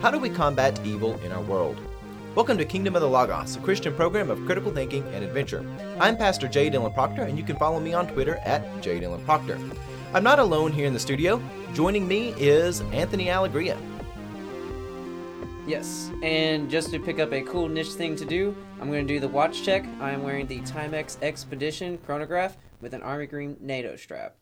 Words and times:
How 0.00 0.10
do 0.10 0.18
we 0.18 0.28
combat 0.28 0.80
evil 0.84 1.16
in 1.20 1.30
our 1.30 1.42
world? 1.42 1.78
Welcome 2.34 2.58
to 2.58 2.64
Kingdom 2.64 2.96
of 2.96 3.00
the 3.00 3.08
Logos, 3.08 3.54
a 3.54 3.60
Christian 3.60 3.94
program 3.94 4.28
of 4.28 4.44
critical 4.44 4.72
thinking 4.72 5.04
and 5.14 5.22
adventure. 5.22 5.64
I'm 6.00 6.16
Pastor 6.16 6.48
J. 6.48 6.68
Dylan 6.68 6.92
Proctor, 6.92 7.22
and 7.22 7.38
you 7.38 7.44
can 7.44 7.54
follow 7.56 7.78
me 7.78 7.94
on 7.94 8.08
Twitter 8.08 8.38
at 8.38 8.82
J. 8.82 8.98
Dylan 8.98 9.24
Proctor. 9.24 9.56
I'm 10.12 10.24
not 10.24 10.40
alone 10.40 10.72
here 10.72 10.86
in 10.86 10.92
the 10.92 10.98
studio. 10.98 11.40
Joining 11.72 12.08
me 12.08 12.34
is 12.36 12.80
Anthony 12.92 13.30
Allegria. 13.30 13.78
Yes, 15.64 16.10
and 16.24 16.68
just 16.68 16.90
to 16.90 16.98
pick 16.98 17.20
up 17.20 17.32
a 17.32 17.42
cool 17.42 17.68
niche 17.68 17.92
thing 17.92 18.16
to 18.16 18.24
do, 18.24 18.56
I'm 18.80 18.90
going 18.90 19.06
to 19.06 19.14
do 19.14 19.20
the 19.20 19.28
watch 19.28 19.62
check. 19.62 19.86
I 20.00 20.10
am 20.10 20.24
wearing 20.24 20.48
the 20.48 20.58
Timex 20.62 21.22
Expedition 21.22 21.98
chronograph 21.98 22.56
with 22.80 22.94
an 22.94 23.02
Army 23.02 23.26
Green 23.26 23.56
NATO 23.60 23.94
strap. 23.94 24.34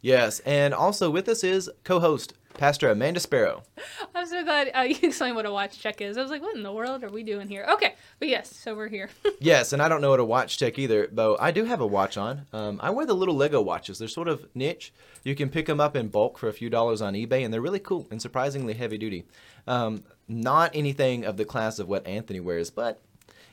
Yes, 0.00 0.40
and 0.40 0.72
also 0.72 1.10
with 1.10 1.28
us 1.28 1.44
is 1.44 1.70
co-host 1.84 2.34
Pastor 2.54 2.90
Amanda 2.90 3.20
Sparrow. 3.20 3.62
I'm 4.14 4.26
so 4.26 4.42
glad 4.44 4.70
uh, 4.74 4.80
you 4.88 4.96
explained 5.02 5.36
what 5.36 5.46
a 5.46 5.52
watch 5.52 5.78
check 5.78 6.00
is. 6.00 6.16
I 6.16 6.22
was 6.22 6.30
like, 6.30 6.42
what 6.42 6.56
in 6.56 6.62
the 6.62 6.72
world 6.72 7.02
are 7.04 7.10
we 7.10 7.22
doing 7.22 7.48
here? 7.48 7.66
Okay, 7.70 7.94
but 8.18 8.28
yes, 8.28 8.54
so 8.54 8.74
we're 8.74 8.88
here. 8.88 9.10
yes, 9.40 9.72
and 9.72 9.80
I 9.80 9.88
don't 9.88 10.00
know 10.00 10.10
what 10.10 10.20
a 10.20 10.24
watch 10.24 10.58
check 10.58 10.78
either, 10.78 11.08
though 11.10 11.36
I 11.40 11.50
do 11.50 11.64
have 11.64 11.80
a 11.80 11.86
watch 11.86 12.16
on. 12.16 12.46
Um, 12.52 12.80
I 12.82 12.90
wear 12.90 13.06
the 13.06 13.14
little 13.14 13.34
Lego 13.34 13.60
watches. 13.60 13.98
They're 13.98 14.08
sort 14.08 14.28
of 14.28 14.46
niche. 14.54 14.92
You 15.24 15.34
can 15.34 15.48
pick 15.48 15.66
them 15.66 15.80
up 15.80 15.96
in 15.96 16.08
bulk 16.08 16.38
for 16.38 16.48
a 16.48 16.52
few 16.52 16.70
dollars 16.70 17.00
on 17.00 17.14
eBay, 17.14 17.44
and 17.44 17.52
they're 17.52 17.60
really 17.60 17.78
cool 17.78 18.06
and 18.10 18.20
surprisingly 18.20 18.74
heavy 18.74 18.98
duty. 18.98 19.24
Um, 19.66 20.04
not 20.28 20.70
anything 20.74 21.24
of 21.24 21.36
the 21.36 21.44
class 21.44 21.78
of 21.78 21.88
what 21.88 22.06
Anthony 22.06 22.40
wears, 22.40 22.70
but 22.70 23.00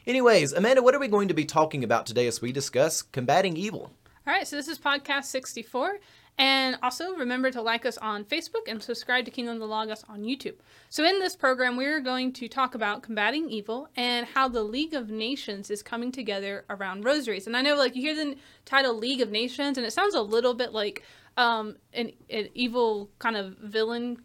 anyways, 0.06 0.54
Amanda, 0.54 0.82
what 0.82 0.95
are 0.95 1.00
we 1.00 1.08
going 1.08 1.28
to 1.28 1.34
be 1.34 1.45
talking 1.45 1.84
about 1.84 2.06
today 2.06 2.28
as 2.28 2.42
we 2.42 2.52
discuss 2.52 3.02
combating 3.02 3.56
evil? 3.58 3.92
All 4.28 4.34
right, 4.34 4.45
so 4.45 4.58
this 4.58 4.68
is 4.68 4.78
podcast 4.78 5.26
64, 5.26 6.00
and 6.38 6.77
also 6.84 7.14
remember 7.14 7.50
to 7.52 7.62
like 7.62 7.86
us 7.86 7.98
on 7.98 8.23
Facebook 8.23 8.68
and 8.68 8.82
subscribe 8.82 9.26
to 9.26 9.32
Kingdom 9.32 9.55
of 9.55 9.59
the 9.59 9.68
Logos 9.68 10.04
on 10.08 10.22
YouTube. 10.22 10.56
So 10.89 11.03
in 11.03 11.20
this 11.20 11.36
program, 11.36 11.78
we're 11.78 12.00
going 12.00 12.31
to 12.34 12.48
talk 12.48 12.75
about 12.75 13.02
combating 13.02 13.50
evil 13.50 13.89
and 13.95 14.25
how 14.28 14.48
the 14.48 14.64
League 14.64 14.94
of 14.94 15.09
Nations 15.09 15.72
is 15.72 15.81
coming 15.81 16.11
together 16.11 16.66
around 16.70 17.06
rosaries. 17.06 17.48
And 17.48 17.58
I 17.58 17.61
know 17.61 17.76
like 17.76 17.95
you 17.95 18.02
hear 18.02 18.16
the 18.16 18.36
title 18.66 18.95
League 18.95 19.22
of 19.22 19.31
Nations 19.31 19.78
and 19.78 19.88
it 19.88 19.92
sounds 19.92 20.14
a 20.14 20.22
little 20.22 20.53
bit 20.53 20.73
like 20.73 21.03
um, 21.38 21.78
an, 21.94 22.11
an 22.30 22.50
evil 22.54 23.09
kind 23.20 23.36
of 23.36 23.58
villain 23.58 24.17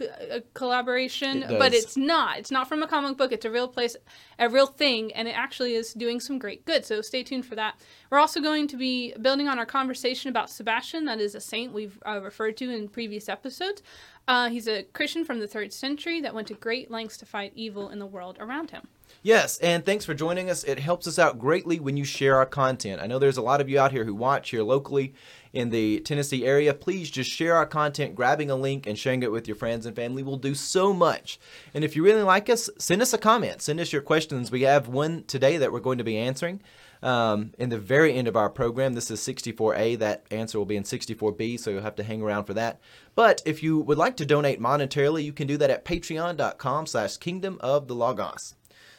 a 0.00 0.42
collaboration, 0.54 1.42
It 1.42 1.58
but 1.58 1.74
it's 1.74 1.96
not. 1.96 2.38
It's 2.38 2.50
not 2.50 2.68
from 2.68 2.82
a 2.82 2.86
comic 2.86 3.16
book. 3.16 3.32
It's 3.32 3.44
a 3.44 3.50
real 3.50 3.68
place, 3.68 3.96
a 4.38 4.48
real 4.48 4.66
thing, 4.66 5.12
and 5.12 5.28
it 5.28 5.32
actually 5.36 5.74
is 5.74 5.92
doing 5.94 6.20
some 6.20 6.38
great 6.38 6.64
good. 6.64 6.84
So 6.84 7.00
stay 7.00 7.22
tuned 7.22 7.46
for 7.46 7.54
that. 7.54 7.80
We're 8.10 8.18
also 8.18 8.40
going 8.40 8.68
to 8.68 8.76
be 8.76 9.14
building 9.20 9.48
on 9.48 9.58
our 9.58 9.66
conversation 9.66 10.28
about 10.30 10.50
Sebastian, 10.50 11.04
that 11.06 11.20
is 11.20 11.34
a 11.34 11.40
saint 11.40 11.72
we've 11.72 11.98
uh, 12.06 12.20
referred 12.22 12.56
to 12.58 12.70
in 12.70 12.88
previous 12.88 13.28
episodes. 13.28 13.82
Uh, 14.26 14.48
he's 14.48 14.68
a 14.68 14.84
Christian 14.84 15.24
from 15.24 15.40
the 15.40 15.48
third 15.48 15.72
century 15.72 16.20
that 16.20 16.34
went 16.34 16.48
to 16.48 16.54
great 16.54 16.90
lengths 16.90 17.16
to 17.18 17.26
fight 17.26 17.52
evil 17.54 17.90
in 17.90 17.98
the 17.98 18.06
world 18.06 18.36
around 18.40 18.70
him. 18.70 18.88
Yes, 19.24 19.56
and 19.60 19.86
thanks 19.86 20.04
for 20.04 20.12
joining 20.12 20.50
us. 20.50 20.64
It 20.64 20.78
helps 20.78 21.06
us 21.06 21.18
out 21.18 21.38
greatly 21.38 21.80
when 21.80 21.96
you 21.96 22.04
share 22.04 22.36
our 22.36 22.44
content. 22.44 23.00
I 23.00 23.06
know 23.06 23.18
there's 23.18 23.38
a 23.38 23.42
lot 23.42 23.62
of 23.62 23.70
you 23.70 23.80
out 23.80 23.90
here 23.90 24.04
who 24.04 24.14
watch 24.14 24.50
here 24.50 24.62
locally 24.62 25.14
in 25.54 25.70
the 25.70 26.00
Tennessee 26.00 26.44
area. 26.44 26.74
Please 26.74 27.10
just 27.10 27.30
share 27.30 27.56
our 27.56 27.64
content, 27.64 28.14
grabbing 28.14 28.50
a 28.50 28.54
link 28.54 28.86
and 28.86 28.98
sharing 28.98 29.22
it 29.22 29.32
with 29.32 29.48
your 29.48 29.56
friends 29.56 29.86
and 29.86 29.96
family 29.96 30.22
will 30.22 30.36
do 30.36 30.54
so 30.54 30.92
much. 30.92 31.40
And 31.72 31.82
if 31.82 31.96
you 31.96 32.04
really 32.04 32.20
like 32.20 32.50
us, 32.50 32.68
send 32.76 33.00
us 33.00 33.14
a 33.14 33.18
comment. 33.18 33.62
Send 33.62 33.80
us 33.80 33.94
your 33.94 34.02
questions. 34.02 34.50
We 34.50 34.60
have 34.62 34.88
one 34.88 35.24
today 35.24 35.56
that 35.56 35.72
we're 35.72 35.80
going 35.80 35.96
to 35.96 36.04
be 36.04 36.18
answering. 36.18 36.60
Um, 37.02 37.54
in 37.58 37.70
the 37.70 37.78
very 37.78 38.12
end 38.12 38.28
of 38.28 38.36
our 38.36 38.50
program, 38.50 38.92
this 38.92 39.10
is 39.10 39.20
64A. 39.20 40.00
That 40.00 40.26
answer 40.30 40.58
will 40.58 40.66
be 40.66 40.76
in 40.76 40.82
64B, 40.82 41.58
so 41.58 41.70
you'll 41.70 41.80
have 41.80 41.96
to 41.96 42.04
hang 42.04 42.20
around 42.20 42.44
for 42.44 42.52
that. 42.52 42.78
But 43.14 43.40
if 43.46 43.62
you 43.62 43.78
would 43.78 43.96
like 43.96 44.18
to 44.18 44.26
donate 44.26 44.60
monetarily, 44.60 45.24
you 45.24 45.32
can 45.32 45.46
do 45.46 45.56
that 45.56 45.70
at 45.70 45.86
patreon.com 45.86 46.86
slash 46.86 47.16
kingdom 47.16 47.56
of 47.62 47.88
the 47.88 47.94
logos. 47.94 48.54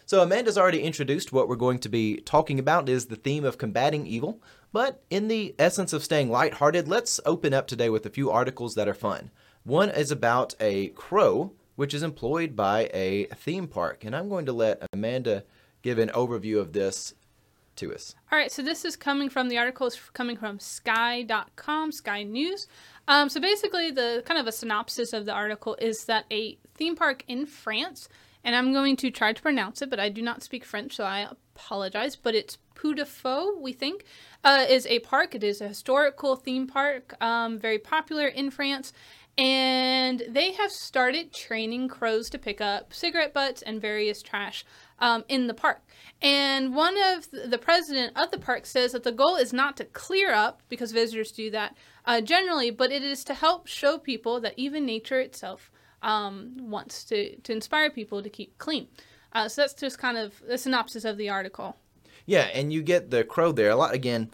So 0.08 0.22
Amanda's 0.22 0.58
already 0.58 0.84
introduced 0.84 1.34
what 1.34 1.50
we're 1.50 1.56
going 1.56 1.80
to 1.80 1.90
be 1.90 2.18
talking 2.18 2.60
about 2.60 2.88
is 2.90 3.08
the 3.08 3.16
theme 3.16 3.44
of 3.44 3.58
combating 3.58 4.06
evil. 4.06 4.40
But 4.72 5.02
in 5.10 5.30
the 5.30 5.56
essence 5.58 5.94
of 5.94 6.04
staying 6.04 6.30
lighthearted, 6.30 6.88
let's 6.88 7.20
open 7.26 7.54
up 7.54 7.66
today 7.66 7.90
with 7.90 8.06
a 8.06 8.12
few 8.12 8.30
articles 8.30 8.76
that 8.76 8.88
are 8.88 8.94
fun. 8.94 9.32
One 9.64 9.90
is 9.90 10.12
about 10.12 10.54
a 10.60 10.90
crow, 10.90 11.54
which 11.76 11.94
is 11.94 12.04
employed 12.04 12.56
by 12.56 12.90
a 12.94 13.26
theme 13.36 13.68
park. 13.68 14.04
And 14.04 14.16
I'm 14.16 14.30
going 14.30 14.46
to 14.46 14.54
let 14.54 14.88
Amanda 14.94 15.44
give 15.82 15.98
an 15.98 16.10
overview 16.10 16.60
of 16.60 16.74
this 16.74 17.16
to 17.78 17.94
us. 17.94 18.16
All 18.32 18.38
right, 18.38 18.52
so 18.52 18.62
this 18.62 18.86
is 18.86 18.96
coming 18.96 19.30
from 19.30 19.50
the 19.50 19.58
article 19.58 19.88
is 19.88 20.00
coming 20.14 20.38
from 20.38 20.60
sky.com, 20.60 21.92
Sky 21.92 22.24
News. 22.24 22.68
Um, 23.08 23.28
so 23.28 23.40
basically, 23.40 23.92
the 23.92 24.24
kind 24.26 24.40
of 24.40 24.48
a 24.48 24.52
synopsis 24.52 25.14
of 25.14 25.26
the 25.26 25.34
article 25.34 25.76
is 25.80 26.06
that 26.06 26.26
a 26.32 26.58
theme 26.76 26.96
park 26.96 27.24
in 27.28 27.46
France, 27.46 28.08
and 28.46 28.56
I'm 28.56 28.72
going 28.72 28.96
to 28.98 29.12
try 29.12 29.34
to 29.34 29.42
pronounce 29.42 29.82
it, 29.82 29.90
but 29.90 30.00
I 30.00 30.08
do 30.10 30.22
not 30.22 30.44
speak 30.44 30.64
French, 30.64 30.96
so 30.96 31.04
I 31.04 31.28
apologize. 31.32 32.16
But 32.16 32.36
it's 32.36 32.60
Puy 32.76 32.94
de 32.94 33.06
Faux, 33.06 33.58
we 33.60 33.74
think, 33.74 34.06
uh, 34.44 34.66
is 34.70 34.86
a 34.86 35.00
park. 35.00 35.34
It 35.34 35.44
is 35.44 35.60
a 35.60 35.68
historical 35.68 36.36
theme 36.36 36.68
park, 36.68 37.22
um, 37.22 37.58
very 37.58 37.80
popular 37.80 38.28
in 38.28 38.52
France. 38.52 38.94
And 39.38 40.24
they 40.30 40.54
have 40.54 40.72
started 40.72 41.34
training 41.34 41.90
crows 41.90 42.30
to 42.30 42.38
pick 42.38 42.62
up 42.62 42.94
cigarette 42.94 43.34
butts 43.34 43.62
and 43.64 43.82
various 43.82 44.22
trash 44.22 44.64
um, 45.00 45.26
in 45.28 45.48
the 45.48 45.54
park. 45.54 45.82
And 46.22 46.74
one 46.74 46.96
of 47.02 47.28
the 47.32 47.58
president 47.58 48.16
of 48.16 48.32
the 48.32 48.38
park 48.38 48.66
says 48.66 48.94
that 48.94 49.04
the 49.04 49.12
goal 49.12 49.36
is 49.36 49.52
not 49.52 49.76
to 49.78 49.86
clear 49.86 50.32
up, 50.32 50.62
because 50.70 50.92
visitors 50.94 51.32
do 51.32 51.50
that 51.52 51.76
uh, 52.06 52.22
generally, 52.22 52.70
but 52.72 52.92
it 52.92 53.04
is 53.04 53.24
to 53.26 53.34
help 53.34 53.68
show 53.68 53.98
people 53.98 54.40
that 54.40 54.54
even 54.56 54.86
nature 54.86 55.20
itself 55.20 55.70
um, 56.06 56.54
wants 56.58 57.04
to, 57.06 57.36
to 57.38 57.52
inspire 57.52 57.90
people 57.90 58.24
to 58.24 58.30
keep 58.30 58.58
clean. 58.58 58.88
Uh, 59.34 59.50
so 59.50 59.64
that's 59.64 59.74
just 59.74 60.00
kind 60.00 60.18
of 60.18 60.42
the 60.48 60.58
synopsis 60.58 61.04
of 61.04 61.18
the 61.18 61.28
article. 61.28 61.76
Yeah, 62.26 62.48
and 62.54 62.72
you 62.72 62.82
get 62.82 63.12
the 63.12 63.26
crow 63.26 63.52
there. 63.52 63.72
A 63.72 63.76
lot 63.76 63.94
again, 63.94 64.32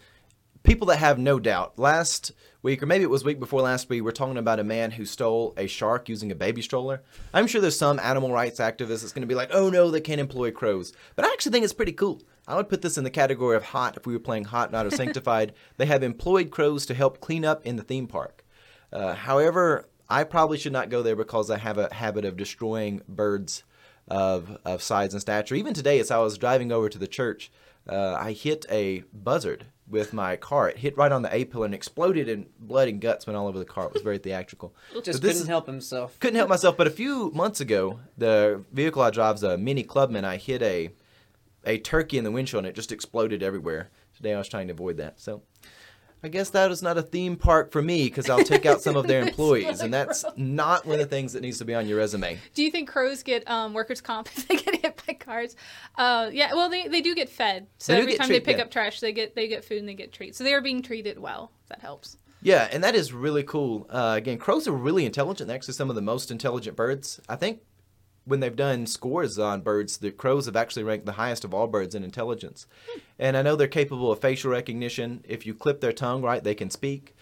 people 0.63 0.85
that 0.87 0.97
have 0.97 1.17
no 1.17 1.39
doubt. 1.39 1.79
Last 1.79 2.33
week, 2.61 2.83
or 2.83 2.85
maybe 2.85 3.03
it 3.03 3.09
was 3.09 3.23
week 3.23 3.39
before 3.39 3.61
last 3.61 3.89
week, 3.89 4.03
we're 4.03 4.11
talking 4.11 4.37
about 4.37 4.59
a 4.59 4.63
man 4.63 4.91
who 4.91 5.05
stole 5.05 5.53
a 5.57 5.65
shark 5.65 6.07
using 6.07 6.31
a 6.31 6.35
baby 6.35 6.61
stroller. 6.61 7.01
I'm 7.33 7.47
sure 7.47 7.61
there's 7.61 7.77
some 7.77 7.99
animal 7.99 8.31
rights 8.31 8.59
activist 8.59 9.01
that's 9.01 9.13
going 9.13 9.23
to 9.23 9.27
be 9.27 9.35
like, 9.35 9.49
oh 9.53 9.69
no, 9.69 9.89
they 9.89 10.01
can't 10.01 10.21
employ 10.21 10.51
crows. 10.51 10.93
But 11.15 11.25
I 11.25 11.29
actually 11.29 11.53
think 11.53 11.63
it's 11.63 11.73
pretty 11.73 11.93
cool. 11.93 12.21
I 12.47 12.55
would 12.55 12.69
put 12.69 12.81
this 12.81 12.97
in 12.97 13.03
the 13.03 13.09
category 13.09 13.55
of 13.55 13.63
hot 13.63 13.97
if 13.97 14.05
we 14.05 14.13
were 14.13 14.19
playing 14.19 14.45
hot, 14.45 14.71
not 14.71 14.85
or 14.85 14.91
sanctified. 14.91 15.53
they 15.77 15.85
have 15.85 16.03
employed 16.03 16.51
crows 16.51 16.85
to 16.87 16.93
help 16.93 17.21
clean 17.21 17.45
up 17.45 17.65
in 17.65 17.77
the 17.77 17.83
theme 17.83 18.07
park. 18.07 18.45
Uh, 18.91 19.15
however, 19.15 19.87
I 20.11 20.25
probably 20.25 20.57
should 20.57 20.73
not 20.73 20.89
go 20.89 21.01
there 21.01 21.15
because 21.15 21.49
I 21.49 21.57
have 21.57 21.77
a 21.77 21.93
habit 21.93 22.25
of 22.25 22.35
destroying 22.35 23.01
birds 23.07 23.63
of, 24.09 24.57
of 24.65 24.83
size 24.83 25.13
and 25.13 25.21
stature. 25.21 25.55
Even 25.55 25.73
today, 25.73 25.99
as 25.99 26.11
I 26.11 26.17
was 26.17 26.37
driving 26.37 26.69
over 26.69 26.89
to 26.89 26.97
the 26.97 27.07
church, 27.07 27.49
uh, 27.87 28.15
I 28.19 28.33
hit 28.33 28.65
a 28.69 29.05
buzzard 29.13 29.67
with 29.87 30.11
my 30.11 30.35
car. 30.35 30.69
It 30.69 30.79
hit 30.79 30.97
right 30.97 31.13
on 31.13 31.21
the 31.21 31.33
A 31.33 31.45
pillar 31.45 31.65
and 31.65 31.73
exploded, 31.73 32.27
and 32.27 32.47
blood 32.59 32.89
and 32.89 32.99
guts 32.99 33.25
went 33.25 33.37
all 33.37 33.47
over 33.47 33.57
the 33.57 33.63
car. 33.63 33.85
It 33.85 33.93
was 33.93 34.01
very 34.01 34.17
theatrical. 34.17 34.75
Just 35.03 35.21
couldn't 35.21 35.47
help 35.47 35.65
himself. 35.65 36.19
Couldn't 36.19 36.37
help 36.37 36.49
myself. 36.49 36.75
But 36.75 36.87
a 36.87 36.91
few 36.91 37.31
months 37.31 37.61
ago, 37.61 38.01
the 38.17 38.65
vehicle 38.73 39.01
I 39.01 39.11
drive's 39.11 39.43
a 39.43 39.57
Mini 39.57 39.83
Clubman. 39.83 40.25
I 40.25 40.35
hit 40.35 40.61
a 40.61 40.91
a 41.63 41.77
turkey 41.77 42.17
in 42.17 42.25
the 42.25 42.31
windshield, 42.31 42.65
and 42.65 42.69
it 42.69 42.75
just 42.75 42.91
exploded 42.91 43.41
everywhere. 43.41 43.91
Today, 44.13 44.33
I 44.33 44.37
was 44.37 44.49
trying 44.49 44.67
to 44.67 44.73
avoid 44.73 44.97
that. 44.97 45.21
So. 45.21 45.41
I 46.23 46.27
guess 46.27 46.51
that 46.51 46.69
is 46.69 46.83
not 46.83 46.97
a 46.97 47.01
theme 47.01 47.35
park 47.35 47.71
for 47.71 47.81
me 47.81 48.03
because 48.05 48.29
I'll 48.29 48.43
take 48.43 48.65
out 48.65 48.81
some 48.81 48.95
of 48.95 49.07
their 49.07 49.21
employees, 49.27 49.81
and 49.81 49.93
that's 49.93 50.23
not 50.37 50.85
one 50.85 50.99
of 50.99 51.09
the 51.09 51.15
things 51.15 51.33
that 51.33 51.41
needs 51.41 51.57
to 51.57 51.65
be 51.65 51.73
on 51.73 51.87
your 51.87 51.97
resume. 51.97 52.39
Do 52.53 52.63
you 52.63 52.69
think 52.69 52.89
crows 52.89 53.23
get 53.23 53.49
um, 53.49 53.73
workers' 53.73 54.01
comp 54.01 54.27
if 54.35 54.47
they 54.47 54.55
get 54.55 54.81
hit 54.81 55.01
by 55.07 55.13
cars? 55.13 55.55
Uh, 55.97 56.29
yeah, 56.31 56.53
well, 56.53 56.69
they, 56.69 56.87
they 56.87 57.01
do 57.01 57.15
get 57.15 57.29
fed. 57.29 57.67
So 57.79 57.95
every 57.95 58.15
time 58.15 58.27
treat- 58.27 58.43
they 58.43 58.51
pick 58.51 58.57
yeah. 58.57 58.63
up 58.63 58.71
trash, 58.71 58.99
they 58.99 59.13
get 59.13 59.35
they 59.35 59.47
get 59.47 59.65
food 59.65 59.79
and 59.79 59.89
they 59.89 59.95
get 59.95 60.11
treats. 60.11 60.37
So 60.37 60.43
they 60.43 60.53
are 60.53 60.61
being 60.61 60.81
treated 60.81 61.17
well. 61.17 61.51
That 61.69 61.79
helps. 61.79 62.17
Yeah, 62.43 62.67
and 62.71 62.83
that 62.83 62.95
is 62.95 63.13
really 63.13 63.43
cool. 63.43 63.87
Uh, 63.89 64.15
again, 64.17 64.37
crows 64.37 64.67
are 64.67 64.71
really 64.71 65.05
intelligent. 65.05 65.47
They're 65.47 65.55
actually 65.55 65.75
some 65.75 65.89
of 65.89 65.95
the 65.95 66.01
most 66.01 66.31
intelligent 66.31 66.75
birds. 66.75 67.19
I 67.29 67.35
think 67.35 67.61
when 68.25 68.39
they've 68.39 68.55
done 68.55 68.85
scores 68.85 69.39
on 69.39 69.61
birds, 69.61 69.97
the 69.97 70.11
crows 70.11 70.45
have 70.45 70.55
actually 70.55 70.83
ranked 70.83 71.05
the 71.05 71.13
highest 71.13 71.43
of 71.43 71.53
all 71.53 71.67
birds 71.67 71.95
in 71.95 72.03
intelligence. 72.03 72.67
Hmm. 72.91 72.99
And 73.19 73.37
I 73.37 73.41
know 73.41 73.55
they're 73.55 73.67
capable 73.67 74.11
of 74.11 74.19
facial 74.19 74.51
recognition. 74.51 75.23
If 75.27 75.45
you 75.45 75.53
clip 75.53 75.81
their 75.81 75.93
tongue 75.93 76.21
right, 76.21 76.43
they 76.43 76.55
can 76.55 76.69
speak. 76.69 77.15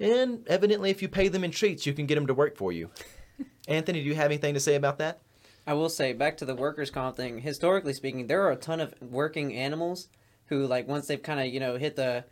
And 0.00 0.46
evidently, 0.48 0.90
if 0.90 1.02
you 1.02 1.08
pay 1.08 1.28
them 1.28 1.44
in 1.44 1.50
treats, 1.50 1.86
you 1.86 1.92
can 1.92 2.06
get 2.06 2.14
them 2.14 2.28
to 2.28 2.34
work 2.34 2.56
for 2.56 2.72
you. 2.72 2.90
Anthony, 3.68 4.00
do 4.00 4.06
you 4.06 4.14
have 4.14 4.26
anything 4.26 4.54
to 4.54 4.60
say 4.60 4.76
about 4.76 4.98
that? 4.98 5.20
I 5.66 5.74
will 5.74 5.90
say, 5.90 6.12
back 6.12 6.38
to 6.38 6.44
the 6.44 6.54
workers' 6.54 6.90
comp 6.90 7.16
thing, 7.16 7.40
historically 7.40 7.92
speaking, 7.92 8.26
there 8.26 8.42
are 8.42 8.52
a 8.52 8.56
ton 8.56 8.80
of 8.80 8.94
working 9.02 9.54
animals 9.54 10.08
who, 10.46 10.66
like, 10.66 10.88
once 10.88 11.06
they've 11.06 11.22
kind 11.22 11.40
of, 11.40 11.46
you 11.46 11.60
know, 11.60 11.76
hit 11.76 11.96
the 11.96 12.24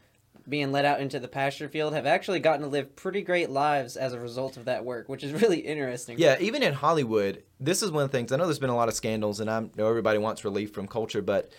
being 0.48 0.72
let 0.72 0.84
out 0.84 1.00
into 1.00 1.18
the 1.18 1.28
pasture 1.28 1.68
field, 1.68 1.94
have 1.94 2.06
actually 2.06 2.40
gotten 2.40 2.62
to 2.62 2.68
live 2.68 2.94
pretty 2.96 3.22
great 3.22 3.50
lives 3.50 3.96
as 3.96 4.12
a 4.12 4.20
result 4.20 4.56
of 4.56 4.66
that 4.66 4.84
work, 4.84 5.08
which 5.08 5.24
is 5.24 5.32
really 5.42 5.58
interesting. 5.58 6.18
Yeah, 6.18 6.36
even 6.40 6.62
in 6.62 6.72
Hollywood, 6.72 7.42
this 7.60 7.82
is 7.82 7.90
one 7.90 8.04
of 8.04 8.10
the 8.10 8.16
things. 8.16 8.32
I 8.32 8.36
know 8.36 8.44
there's 8.44 8.58
been 8.58 8.70
a 8.70 8.76
lot 8.76 8.88
of 8.88 8.94
scandals, 8.94 9.40
and 9.40 9.50
I 9.50 9.60
know 9.76 9.88
everybody 9.88 10.18
wants 10.18 10.44
relief 10.44 10.72
from 10.72 10.86
culture, 10.86 11.22
but 11.22 11.50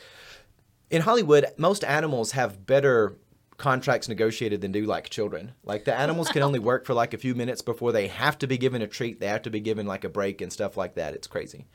in 0.89 1.01
Hollywood, 1.01 1.45
most 1.57 1.83
animals 1.83 2.31
have 2.31 2.65
better 2.65 3.17
contracts 3.57 4.07
negotiated 4.07 4.61
than 4.61 4.71
do 4.71 4.85
like 4.85 5.09
children. 5.09 5.53
Like 5.63 5.85
the 5.85 5.93
animals 5.93 6.29
can 6.29 6.43
only 6.43 6.59
work 6.71 6.85
for 6.85 6.93
like 6.93 7.13
a 7.13 7.17
few 7.17 7.33
minutes 7.35 7.61
before 7.61 7.91
they 7.91 8.07
have 8.07 8.37
to 8.39 8.47
be 8.47 8.57
given 8.57 8.81
a 8.81 8.87
treat. 8.87 9.19
They 9.19 9.27
have 9.27 9.41
to 9.43 9.49
be 9.49 9.59
given 9.59 9.87
like 9.87 10.03
a 10.03 10.09
break 10.09 10.41
and 10.41 10.53
stuff 10.53 10.77
like 10.77 10.95
that. 10.95 11.15
It's 11.15 11.27
crazy. 11.27 11.65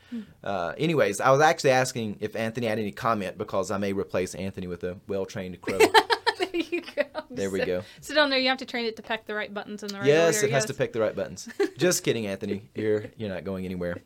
Uh, 0.43 0.75
anyways, 0.79 1.21
I 1.21 1.31
was 1.31 1.41
actually 1.41 1.71
asking 1.71 2.19
if 2.21 2.37
Anthony 2.37 2.69
had 2.69 2.79
any 2.79 2.93
comment 2.93 3.37
because 3.37 3.71
I 3.71 3.79
may 3.79 3.93
replace 3.93 4.35
Anthony 4.35 4.69
with 4.69 4.85
a 4.85 4.99
well 5.09 5.27
trained 5.27 5.61
crow. 5.61 5.79
there 6.39 6.57
you 6.57 6.83
go. 6.83 7.03
There 7.31 7.51
we 7.51 7.61
Sit- 7.61 7.67
go. 7.67 7.83
Sit 8.01 8.15
down 8.15 8.31
there. 8.31 8.39
You 8.39 8.49
have 8.49 8.59
to 8.59 8.67
train 8.67 8.87
it 8.87 8.97
to 8.97 9.03
peck 9.03 9.27
the 9.27 9.35
right 9.35 9.53
buttons 9.53 9.83
in 9.83 9.89
the 9.89 9.99
right 9.99 10.07
yes, 10.07 10.37
order. 10.37 10.49
it 10.49 10.53
has 10.53 10.65
to 10.67 10.75
pick 10.75 10.93
the 10.93 11.01
right 11.01 11.15
buttons. 11.15 11.49
Just 11.79 12.05
kidding, 12.05 12.27
Anthony. 12.27 12.69
You're 12.75 13.05
you're 13.17 13.31
not 13.31 13.45
going 13.45 13.65
anywhere. 13.65 13.99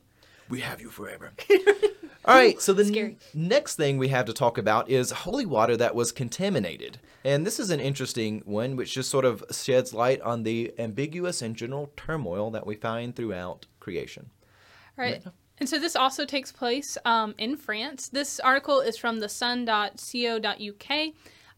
We 0.48 0.60
have 0.60 0.80
you 0.80 0.90
forever. 0.90 1.32
All 2.24 2.34
right, 2.34 2.60
so 2.60 2.72
the 2.72 2.82
n- 2.82 2.88
Scary. 2.88 3.18
next 3.34 3.76
thing 3.76 3.98
we 3.98 4.08
have 4.08 4.26
to 4.26 4.32
talk 4.32 4.58
about 4.58 4.90
is 4.90 5.12
holy 5.12 5.46
water 5.46 5.76
that 5.76 5.94
was 5.94 6.10
contaminated. 6.10 6.98
And 7.24 7.46
this 7.46 7.60
is 7.60 7.70
an 7.70 7.78
interesting 7.78 8.42
one 8.44 8.74
which 8.74 8.94
just 8.94 9.10
sort 9.10 9.24
of 9.24 9.44
sheds 9.52 9.94
light 9.94 10.20
on 10.22 10.42
the 10.42 10.72
ambiguous 10.76 11.40
and 11.40 11.54
general 11.54 11.92
turmoil 11.96 12.50
that 12.50 12.66
we 12.66 12.74
find 12.74 13.14
throughout 13.14 13.66
creation. 13.78 14.30
Right. 14.96 15.22
And 15.58 15.68
so 15.68 15.78
this 15.78 15.94
also 15.96 16.24
takes 16.24 16.50
place 16.52 16.98
um, 17.04 17.34
in 17.38 17.56
France. 17.56 18.08
This 18.08 18.40
article 18.40 18.80
is 18.80 18.96
from 18.96 19.20
the 19.20 19.28
sun.co.uk, 19.28 21.12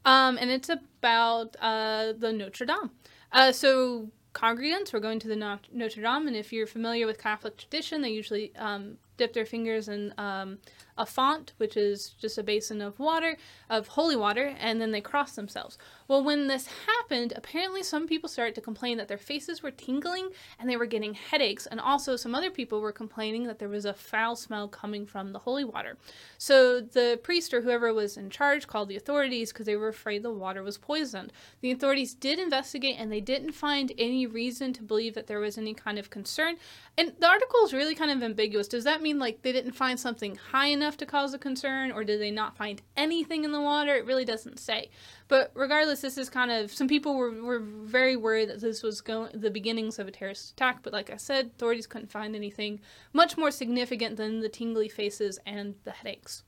um, 0.09 0.39
and 0.41 0.51
it's 0.51 0.71
about 0.71 1.55
uh, 1.61 2.15
the 2.19 2.33
Notre 2.33 2.65
Dame. 2.65 2.91
Uh, 3.31 3.53
so 3.53 4.09
congregants 4.33 4.93
were 4.93 5.01
going 5.01 5.19
to 5.19 5.29
the 5.29 5.37
No- 5.37 5.59
Notre 5.71 6.01
Dame, 6.01 6.27
and 6.29 6.35
if 6.37 6.51
you're 6.51 6.67
familiar 6.67 7.07
with 7.07 7.19
Catholic 7.19 7.59
tradition, 7.59 8.01
they 8.01 8.09
usually 8.09 8.57
um, 8.57 8.97
dip 9.19 9.35
their 9.35 9.45
fingers 9.45 9.89
in 9.89 10.15
um, 10.17 10.59
a 10.99 11.07
font, 11.07 11.53
which 11.57 11.77
is 11.77 12.11
just 12.21 12.37
a 12.37 12.43
basin 12.43 12.83
of 12.83 12.99
water, 12.99 13.37
of 13.71 13.89
holy 13.89 14.17
water, 14.17 14.55
and 14.59 14.81
then 14.81 14.91
they 14.91 15.01
cross 15.01 15.37
themselves. 15.37 15.79
Well, 16.09 16.25
when 16.25 16.49
this 16.49 16.69
happened, 16.87 17.33
apparently 17.37 17.83
some 17.83 18.07
people 18.07 18.29
started 18.29 18.55
to 18.57 18.61
complain 18.61 18.99
that 18.99 19.09
their 19.09 19.19
faces 19.19 19.63
were 19.63 19.71
tingling 19.71 20.31
and 20.59 20.69
they 20.69 20.77
were 20.77 20.87
getting 20.87 21.15
headaches, 21.15 21.67
and 21.67 21.81
also 21.81 22.17
some 22.17 22.35
other 22.35 22.51
people 22.51 22.81
were 22.81 22.93
complaining 22.93 23.47
that 23.47 23.59
there 23.59 23.69
was 23.69 23.85
a 23.85 23.95
foul 23.95 24.35
smell 24.37 24.69
coming 24.69 25.07
from 25.07 25.33
the 25.33 25.39
holy 25.39 25.65
water. 25.65 25.97
So 26.39 26.81
the 26.81 27.21
priest 27.23 27.55
or 27.55 27.61
whoever 27.61 27.93
was 27.93 28.17
in 28.17 28.31
charge 28.31 28.67
called 28.67 28.89
the 28.89 28.97
authorities 28.97 29.53
because 29.53 29.67
they 29.67 29.77
were 29.77 29.89
afraid 29.89 30.23
the 30.23 30.33
water 30.33 30.63
was 30.63 30.79
poisoned. 30.79 31.33
The 31.61 31.71
authorities 31.71 32.15
did 32.15 32.39
investigate 32.39 32.97
and 32.99 33.13
they 33.13 33.21
didn't 33.21 33.53
find 33.53 33.93
any 33.99 34.27
reason 34.27 34.73
to 34.73 34.83
believe 34.83 35.15
that 35.15 35.27
there 35.27 35.41
was 35.41 35.59
any 35.59 35.75
kind 35.75 35.99
of 35.99 36.11
concern. 36.11 36.57
And 36.97 37.13
the 37.19 37.29
article 37.29 37.61
is 37.65 37.73
really 37.73 37.95
kind 37.95 38.11
of 38.11 38.23
ambiguous. 38.23 38.67
Does 38.67 38.85
that 38.85 39.03
mean 39.03 39.19
like 39.19 39.43
they 39.43 39.53
didn't 39.53 39.73
find 39.73 40.01
something 40.01 40.37
high 40.37 40.69
enough 40.69 40.88
to 40.97 41.07
cause 41.07 41.35
a 41.35 41.39
concern, 41.39 41.93
or 41.93 42.03
did 42.03 42.21
they 42.21 42.31
not 42.31 42.57
find 42.57 42.83
anything 42.97 43.45
in 43.45 43.53
the 43.53 43.61
water? 43.61 43.95
It 43.95 44.07
really 44.07 44.25
doesn't 44.25 44.59
say. 44.59 44.91
But 45.29 45.51
regardless, 45.55 46.01
this 46.01 46.19
is 46.19 46.29
kind 46.31 46.51
of 46.51 46.73
some 46.73 46.89
people 46.89 47.17
were, 47.17 47.31
were 47.43 47.61
very 47.61 48.17
worried 48.17 48.49
that 48.49 48.61
this 48.61 48.83
was 48.83 49.01
going 49.01 49.31
the 49.35 49.51
beginnings 49.51 49.99
of 49.99 50.09
a 50.09 50.11
terrorist 50.11 50.53
attack. 50.53 50.83
But 50.83 50.93
like 50.93 51.11
I 51.11 51.17
said, 51.17 51.47
authorities 51.57 51.87
couldn't 51.87 52.11
find 52.11 52.35
anything 52.35 52.81
much 53.13 53.37
more 53.37 53.51
significant 53.51 54.17
than 54.17 54.41
the 54.41 54.49
tingly 54.49 54.89
faces 54.89 55.39
and 55.45 55.75
the 55.85 55.93
headaches. 55.93 56.43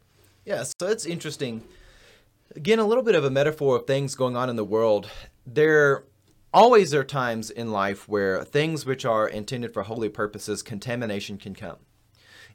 Yeah, 0.45 0.65
so 0.65 0.87
it's 0.87 1.07
interesting. 1.07 1.63
Again, 2.57 2.79
a 2.79 2.87
little 2.87 3.05
bit 3.05 3.15
of 3.15 3.25
a 3.25 3.31
metaphor 3.31 3.77
of 3.77 3.87
things 3.87 4.15
going 4.15 4.37
on 4.37 4.51
in 4.51 4.57
the 4.57 4.65
world. 4.65 5.09
There 5.47 6.05
always 6.53 6.93
are 6.95 7.05
times 7.05 7.51
in 7.51 7.71
life 7.71 8.09
where 8.09 8.43
things 8.45 8.85
which 8.85 9.05
are 9.05 9.29
intended 9.29 9.73
for 9.73 9.85
holy 9.85 10.09
purposes, 10.09 10.63
contamination 10.63 11.39
can 11.39 11.55
come. 11.55 11.77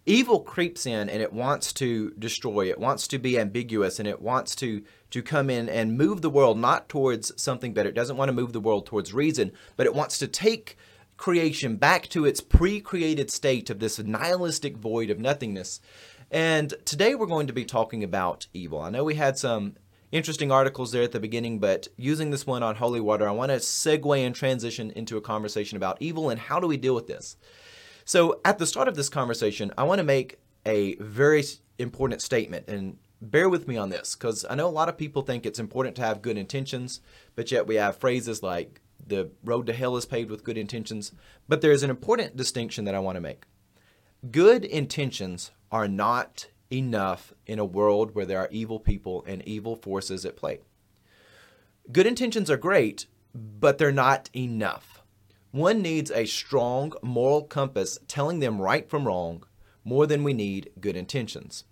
Evil 0.07 0.41
creeps 0.41 0.85
in 0.85 1.09
and 1.09 1.21
it 1.21 1.33
wants 1.33 1.73
to 1.73 2.11
destroy, 2.19 2.69
it 2.69 2.77
wants 2.79 3.07
to 3.07 3.17
be 3.17 3.39
ambiguous, 3.39 3.97
and 3.97 4.07
it 4.07 4.21
wants 4.21 4.55
to, 4.55 4.83
to 5.09 5.23
come 5.23 5.49
in 5.49 5.67
and 5.67 5.97
move 5.97 6.21
the 6.21 6.29
world 6.29 6.59
not 6.59 6.87
towards 6.87 7.31
something 7.41 7.73
better. 7.73 7.89
It 7.89 7.95
doesn't 7.95 8.17
want 8.17 8.29
to 8.29 8.33
move 8.33 8.53
the 8.53 8.59
world 8.59 8.85
towards 8.85 9.13
reason, 9.13 9.51
but 9.75 9.87
it 9.87 9.95
wants 9.95 10.19
to 10.19 10.27
take 10.27 10.77
creation 11.17 11.77
back 11.77 12.07
to 12.09 12.25
its 12.25 12.39
pre 12.39 12.81
created 12.81 13.31
state 13.31 13.71
of 13.71 13.79
this 13.79 13.97
nihilistic 13.97 14.77
void 14.77 15.09
of 15.09 15.19
nothingness. 15.19 15.81
And 16.29 16.73
today 16.85 17.15
we're 17.15 17.25
going 17.25 17.47
to 17.47 17.53
be 17.53 17.65
talking 17.65 18.03
about 18.03 18.45
evil. 18.53 18.81
I 18.81 18.91
know 18.91 19.03
we 19.03 19.15
had 19.15 19.39
some 19.39 19.75
interesting 20.11 20.51
articles 20.51 20.91
there 20.91 21.03
at 21.03 21.13
the 21.13 21.19
beginning, 21.19 21.59
but 21.59 21.87
using 21.97 22.29
this 22.29 22.45
one 22.45 22.61
on 22.61 22.75
holy 22.75 22.99
water, 22.99 23.27
I 23.27 23.31
want 23.31 23.49
to 23.49 23.57
segue 23.57 24.25
and 24.25 24.35
transition 24.35 24.91
into 24.91 25.17
a 25.17 25.21
conversation 25.21 25.77
about 25.77 25.97
evil 25.99 26.29
and 26.29 26.39
how 26.39 26.59
do 26.59 26.67
we 26.67 26.77
deal 26.77 26.93
with 26.93 27.07
this. 27.07 27.37
So, 28.07 28.39
at 28.45 28.59
the 28.59 28.67
start 28.67 28.87
of 28.87 28.95
this 28.95 29.09
conversation, 29.09 29.71
I 29.79 29.83
want 29.83 29.97
to 29.97 30.03
make 30.03 30.37
a 30.63 30.95
very 30.97 31.43
important 31.79 32.21
statement, 32.21 32.67
and 32.67 32.97
bear 33.19 33.49
with 33.49 33.67
me 33.67 33.77
on 33.77 33.89
this 33.89 34.15
because 34.15 34.45
I 34.47 34.53
know 34.53 34.67
a 34.67 34.69
lot 34.69 34.89
of 34.89 34.97
people 34.97 35.23
think 35.23 35.43
it's 35.43 35.57
important 35.57 35.95
to 35.95 36.03
have 36.03 36.21
good 36.21 36.37
intentions, 36.37 37.01
but 37.35 37.51
yet 37.51 37.65
we 37.65 37.75
have 37.75 37.97
phrases 37.97 38.43
like 38.43 38.79
the 39.07 39.31
road 39.43 39.65
to 39.65 39.73
hell 39.73 39.97
is 39.97 40.05
paved 40.05 40.29
with 40.29 40.43
good 40.43 40.57
intentions. 40.57 41.13
But 41.47 41.61
there's 41.61 41.81
an 41.81 41.89
important 41.89 42.37
distinction 42.37 42.85
that 42.85 42.93
I 42.93 42.99
want 42.99 43.15
to 43.15 43.21
make. 43.21 43.45
Good 44.29 44.65
intentions 44.65 45.49
are 45.71 45.87
not 45.87 46.45
enough 46.71 47.33
in 47.47 47.57
a 47.57 47.65
world 47.65 48.13
where 48.13 48.25
there 48.25 48.39
are 48.39 48.49
evil 48.51 48.79
people 48.79 49.23
and 49.27 49.41
evil 49.47 49.75
forces 49.75 50.25
at 50.25 50.37
play. 50.37 50.59
Good 51.91 52.05
intentions 52.05 52.51
are 52.51 52.57
great, 52.57 53.07
but 53.33 53.79
they're 53.79 53.91
not 53.91 54.29
enough. 54.35 54.94
One 55.55 55.81
needs 55.81 56.11
a 56.11 56.25
strong 56.25 56.91
moral 57.01 57.41
compass 57.41 57.97
telling 58.09 58.41
them 58.41 58.61
right 58.61 58.89
from 58.89 59.07
wrong 59.07 59.45
more 59.85 60.05
than 60.05 60.25
we 60.25 60.33
need 60.33 60.69
good 60.81 60.97
intentions. 60.97 61.63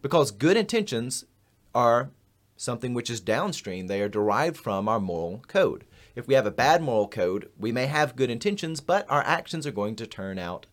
Because 0.00 0.30
good 0.30 0.56
intentions 0.56 1.26
are 1.74 2.08
something 2.56 2.94
which 2.94 3.10
is 3.10 3.20
downstream, 3.20 3.88
they 3.88 4.00
are 4.00 4.08
derived 4.08 4.56
from 4.56 4.88
our 4.88 4.98
moral 4.98 5.42
code. 5.48 5.84
If 6.14 6.26
we 6.26 6.32
have 6.32 6.46
a 6.46 6.50
bad 6.50 6.80
moral 6.80 7.08
code, 7.08 7.50
we 7.58 7.72
may 7.72 7.84
have 7.84 8.16
good 8.16 8.30
intentions, 8.30 8.80
but 8.80 9.04
our 9.10 9.22
actions 9.22 9.66
are 9.66 9.70
going 9.70 9.96
to 9.96 10.06
turn 10.06 10.38
out 10.38 10.64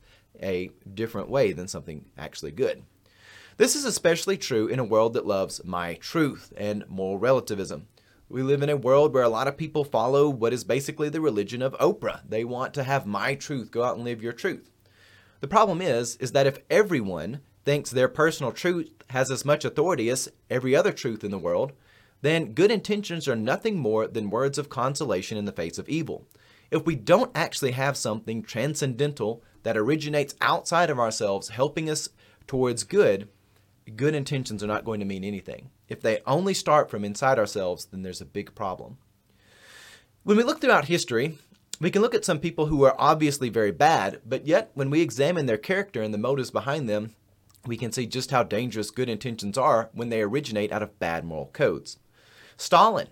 a 0.41 0.71
different 0.93 1.27
way 1.27 1.51
than 1.51 1.67
something 1.67 2.05
actually 2.17 2.51
good. 2.51 2.83
This 3.57 3.75
is 3.75 3.83
especially 3.83 4.37
true 4.37 4.67
in 4.67 4.79
a 4.79 4.85
world 4.85 5.15
that 5.15 5.27
loves 5.27 5.65
my 5.65 5.95
truth 5.95 6.53
and 6.55 6.85
moral 6.87 7.19
relativism. 7.19 7.87
We 8.33 8.41
live 8.41 8.63
in 8.63 8.69
a 8.69 8.75
world 8.75 9.13
where 9.13 9.21
a 9.21 9.29
lot 9.29 9.47
of 9.47 9.57
people 9.57 9.83
follow 9.83 10.27
what 10.27 10.53
is 10.53 10.63
basically 10.63 11.07
the 11.07 11.21
religion 11.21 11.61
of 11.61 11.73
Oprah. 11.73 12.21
They 12.27 12.43
want 12.43 12.73
to 12.73 12.83
have 12.83 13.05
my 13.05 13.35
truth, 13.35 13.69
go 13.69 13.83
out 13.83 13.95
and 13.95 14.03
live 14.03 14.23
your 14.23 14.33
truth. 14.33 14.71
The 15.41 15.47
problem 15.47 15.83
is 15.83 16.15
is 16.15 16.31
that 16.31 16.47
if 16.47 16.57
everyone 16.67 17.41
thinks 17.63 17.91
their 17.91 18.07
personal 18.07 18.51
truth 18.51 18.89
has 19.11 19.29
as 19.29 19.45
much 19.45 19.63
authority 19.63 20.09
as 20.09 20.31
every 20.49 20.75
other 20.75 20.91
truth 20.91 21.23
in 21.23 21.29
the 21.29 21.37
world, 21.37 21.73
then 22.23 22.53
good 22.53 22.71
intentions 22.71 23.27
are 23.27 23.35
nothing 23.35 23.77
more 23.77 24.07
than 24.07 24.31
words 24.31 24.57
of 24.57 24.67
consolation 24.67 25.37
in 25.37 25.45
the 25.45 25.51
face 25.51 25.77
of 25.77 25.87
evil. 25.87 26.25
If 26.71 26.87
we 26.87 26.95
don't 26.95 27.29
actually 27.35 27.73
have 27.73 27.95
something 27.95 28.41
transcendental 28.41 29.43
that 29.61 29.77
originates 29.77 30.33
outside 30.41 30.89
of 30.89 30.97
ourselves 30.97 31.49
helping 31.49 31.87
us 31.87 32.09
towards 32.47 32.83
good, 32.83 33.29
good 33.95 34.15
intentions 34.15 34.63
are 34.63 34.67
not 34.67 34.85
going 34.85 35.01
to 35.01 35.05
mean 35.05 35.23
anything. 35.23 35.69
If 35.93 36.01
they 36.01 36.21
only 36.25 36.55
start 36.55 36.89
from 36.89 37.05
inside 37.05 37.37
ourselves, 37.37 37.85
then 37.85 38.01
there's 38.01 38.19
a 38.19 38.25
big 38.25 38.55
problem. 38.55 38.97
When 40.23 40.37
we 40.37 40.41
look 40.43 40.59
throughout 40.59 40.85
history, 40.85 41.37
we 41.79 41.91
can 41.91 42.01
look 42.01 42.15
at 42.15 42.25
some 42.25 42.39
people 42.39 42.65
who 42.65 42.83
are 42.83 42.95
obviously 42.97 43.49
very 43.49 43.69
bad, 43.69 44.19
but 44.25 44.47
yet 44.47 44.71
when 44.73 44.89
we 44.89 45.01
examine 45.01 45.45
their 45.45 45.59
character 45.59 46.01
and 46.01 46.11
the 46.11 46.17
motives 46.17 46.49
behind 46.49 46.89
them, 46.89 47.13
we 47.67 47.77
can 47.77 47.91
see 47.91 48.07
just 48.07 48.31
how 48.31 48.41
dangerous 48.41 48.89
good 48.89 49.07
intentions 49.07 49.55
are 49.55 49.91
when 49.93 50.09
they 50.09 50.23
originate 50.23 50.71
out 50.71 50.81
of 50.81 50.97
bad 50.97 51.25
moral 51.25 51.51
codes. 51.53 51.99
Stalin, 52.57 53.09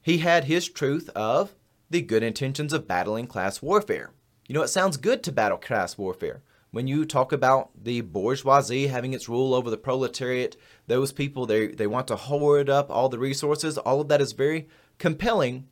he 0.00 0.18
had 0.18 0.44
his 0.44 0.70
truth 0.70 1.10
of 1.10 1.54
the 1.90 2.00
good 2.00 2.22
intentions 2.22 2.72
of 2.72 2.88
battling 2.88 3.26
class 3.26 3.60
warfare. 3.60 4.10
You 4.48 4.54
know, 4.54 4.62
it 4.62 4.68
sounds 4.68 4.96
good 4.96 5.22
to 5.24 5.32
battle 5.32 5.58
class 5.58 5.98
warfare. 5.98 6.40
When 6.72 6.86
you 6.86 7.04
talk 7.04 7.32
about 7.32 7.70
the 7.82 8.00
bourgeoisie 8.00 8.86
having 8.86 9.12
its 9.12 9.28
rule 9.28 9.54
over 9.54 9.70
the 9.70 9.76
proletariat, 9.76 10.56
those 10.86 11.10
people, 11.12 11.44
they, 11.44 11.68
they 11.68 11.88
want 11.88 12.06
to 12.08 12.16
hoard 12.16 12.70
up 12.70 12.90
all 12.90 13.08
the 13.08 13.18
resources, 13.18 13.76
all 13.76 14.00
of 14.00 14.08
that 14.08 14.20
is 14.20 14.32
very 14.32 14.68
compelling. 14.98 15.66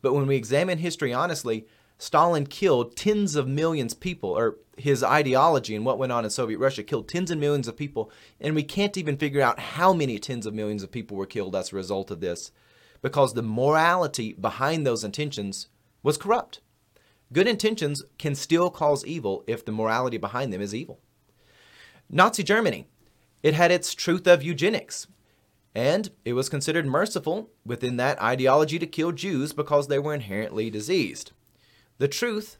But 0.00 0.14
when 0.14 0.26
we 0.26 0.36
examine 0.36 0.78
history 0.78 1.12
honestly, 1.12 1.66
Stalin 1.98 2.46
killed 2.46 2.96
tens 2.96 3.36
of 3.36 3.46
millions 3.46 3.92
of 3.92 4.00
people, 4.00 4.30
or 4.30 4.56
his 4.76 5.04
ideology 5.04 5.76
and 5.76 5.84
what 5.84 5.98
went 5.98 6.10
on 6.10 6.24
in 6.24 6.30
Soviet 6.30 6.58
Russia 6.58 6.82
killed 6.82 7.08
tens 7.08 7.30
of 7.30 7.38
millions 7.38 7.68
of 7.68 7.76
people, 7.76 8.10
and 8.40 8.54
we 8.54 8.64
can't 8.64 8.96
even 8.96 9.16
figure 9.18 9.42
out 9.42 9.60
how 9.60 9.92
many 9.92 10.18
tens 10.18 10.46
of 10.46 10.54
millions 10.54 10.82
of 10.82 10.90
people 10.90 11.16
were 11.16 11.26
killed 11.26 11.54
as 11.54 11.72
a 11.72 11.76
result 11.76 12.10
of 12.10 12.20
this, 12.20 12.50
because 13.02 13.34
the 13.34 13.42
morality 13.42 14.32
behind 14.32 14.86
those 14.86 15.04
intentions 15.04 15.68
was 16.02 16.16
corrupt. 16.16 16.60
Good 17.32 17.48
intentions 17.48 18.04
can 18.18 18.34
still 18.34 18.68
cause 18.70 19.06
evil 19.06 19.42
if 19.46 19.64
the 19.64 19.72
morality 19.72 20.18
behind 20.18 20.52
them 20.52 20.60
is 20.60 20.74
evil. 20.74 21.00
Nazi 22.10 22.42
Germany, 22.42 22.86
it 23.42 23.54
had 23.54 23.70
its 23.70 23.94
truth 23.94 24.26
of 24.26 24.42
eugenics, 24.42 25.06
and 25.74 26.10
it 26.24 26.34
was 26.34 26.50
considered 26.50 26.84
merciful 26.84 27.50
within 27.64 27.96
that 27.96 28.20
ideology 28.20 28.78
to 28.78 28.86
kill 28.86 29.12
Jews 29.12 29.54
because 29.54 29.88
they 29.88 29.98
were 29.98 30.12
inherently 30.12 30.68
diseased. 30.68 31.32
The 31.98 32.08
truth 32.08 32.58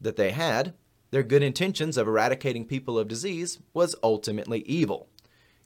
that 0.00 0.16
they 0.16 0.30
had, 0.30 0.72
their 1.10 1.22
good 1.22 1.42
intentions 1.42 1.98
of 1.98 2.08
eradicating 2.08 2.64
people 2.64 2.98
of 2.98 3.08
disease, 3.08 3.58
was 3.74 3.94
ultimately 4.02 4.60
evil. 4.60 5.08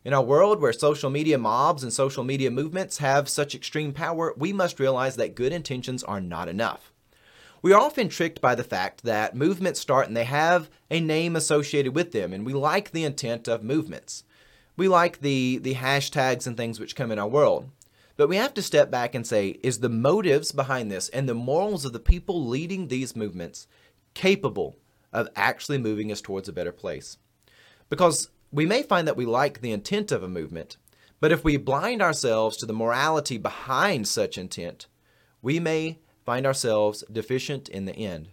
In 0.04 0.12
a 0.12 0.22
world 0.22 0.60
where 0.60 0.72
social 0.72 1.10
media 1.10 1.38
mobs 1.38 1.84
and 1.84 1.92
social 1.92 2.24
media 2.24 2.50
movements 2.50 2.98
have 2.98 3.28
such 3.28 3.54
extreme 3.54 3.92
power, 3.92 4.34
we 4.36 4.52
must 4.52 4.80
realize 4.80 5.16
that 5.16 5.34
good 5.34 5.52
intentions 5.52 6.02
are 6.02 6.20
not 6.20 6.48
enough. 6.48 6.89
We 7.62 7.72
are 7.74 7.80
often 7.80 8.08
tricked 8.08 8.40
by 8.40 8.54
the 8.54 8.64
fact 8.64 9.02
that 9.02 9.36
movements 9.36 9.80
start 9.80 10.08
and 10.08 10.16
they 10.16 10.24
have 10.24 10.70
a 10.90 10.98
name 11.00 11.36
associated 11.36 11.94
with 11.94 12.12
them, 12.12 12.32
and 12.32 12.46
we 12.46 12.54
like 12.54 12.90
the 12.90 13.04
intent 13.04 13.48
of 13.48 13.62
movements. 13.62 14.24
We 14.76 14.88
like 14.88 15.20
the, 15.20 15.58
the 15.58 15.74
hashtags 15.74 16.46
and 16.46 16.56
things 16.56 16.80
which 16.80 16.96
come 16.96 17.12
in 17.12 17.18
our 17.18 17.28
world. 17.28 17.68
But 18.16 18.28
we 18.28 18.36
have 18.36 18.54
to 18.54 18.62
step 18.62 18.90
back 18.90 19.14
and 19.14 19.26
say, 19.26 19.58
is 19.62 19.80
the 19.80 19.90
motives 19.90 20.52
behind 20.52 20.90
this 20.90 21.10
and 21.10 21.28
the 21.28 21.34
morals 21.34 21.84
of 21.84 21.92
the 21.92 22.00
people 22.00 22.46
leading 22.46 22.88
these 22.88 23.16
movements 23.16 23.66
capable 24.14 24.76
of 25.12 25.28
actually 25.36 25.78
moving 25.78 26.10
us 26.10 26.20
towards 26.22 26.48
a 26.48 26.52
better 26.52 26.72
place? 26.72 27.18
Because 27.90 28.30
we 28.50 28.64
may 28.64 28.82
find 28.82 29.06
that 29.06 29.16
we 29.16 29.26
like 29.26 29.60
the 29.60 29.72
intent 29.72 30.12
of 30.12 30.22
a 30.22 30.28
movement, 30.28 30.78
but 31.20 31.32
if 31.32 31.44
we 31.44 31.58
blind 31.58 32.00
ourselves 32.00 32.56
to 32.56 32.66
the 32.66 32.72
morality 32.72 33.36
behind 33.36 34.08
such 34.08 34.38
intent, 34.38 34.86
we 35.42 35.60
may 35.60 35.98
find 36.30 36.46
ourselves 36.46 37.02
deficient 37.10 37.68
in 37.68 37.86
the 37.86 37.96
end. 37.96 38.28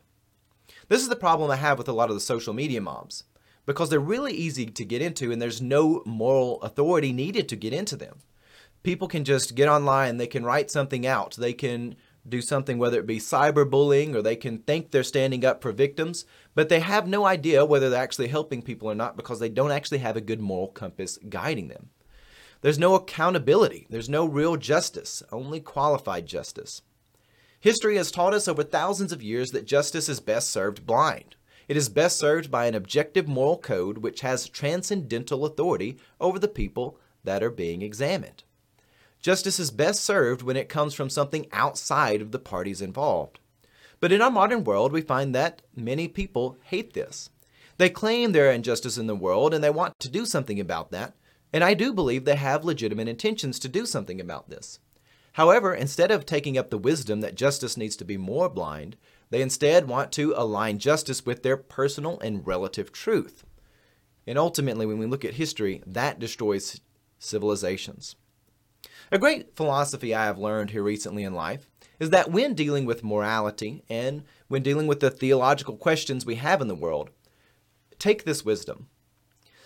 This 0.88 1.02
is 1.02 1.10
the 1.10 1.16
problem 1.16 1.50
I 1.50 1.56
have 1.56 1.80
with 1.80 1.88
a 1.88 1.94
lot 1.94 2.10
of 2.10 2.16
the 2.16 2.22
social 2.22 2.54
media 2.54 2.80
mobs, 2.80 3.24
because 3.66 3.90
they're 3.90 4.00
really 4.00 4.34
easy 4.34 4.68
to 4.68 4.86
get 4.86 5.02
into 5.02 5.32
and 5.32 5.42
there's 5.42 5.64
no 5.64 6.04
moral 6.06 6.62
authority 6.62 7.12
needed 7.12 7.50
to 7.50 7.56
get 7.56 7.74
into 7.74 7.96
them. 7.96 8.20
People 8.84 9.08
can 9.08 9.24
just 9.24 9.56
get 9.56 9.68
online, 9.68 10.18
they 10.18 10.28
can 10.28 10.46
write 10.46 10.70
something 10.70 11.08
out, 11.08 11.38
they 11.38 11.54
can 11.54 11.96
do 12.30 12.40
something, 12.40 12.78
whether 12.78 13.00
it 13.00 13.08
be 13.08 13.18
cyberbullying 13.18 14.14
or 14.14 14.22
they 14.22 14.36
can 14.36 14.60
think 14.60 14.92
they're 14.92 15.02
standing 15.02 15.44
up 15.44 15.64
for 15.64 15.72
victims, 15.72 16.24
but 16.54 16.70
they 16.70 16.82
have 16.82 17.08
no 17.08 17.26
idea 17.26 17.66
whether 17.66 17.90
they're 17.90 18.04
actually 18.04 18.28
helping 18.28 18.62
people 18.62 18.92
or 18.92 18.94
not 18.94 19.18
because 19.18 19.40
they 19.40 19.50
don't 19.50 19.72
actually 19.72 19.98
have 19.98 20.16
a 20.16 20.22
good 20.22 20.40
moral 20.40 20.68
compass 20.68 21.18
guiding 21.30 21.68
them. 21.68 21.90
There's 22.62 22.78
no 22.78 22.94
accountability, 22.94 23.88
there's 23.90 24.08
no 24.08 24.24
real 24.26 24.56
justice, 24.56 25.24
only 25.32 25.60
qualified 25.60 26.28
justice. 26.28 26.84
History 27.68 27.98
has 27.98 28.12
taught 28.12 28.34
us 28.34 28.48
over 28.48 28.64
thousands 28.64 29.12
of 29.12 29.22
years 29.22 29.50
that 29.50 29.66
justice 29.66 30.08
is 30.08 30.22
best 30.22 30.50
served 30.52 30.86
blind. 30.86 31.36
It 31.68 31.76
is 31.76 31.90
best 31.90 32.18
served 32.18 32.50
by 32.50 32.66
an 32.66 32.76
objective 32.76 33.28
moral 33.28 33.58
code 33.58 33.98
which 33.98 34.22
has 34.22 34.48
transcendental 34.48 35.44
authority 35.44 35.98
over 36.18 36.40
the 36.40 36.48
people 36.48 36.98
that 37.26 37.44
are 37.44 37.50
being 37.50 37.82
examined. 37.82 38.46
Justice 39.20 39.60
is 39.60 39.70
best 39.70 40.00
served 40.00 40.44
when 40.44 40.56
it 40.56 40.70
comes 40.70 40.94
from 40.94 41.10
something 41.10 41.46
outside 41.52 42.22
of 42.22 42.32
the 42.32 42.40
parties 42.40 42.82
involved. 42.82 43.38
But 44.00 44.14
in 44.14 44.22
our 44.22 44.32
modern 44.32 44.64
world, 44.64 44.94
we 44.94 45.02
find 45.02 45.36
that 45.36 45.62
many 45.76 46.08
people 46.08 46.56
hate 46.64 46.94
this. 46.94 47.30
They 47.76 47.90
claim 47.90 48.32
there 48.32 48.48
are 48.48 48.54
injustice 48.54 48.98
in 48.98 49.08
the 49.08 49.14
world 49.14 49.54
and 49.54 49.62
they 49.62 49.70
want 49.70 50.00
to 50.00 50.10
do 50.10 50.26
something 50.26 50.62
about 50.62 50.92
that, 50.92 51.18
and 51.52 51.66
I 51.66 51.74
do 51.74 51.92
believe 51.92 52.24
they 52.24 52.38
have 52.38 52.64
legitimate 52.64 53.10
intentions 53.10 53.60
to 53.60 53.68
do 53.68 53.86
something 53.86 54.22
about 54.22 54.50
this. 54.50 54.80
However, 55.38 55.72
instead 55.72 56.10
of 56.10 56.26
taking 56.26 56.58
up 56.58 56.72
the 56.72 56.80
wisdom 56.80 57.22
that 57.22 57.36
justice 57.36 57.78
needs 57.78 57.96
to 57.98 58.04
be 58.04 58.18
more 58.18 58.50
blind, 58.50 58.98
they 59.30 59.44
instead 59.44 59.88
want 59.88 60.12
to 60.14 60.34
align 60.36 60.80
justice 60.80 61.28
with 61.28 61.44
their 61.44 61.58
personal 61.58 62.20
and 62.22 62.46
relative 62.48 62.92
truth. 62.92 63.46
And 64.26 64.40
ultimately, 64.40 64.88
when 64.88 64.98
we 64.98 65.06
look 65.06 65.24
at 65.24 65.36
history, 65.36 65.84
that 65.86 66.18
destroys 66.18 66.82
civilizations. 67.20 68.16
A 69.12 69.20
great 69.20 69.56
philosophy 69.56 70.16
I 70.16 70.26
have 70.26 70.40
learned 70.40 70.72
here 70.72 70.82
recently 70.82 71.24
in 71.24 71.36
life 71.36 71.70
is 72.00 72.10
that 72.10 72.32
when 72.32 72.56
dealing 72.56 72.88
with 72.88 73.04
morality 73.04 73.84
and 73.88 74.24
when 74.48 74.64
dealing 74.64 74.88
with 74.88 75.02
the 75.02 75.12
theological 75.12 75.78
questions 75.78 76.26
we 76.26 76.36
have 76.36 76.62
in 76.62 76.68
the 76.68 76.74
world, 76.74 77.12
take 78.00 78.24
this 78.24 78.44
wisdom. 78.44 78.88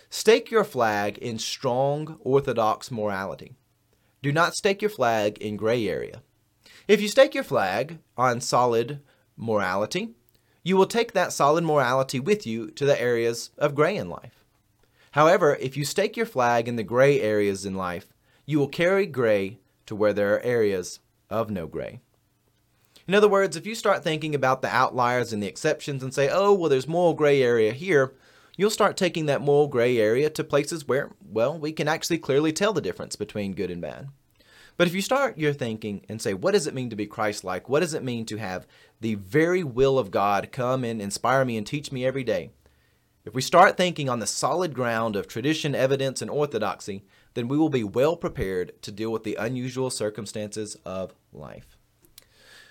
Stake 0.10 0.52
your 0.52 0.66
flag 0.66 1.18
in 1.20 1.40
strong, 1.40 2.18
orthodox 2.20 2.92
morality. 2.92 3.56
Do 4.24 4.32
not 4.32 4.56
stake 4.56 4.84
your 4.84 4.90
flag 4.90 5.40
in 5.40 5.58
gray 5.58 5.88
area. 5.88 6.22
If 6.88 7.02
you 7.02 7.08
stake 7.08 7.34
your 7.34 7.44
flag 7.44 7.98
on 8.16 8.40
solid 8.40 9.00
morality, 9.36 10.10
you 10.62 10.78
will 10.78 10.86
take 10.86 11.14
that 11.14 11.34
solid 11.34 11.64
morality 11.64 12.20
with 12.20 12.46
you 12.46 12.70
to 12.72 12.86
the 12.86 13.02
areas 13.02 13.50
of 13.58 13.74
gray 13.74 13.98
in 13.98 14.10
life. 14.10 14.46
However, 15.14 15.58
if 15.60 15.76
you 15.76 15.84
stake 15.84 16.16
your 16.16 16.28
flag 16.28 16.68
in 16.68 16.76
the 16.76 16.84
gray 16.84 17.20
areas 17.20 17.66
in 17.66 17.74
life, 17.74 18.14
you 18.46 18.60
will 18.60 18.68
carry 18.68 19.08
gray 19.08 19.58
to 19.88 19.96
where 19.96 20.14
there 20.14 20.36
are 20.36 20.42
areas 20.42 21.00
of 21.32 21.50
no 21.50 21.66
gray. 21.66 22.00
In 23.08 23.16
other 23.16 23.28
words, 23.28 23.58
if 23.58 23.66
you 23.66 23.74
start 23.74 24.04
thinking 24.04 24.36
about 24.36 24.62
the 24.62 24.70
outliers 24.70 25.34
and 25.34 25.42
the 25.42 25.48
exceptions 25.48 26.04
and 26.04 26.14
say, 26.14 26.30
oh, 26.32 26.54
well, 26.54 26.70
there's 26.70 26.88
moral 26.88 27.16
gray 27.16 27.42
area 27.42 27.74
here, 27.74 28.14
you'll 28.62 28.70
start 28.70 28.96
taking 28.96 29.26
that 29.26 29.42
moral 29.42 29.68
gray 29.68 29.98
area 29.98 30.30
to 30.30 30.44
places 30.44 30.88
where, 30.88 31.12
well, 31.20 31.58
we 31.58 31.72
can 31.72 31.88
actually 31.88 32.20
clearly 32.20 32.54
tell 32.54 32.74
the 32.74 32.80
difference 32.80 33.16
between 33.16 33.54
good 33.54 33.72
and 33.72 33.82
bad. 33.82 34.10
But 34.78 34.88
if 34.88 34.94
you 34.94 35.02
start 35.02 35.38
your 35.38 35.52
thinking 35.52 36.06
and 36.08 36.22
say, 36.22 36.36
what 36.36 36.52
does 36.52 36.68
it 36.68 36.74
mean 36.74 36.92
to 36.92 36.96
be 36.96 37.08
Christ 37.08 37.44
like? 37.44 37.68
What 37.68 37.80
does 37.80 37.96
it 37.96 38.04
mean 38.04 38.26
to 38.28 38.38
have 38.38 38.68
the 39.00 39.16
very 39.16 39.64
will 39.64 39.98
of 39.98 40.12
God 40.12 40.52
come 40.52 40.84
and 40.84 41.02
inspire 41.02 41.44
me 41.44 41.58
and 41.58 41.66
teach 41.66 41.92
me 41.92 42.06
every 42.06 42.24
day? 42.24 42.52
If 43.26 43.34
we 43.34 43.42
start 43.42 43.78
thinking 43.78 44.10
on 44.10 44.20
the 44.20 44.28
solid 44.28 44.74
ground 44.74 45.16
of 45.16 45.28
tradition, 45.28 45.76
evidence, 45.76 46.22
and 46.22 46.32
orthodoxy, 46.32 47.04
then 47.34 47.48
we 47.48 47.58
will 47.58 47.70
be 47.70 47.84
well 47.84 48.16
prepared 48.16 48.80
to 48.84 48.92
deal 48.92 49.12
with 49.12 49.24
the 49.24 49.36
unusual 49.36 49.90
circumstances 49.90 50.76
of 50.86 51.14
life. 51.34 51.78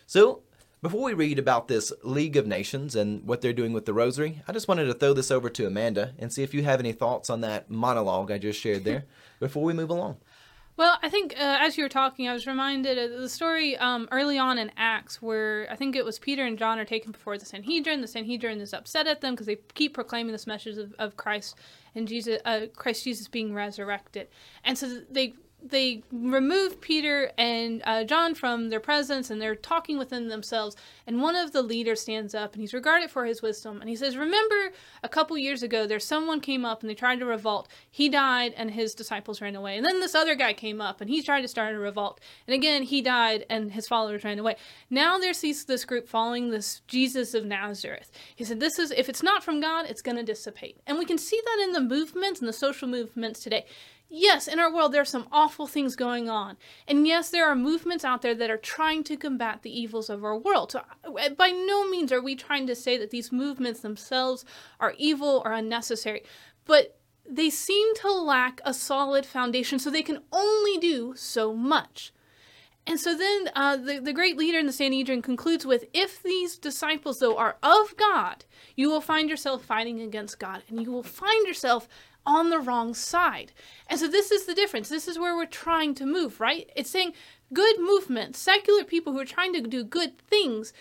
So, 0.06 0.42
before 0.82 1.02
we 1.02 1.12
read 1.12 1.38
about 1.38 1.68
this 1.68 1.92
League 2.02 2.36
of 2.36 2.46
Nations 2.46 2.96
and 2.96 3.24
what 3.24 3.40
they're 3.40 3.52
doing 3.52 3.72
with 3.72 3.84
the 3.84 3.92
Rosary, 3.92 4.42
I 4.48 4.52
just 4.52 4.68
wanted 4.68 4.86
to 4.86 4.94
throw 4.94 5.12
this 5.12 5.30
over 5.30 5.50
to 5.50 5.66
Amanda 5.66 6.14
and 6.18 6.32
see 6.32 6.42
if 6.42 6.54
you 6.54 6.62
have 6.62 6.80
any 6.80 6.92
thoughts 6.92 7.28
on 7.28 7.42
that 7.42 7.70
monologue 7.70 8.30
I 8.30 8.38
just 8.38 8.60
shared 8.60 8.84
there 8.84 9.04
before 9.40 9.62
we 9.62 9.72
move 9.72 9.90
along. 9.90 10.16
Well, 10.76 10.98
I 11.02 11.10
think 11.10 11.34
uh, 11.34 11.58
as 11.60 11.76
you 11.76 11.84
were 11.84 11.90
talking, 11.90 12.26
I 12.26 12.32
was 12.32 12.46
reminded 12.46 12.96
of 12.96 13.20
the 13.20 13.28
story 13.28 13.76
um, 13.76 14.08
early 14.10 14.38
on 14.38 14.56
in 14.56 14.72
Acts 14.78 15.20
where 15.20 15.66
I 15.70 15.76
think 15.76 15.94
it 15.94 16.06
was 16.06 16.18
Peter 16.18 16.46
and 16.46 16.56
John 16.56 16.78
are 16.78 16.86
taken 16.86 17.12
before 17.12 17.36
the 17.36 17.44
Sanhedrin. 17.44 18.00
The 18.00 18.06
Sanhedrin 18.08 18.62
is 18.62 18.72
upset 18.72 19.06
at 19.06 19.20
them 19.20 19.34
because 19.34 19.46
they 19.46 19.56
keep 19.74 19.92
proclaiming 19.92 20.32
this 20.32 20.46
message 20.46 20.78
of, 20.78 20.94
of 20.98 21.18
Christ 21.18 21.56
and 21.94 22.08
Jesus, 22.08 22.40
uh, 22.46 22.66
Christ 22.74 23.04
Jesus 23.04 23.28
being 23.28 23.52
resurrected, 23.52 24.28
and 24.64 24.78
so 24.78 25.02
they 25.10 25.34
they 25.62 26.02
remove 26.10 26.80
Peter 26.80 27.32
and 27.36 27.82
uh, 27.84 28.04
John 28.04 28.34
from 28.34 28.68
their 28.68 28.80
presence 28.80 29.30
and 29.30 29.40
they're 29.40 29.54
talking 29.54 29.98
within 29.98 30.28
themselves. 30.28 30.76
And 31.06 31.20
one 31.20 31.36
of 31.36 31.52
the 31.52 31.62
leaders 31.62 32.00
stands 32.00 32.34
up 32.34 32.52
and 32.52 32.60
he's 32.60 32.74
regarded 32.74 33.10
for 33.10 33.24
his 33.24 33.42
wisdom. 33.42 33.80
And 33.80 33.88
he 33.88 33.96
says, 33.96 34.16
Remember 34.16 34.72
a 35.02 35.08
couple 35.08 35.36
years 35.36 35.62
ago, 35.62 35.86
there's 35.86 36.04
someone 36.04 36.40
came 36.40 36.64
up 36.64 36.80
and 36.80 36.90
they 36.90 36.94
tried 36.94 37.20
to 37.20 37.26
revolt. 37.26 37.68
He 37.90 38.08
died 38.08 38.54
and 38.56 38.70
his 38.70 38.94
disciples 38.94 39.40
ran 39.40 39.56
away. 39.56 39.76
And 39.76 39.84
then 39.84 40.00
this 40.00 40.14
other 40.14 40.34
guy 40.34 40.52
came 40.52 40.80
up 40.80 41.00
and 41.00 41.10
he 41.10 41.22
tried 41.22 41.42
to 41.42 41.48
start 41.48 41.74
a 41.74 41.78
revolt. 41.78 42.20
And 42.46 42.54
again, 42.54 42.82
he 42.82 43.02
died 43.02 43.46
and 43.50 43.72
his 43.72 43.88
followers 43.88 44.24
ran 44.24 44.38
away. 44.38 44.56
Now 44.88 45.18
there's 45.18 45.40
this, 45.40 45.64
this 45.64 45.84
group 45.84 46.08
following 46.08 46.50
this 46.50 46.80
Jesus 46.88 47.34
of 47.34 47.44
Nazareth. 47.44 48.10
He 48.34 48.44
said, 48.44 48.60
This 48.60 48.78
is, 48.78 48.90
if 48.92 49.08
it's 49.08 49.22
not 49.22 49.44
from 49.44 49.60
God, 49.60 49.86
it's 49.88 50.02
going 50.02 50.16
to 50.16 50.22
dissipate. 50.22 50.78
And 50.86 50.98
we 50.98 51.04
can 51.04 51.18
see 51.18 51.40
that 51.44 51.64
in 51.64 51.72
the 51.72 51.80
movements 51.80 52.40
and 52.40 52.48
the 52.48 52.52
social 52.52 52.88
movements 52.88 53.40
today 53.40 53.66
yes, 54.10 54.46
in 54.48 54.58
our 54.58 54.72
world 54.72 54.92
there 54.92 55.00
are 55.00 55.06
some 55.06 55.28
awful 55.32 55.66
things 55.66 55.96
going 55.96 56.28
on. 56.28 56.56
And 56.86 57.06
yes, 57.06 57.30
there 57.30 57.46
are 57.46 57.56
movements 57.56 58.04
out 58.04 58.22
there 58.22 58.34
that 58.34 58.50
are 58.50 58.56
trying 58.58 59.04
to 59.04 59.16
combat 59.16 59.62
the 59.62 59.80
evils 59.80 60.10
of 60.10 60.24
our 60.24 60.36
world. 60.36 60.72
So 60.72 60.82
uh, 61.04 61.30
by 61.30 61.50
no 61.50 61.88
means 61.88 62.12
are 62.12 62.20
we 62.20 62.34
trying 62.34 62.66
to 62.66 62.74
say 62.74 62.98
that 62.98 63.10
these 63.10 63.32
movements 63.32 63.80
themselves 63.80 64.44
are 64.78 64.94
evil 64.98 65.42
or 65.44 65.52
unnecessary. 65.52 66.24
But 66.66 66.98
they 67.28 67.50
seem 67.50 67.94
to 67.96 68.12
lack 68.12 68.60
a 68.64 68.74
solid 68.74 69.24
foundation, 69.24 69.78
so 69.78 69.88
they 69.90 70.02
can 70.02 70.20
only 70.32 70.78
do 70.78 71.14
so 71.16 71.54
much. 71.54 72.12
And 72.86 72.98
so 72.98 73.16
then 73.16 73.50
uh, 73.54 73.76
the, 73.76 74.00
the 74.00 74.12
great 74.12 74.36
leader 74.36 74.58
in 74.58 74.66
the 74.66 74.72
Sanhedrin 74.72 75.22
concludes 75.22 75.64
with 75.64 75.84
If 75.92 76.22
these 76.22 76.58
disciples, 76.58 77.20
though, 77.20 77.36
are 77.36 77.56
of 77.62 77.96
God, 77.96 78.44
you 78.74 78.88
will 78.90 79.00
find 79.00 79.30
yourself 79.30 79.64
fighting 79.64 80.00
against 80.00 80.40
God, 80.40 80.62
and 80.68 80.82
you 80.82 80.90
will 80.90 81.04
find 81.04 81.46
yourself 81.46 81.88
on 82.26 82.50
the 82.50 82.58
wrong 82.58 82.94
side. 82.94 83.52
And 83.88 83.98
so 83.98 84.08
this 84.08 84.30
is 84.30 84.46
the 84.46 84.54
difference. 84.54 84.88
This 84.88 85.08
is 85.08 85.18
where 85.18 85.34
we're 85.34 85.46
trying 85.46 85.94
to 85.96 86.06
move, 86.06 86.40
right? 86.40 86.70
It's 86.76 86.90
saying 86.90 87.12
good 87.52 87.80
movement, 87.80 88.36
secular 88.36 88.84
people 88.84 89.12
who 89.12 89.20
are 89.20 89.24
trying 89.24 89.52
to 89.54 89.60
do 89.62 89.82
good 89.82 90.18
things, 90.18 90.72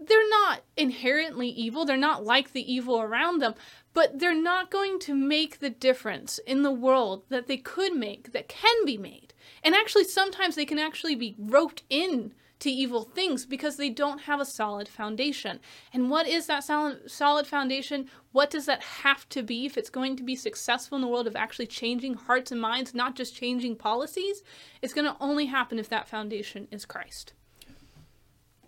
they're 0.00 0.28
not 0.28 0.62
inherently 0.76 1.48
evil. 1.48 1.84
They're 1.84 1.96
not 1.96 2.24
like 2.24 2.52
the 2.52 2.72
evil 2.72 3.00
around 3.00 3.40
them, 3.40 3.54
but 3.92 4.18
they're 4.18 4.34
not 4.34 4.70
going 4.70 4.98
to 5.00 5.14
make 5.14 5.58
the 5.58 5.70
difference 5.70 6.38
in 6.46 6.62
the 6.62 6.72
world 6.72 7.24
that 7.28 7.46
they 7.46 7.58
could 7.58 7.94
make, 7.94 8.32
that 8.32 8.48
can 8.48 8.84
be 8.86 8.96
made. 8.96 9.34
And 9.62 9.74
actually, 9.74 10.04
sometimes 10.04 10.54
they 10.54 10.64
can 10.64 10.78
actually 10.78 11.16
be 11.16 11.34
roped 11.38 11.82
in 11.90 12.32
to 12.60 12.70
evil 12.70 13.02
things 13.02 13.44
because 13.44 13.76
they 13.76 13.90
don't 13.90 14.22
have 14.22 14.40
a 14.40 14.44
solid 14.44 14.88
foundation. 14.88 15.60
And 15.92 16.10
what 16.10 16.26
is 16.26 16.46
that 16.46 16.64
solid, 16.64 17.46
foundation? 17.46 18.08
What 18.32 18.50
does 18.50 18.66
that 18.66 18.82
have 18.82 19.28
to 19.30 19.42
be 19.42 19.66
if 19.66 19.76
it's 19.76 19.90
going 19.90 20.16
to 20.16 20.22
be 20.22 20.36
successful 20.36 20.96
in 20.96 21.02
the 21.02 21.08
world 21.08 21.26
of 21.26 21.36
actually 21.36 21.66
changing 21.66 22.14
hearts 22.14 22.52
and 22.52 22.60
minds, 22.60 22.94
not 22.94 23.16
just 23.16 23.34
changing 23.34 23.76
policies? 23.76 24.42
It's 24.82 24.94
going 24.94 25.06
to 25.06 25.16
only 25.20 25.46
happen 25.46 25.78
if 25.78 25.88
that 25.88 26.08
foundation 26.08 26.68
is 26.70 26.84
Christ. 26.84 27.32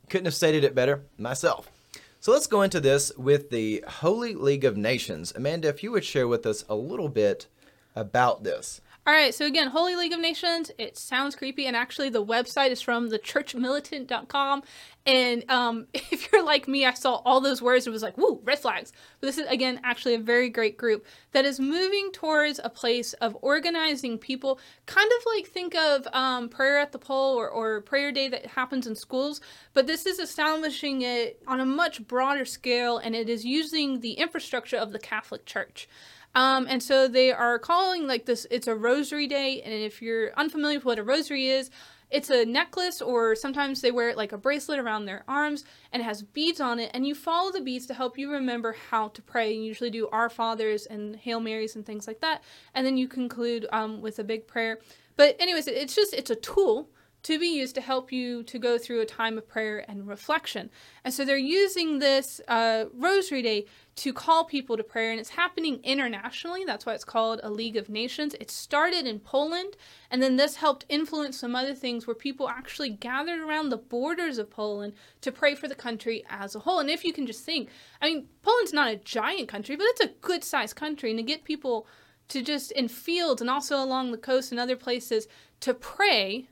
Couldn't 0.09 0.27
have 0.27 0.35
stated 0.35 0.65
it 0.65 0.75
better 0.75 1.03
myself. 1.17 1.71
So 2.21 2.33
let's 2.33 2.47
go 2.47 2.63
into 2.63 2.81
this 2.81 3.13
with 3.17 3.51
the 3.51 3.85
Holy 3.87 4.35
League 4.35 4.65
of 4.65 4.77
Nations. 4.77 5.33
Amanda, 5.35 5.69
if 5.69 5.83
you 5.83 5.91
would 5.91 6.05
share 6.05 6.29
with 6.29 6.47
us 6.47 6.65
a 6.69 6.75
little 6.75 7.09
bit 7.09 7.47
about 7.95 8.45
this. 8.45 8.81
All 9.05 9.13
right, 9.13 9.35
so 9.35 9.47
again, 9.47 9.67
Holy 9.67 9.97
League 9.97 10.13
of 10.13 10.21
Nations, 10.21 10.71
it 10.79 10.97
sounds 10.97 11.35
creepy, 11.35 11.67
and 11.67 11.75
actually 11.75 12.09
the 12.09 12.25
website 12.25 12.71
is 12.71 12.81
from 12.81 13.11
thechurchmilitant.com. 13.11 14.63
And 15.05 15.51
um, 15.51 15.89
if 15.95 16.31
you're 16.31 16.45
like 16.45 16.69
me, 16.69 16.87
I 16.87 16.95
saw 16.95 17.17
all 17.25 17.41
those 17.41 17.61
words 17.61 17.85
and 17.85 17.93
was 17.93 18.05
like, 18.05 18.17
woo, 18.17 18.41
red 18.45 18.61
flags. 18.61 18.93
But 19.19 19.27
this 19.27 19.39
is, 19.39 19.49
again, 19.49 19.81
actually 19.83 20.15
a 20.15 20.21
very 20.21 20.49
great 20.49 20.77
group 20.77 21.05
that 21.33 21.45
is 21.45 21.59
moving 21.59 22.13
towards 22.13 22.61
a 22.63 22.71
place 22.71 23.13
of 23.15 23.37
organizing 23.43 24.19
people, 24.19 24.61
kind 24.87 25.11
of 25.19 25.27
like 25.35 25.49
think 25.49 25.75
of 25.75 26.07
um, 26.13 26.49
prayer 26.49 26.79
at 26.79 26.93
the 26.93 27.01
pole 27.01 27.35
or, 27.35 27.49
or 27.49 27.81
prayer 27.81 28.13
day 28.13 28.29
that 28.29 28.47
happens 28.47 28.87
in 28.87 28.95
schools. 28.95 29.41
But 29.75 29.89
this 29.89 30.07
is 30.07 30.21
establishing 30.21 31.03
it 31.03 31.43
on 31.49 31.59
a 31.59 31.67
much 31.67 32.07
broader 32.07 32.45
scale, 32.45 32.99
and 32.99 33.17
it 33.17 33.29
is 33.29 33.45
using 33.45 33.99
the 33.99 34.13
infrastructure 34.13 34.77
of 34.77 34.93
the 34.93 35.01
Catholic 35.01 35.45
Church. 35.45 35.89
Um, 36.35 36.67
and 36.69 36.83
so 36.83 37.09
they 37.09 37.31
are 37.33 37.59
calling 37.59 38.07
like 38.07 38.27
this, 38.27 38.47
it's 38.51 38.67
a 38.67 38.75
rosary 38.75 39.27
day. 39.27 39.61
And 39.63 39.75
if 39.75 40.01
you're 40.01 40.33
unfamiliar 40.35 40.79
with 40.79 40.85
what 40.85 40.99
a 40.99 41.03
rosary 41.03 41.49
is, 41.49 41.71
it's 42.11 42.29
a 42.29 42.45
necklace, 42.45 43.01
or 43.01 43.35
sometimes 43.35 43.81
they 43.81 43.91
wear 43.91 44.11
it 44.11 44.19
like 44.19 44.33
a 44.33 44.39
bracelet 44.39 44.79
around 44.79 45.07
their 45.07 45.25
arms, 45.27 45.65
and 45.93 46.03
it 46.03 46.05
has 46.05 46.23
beads 46.23 46.61
on 46.61 46.79
it. 46.79 46.91
And 46.93 47.07
you 47.07 47.15
follow 47.15 47.51
the 47.51 47.63
beads 47.63 47.87
to 47.87 47.95
help 47.95 48.19
you 48.19 48.31
remember 48.31 48.77
how 48.91 49.09
to 49.09 49.23
pray. 49.23 49.55
You 49.55 49.63
usually 49.63 49.89
do 49.89 50.09
Our 50.09 50.29
Fathers 50.29 50.85
and 50.85 51.17
Hail 51.17 51.41
Marys 51.41 51.75
and 51.75 51.87
things 51.87 52.07
like 52.07 52.21
that. 52.21 52.43
And 52.75 52.85
then 52.85 52.99
you 52.99 53.09
conclude 53.09 53.67
um, 53.73 54.03
with 54.03 54.19
a 54.19 54.25
big 54.25 54.47
prayer. 54.47 54.79
But, 55.17 55.37
anyways, 55.41 55.67
it's 55.67 55.95
just, 55.95 56.13
it's 56.13 56.31
a 56.31 56.37
tool 56.37 56.91
to 57.23 57.39
be 57.39 57.47
used 57.47 57.75
to 57.77 57.81
help 57.81 58.13
you 58.13 58.43
to 58.43 58.59
go 58.59 58.77
through 58.77 59.01
a 59.01 59.07
time 59.07 59.39
of 59.39 59.49
prayer 59.49 59.85
and 59.89 60.07
reflection. 60.07 60.69
And 61.05 61.15
so 61.15 61.25
they're 61.25 61.37
using 61.39 61.99
this 61.99 62.43
uh, 62.47 62.87
Rosary 62.93 63.43
Day 63.43 63.67
to 63.95 64.13
call 64.13 64.45
people 64.45 64.77
to 64.77 64.83
prayer, 64.83 65.11
and 65.11 65.21
it's 65.21 65.31
happening 65.31 65.79
internationally. 65.85 66.65
That's 66.65 66.87
why 66.87 66.95
it's 66.95 67.05
called 67.05 67.41
a 67.43 67.51
League 67.51 67.77
of 67.77 67.91
Nations. 67.91 68.35
It 68.41 68.51
started 68.51 69.07
in 69.07 69.21
Poland, 69.21 69.77
and 70.11 70.23
then 70.23 70.37
this 70.37 70.57
helped 70.57 70.87
influence 70.89 71.39
some 71.39 71.55
other 71.55 71.75
things 71.75 72.07
where 72.07 72.15
people 72.15 72.49
actually 72.49 72.91
gathered 72.91 73.41
around 73.41 73.69
the 73.69 73.77
borders 73.77 74.39
of 74.39 74.51
Poland 74.51 74.95
to 75.21 75.31
pray 75.31 75.55
for 75.55 75.69
the 75.69 75.75
country 75.75 76.25
as 76.31 76.55
a 76.55 76.61
whole. 76.61 76.79
And 76.79 76.89
if 76.89 77.05
you 77.05 77.13
can 77.13 77.27
just 77.27 77.45
think, 77.45 77.69
I 78.01 78.07
mean, 78.07 78.29
Poland's 78.43 78.73
not 78.73 78.91
a 78.91 78.97
giant 78.97 79.49
country, 79.49 79.77
but 79.77 79.87
it's 79.89 80.01
a 80.01 80.15
good 80.21 80.43
sized 80.43 80.75
country, 80.75 81.11
and 81.11 81.19
to 81.19 81.23
get 81.23 81.45
people 81.45 81.87
to 82.29 82.43
just 82.43 82.73
in 82.73 82.89
fields 82.89 83.43
and 83.43 83.51
also 83.51 83.77
along 83.77 84.11
the 84.11 84.19
coast 84.19 84.53
and 84.53 84.61
other 84.61 84.77
places 84.77 85.29
to 85.61 85.75
pray 85.75 86.49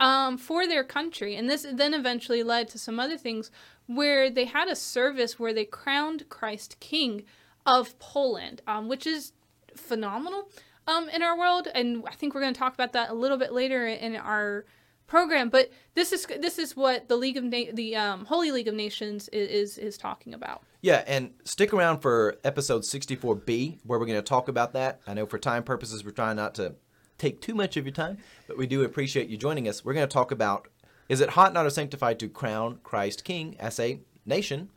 um, 0.00 0.36
for 0.36 0.66
their 0.66 0.84
country. 0.84 1.34
And 1.34 1.48
this 1.48 1.66
then 1.72 1.94
eventually 1.94 2.42
led 2.42 2.68
to 2.68 2.78
some 2.78 3.00
other 3.00 3.16
things 3.16 3.50
where 3.86 4.30
they 4.30 4.46
had 4.46 4.68
a 4.68 4.76
service 4.76 5.38
where 5.38 5.52
they 5.52 5.64
crowned 5.64 6.28
Christ 6.28 6.78
King 6.80 7.24
of 7.66 7.98
Poland, 7.98 8.62
um, 8.66 8.88
which 8.88 9.06
is 9.06 9.32
phenomenal 9.76 10.48
um, 10.86 11.08
in 11.08 11.22
our 11.22 11.38
world. 11.38 11.68
And 11.74 12.04
I 12.06 12.14
think 12.14 12.34
we're 12.34 12.40
going 12.40 12.54
to 12.54 12.58
talk 12.58 12.74
about 12.74 12.92
that 12.92 13.10
a 13.10 13.14
little 13.14 13.38
bit 13.38 13.52
later 13.52 13.86
in 13.86 14.16
our 14.16 14.64
program. 15.06 15.48
But 15.48 15.70
this 15.94 16.12
is 16.12 16.26
this 16.26 16.58
is 16.58 16.76
what 16.76 17.08
the 17.08 17.16
League 17.16 17.36
of 17.36 17.44
Na- 17.44 17.72
the 17.72 17.96
um, 17.96 18.24
Holy 18.24 18.50
League 18.50 18.68
of 18.68 18.74
Nations 18.74 19.28
is, 19.28 19.76
is 19.76 19.78
is 19.78 19.98
talking 19.98 20.34
about. 20.34 20.62
Yeah, 20.80 21.02
and 21.06 21.32
stick 21.44 21.72
around 21.72 22.00
for 22.00 22.36
episode 22.44 22.82
64B, 22.82 23.78
where 23.84 23.98
we're 23.98 24.04
going 24.06 24.18
to 24.18 24.22
talk 24.22 24.48
about 24.48 24.74
that. 24.74 25.00
I 25.06 25.14
know 25.14 25.24
for 25.24 25.38
time 25.38 25.62
purposes, 25.62 26.04
we're 26.04 26.10
trying 26.10 26.36
not 26.36 26.54
to 26.56 26.74
take 27.16 27.40
too 27.40 27.54
much 27.54 27.76
of 27.76 27.86
your 27.86 27.92
time, 27.92 28.18
but 28.46 28.58
we 28.58 28.66
do 28.66 28.82
appreciate 28.82 29.28
you 29.28 29.38
joining 29.38 29.66
us. 29.66 29.84
We're 29.84 29.94
going 29.94 30.06
to 30.06 30.12
talk 30.12 30.30
about 30.30 30.68
is 31.08 31.20
it 31.20 31.30
hot, 31.30 31.52
not 31.52 31.66
or 31.66 31.70
sanctified 31.70 32.18
to 32.20 32.28
crown 32.28 32.78
Christ 32.82 33.24
King 33.24 33.56
as 33.58 33.78
a 33.78 34.00
nation 34.24 34.70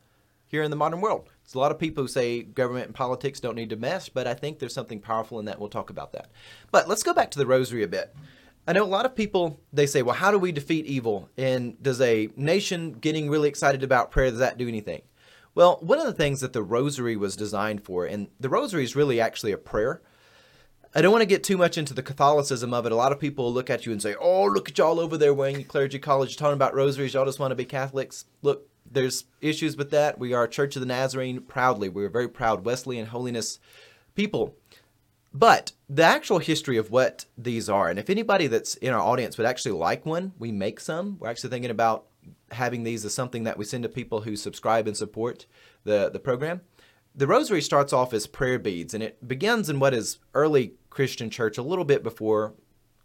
here 0.48 0.64
in 0.64 0.72
the 0.72 0.78
modern 0.78 1.02
world? 1.02 1.30
It's 1.44 1.54
a 1.54 1.60
lot 1.60 1.72
of 1.72 1.80
people 1.80 2.04
who 2.04 2.08
say 2.10 2.44
government 2.44 2.88
and 2.88 2.96
politics 2.96 3.40
don't 3.40 3.56
need 3.56 3.70
to 3.70 3.78
mess, 3.78 4.10
but 4.10 4.28
I 4.28 4.34
think 4.34 4.60
there's 4.60 4.74
something 4.74 5.00
powerful 5.00 5.40
in 5.40 5.46
that. 5.46 5.60
We'll 5.60 5.70
talk 5.70 5.90
about 5.90 6.12
that. 6.14 6.30
But 6.72 6.90
let's 6.90 7.04
go 7.04 7.14
back 7.14 7.32
to 7.32 7.40
the 7.40 7.46
rosary 7.46 7.84
a 7.84 7.88
bit. 7.88 8.14
I 8.68 8.74
know 8.74 8.84
a 8.84 8.86
lot 8.86 9.06
of 9.06 9.16
people 9.16 9.62
they 9.72 9.86
say, 9.86 10.02
well, 10.02 10.16
how 10.16 10.30
do 10.30 10.38
we 10.38 10.52
defeat 10.52 10.86
evil? 10.86 11.30
And 11.38 11.82
does 11.82 12.02
a 12.02 12.30
nation 12.36 12.94
getting 12.94 13.30
really 13.30 13.48
excited 13.48 13.82
about 13.82 14.12
prayer 14.12 14.30
does 14.30 14.40
that 14.40 14.58
do 14.58 14.68
anything? 14.68 15.04
Well, 15.56 15.78
one 15.82 16.00
of 16.00 16.06
the 16.06 16.14
things 16.14 16.42
that 16.42 16.52
the 16.52 16.62
rosary 16.62 17.16
was 17.16 17.36
designed 17.36 17.84
for, 17.84 18.06
and 18.06 18.28
the 18.40 18.50
rosary 18.50 18.84
is 18.84 18.96
really 18.96 19.22
actually 19.22 19.54
a 19.54 19.58
prayer. 19.58 20.02
I 20.98 21.02
don't 21.02 21.12
want 21.12 21.22
to 21.22 21.28
get 21.28 21.44
too 21.44 21.58
much 21.58 21.78
into 21.78 21.94
the 21.94 22.02
Catholicism 22.02 22.74
of 22.74 22.88
it. 22.88 22.92
A 22.92 22.96
lot 22.96 23.12
of 23.12 23.20
people 23.20 23.54
look 23.54 23.70
at 23.70 23.86
you 23.86 23.92
and 23.92 24.02
say, 24.02 24.16
"Oh, 24.16 24.46
look 24.46 24.68
at 24.68 24.80
y'all 24.80 25.00
over 25.00 25.16
there 25.16 25.32
wearing 25.32 25.64
clergy 25.64 26.00
college, 26.00 26.36
talking 26.36 26.56
about 26.56 26.74
rosaries. 26.74 27.14
Y'all 27.14 27.24
just 27.24 27.38
want 27.38 27.52
to 27.52 27.56
be 27.56 27.66
Catholics." 27.66 28.26
Look, 28.42 28.68
there's 28.92 29.26
issues 29.40 29.78
with 29.78 29.92
that. 29.92 30.18
We 30.18 30.34
are 30.34 30.48
Church 30.48 30.76
of 30.76 30.80
the 30.80 30.88
Nazarene 30.88 31.42
proudly. 31.42 31.88
We're 31.88 32.10
very 32.10 32.28
proud 32.28 32.66
Wesleyan 32.66 33.06
holiness 33.06 33.60
people. 34.16 34.56
But 35.32 35.74
the 35.88 36.02
actual 36.02 36.40
history 36.40 36.78
of 36.78 36.90
what 36.90 37.26
these 37.38 37.70
are, 37.70 37.90
and 37.90 38.00
if 38.00 38.10
anybody 38.10 38.48
that's 38.48 38.74
in 38.74 38.92
our 38.92 39.00
audience 39.00 39.38
would 39.38 39.46
actually 39.46 39.74
like 39.74 40.04
one, 40.04 40.34
we 40.40 40.52
make 40.52 40.80
some. 40.80 41.20
We're 41.20 41.30
actually 41.30 41.52
thinking 41.52 41.70
about 41.70 42.08
having 42.50 42.82
these 42.82 43.06
as 43.06 43.14
something 43.14 43.44
that 43.44 43.60
we 43.60 43.66
send 43.66 43.84
to 43.84 43.90
people 43.90 44.22
who 44.22 44.36
subscribe 44.36 44.88
and 44.88 44.98
support 44.98 45.46
the, 45.84 46.10
the 46.10 46.18
program. 46.18 46.62
The 47.18 47.26
rosary 47.26 47.64
starts 47.64 47.94
off 47.94 48.14
as 48.14 48.28
prayer 48.28 48.60
beads, 48.60 48.94
and 48.94 49.02
it 49.02 49.28
begins 49.28 49.72
in 49.72 49.80
what 49.80 49.96
is 49.96 50.20
early 50.36 50.74
Christian 50.92 51.32
church, 51.32 51.58
a 51.58 51.64
little 51.64 51.84
bit 51.84 52.04
before 52.04 52.54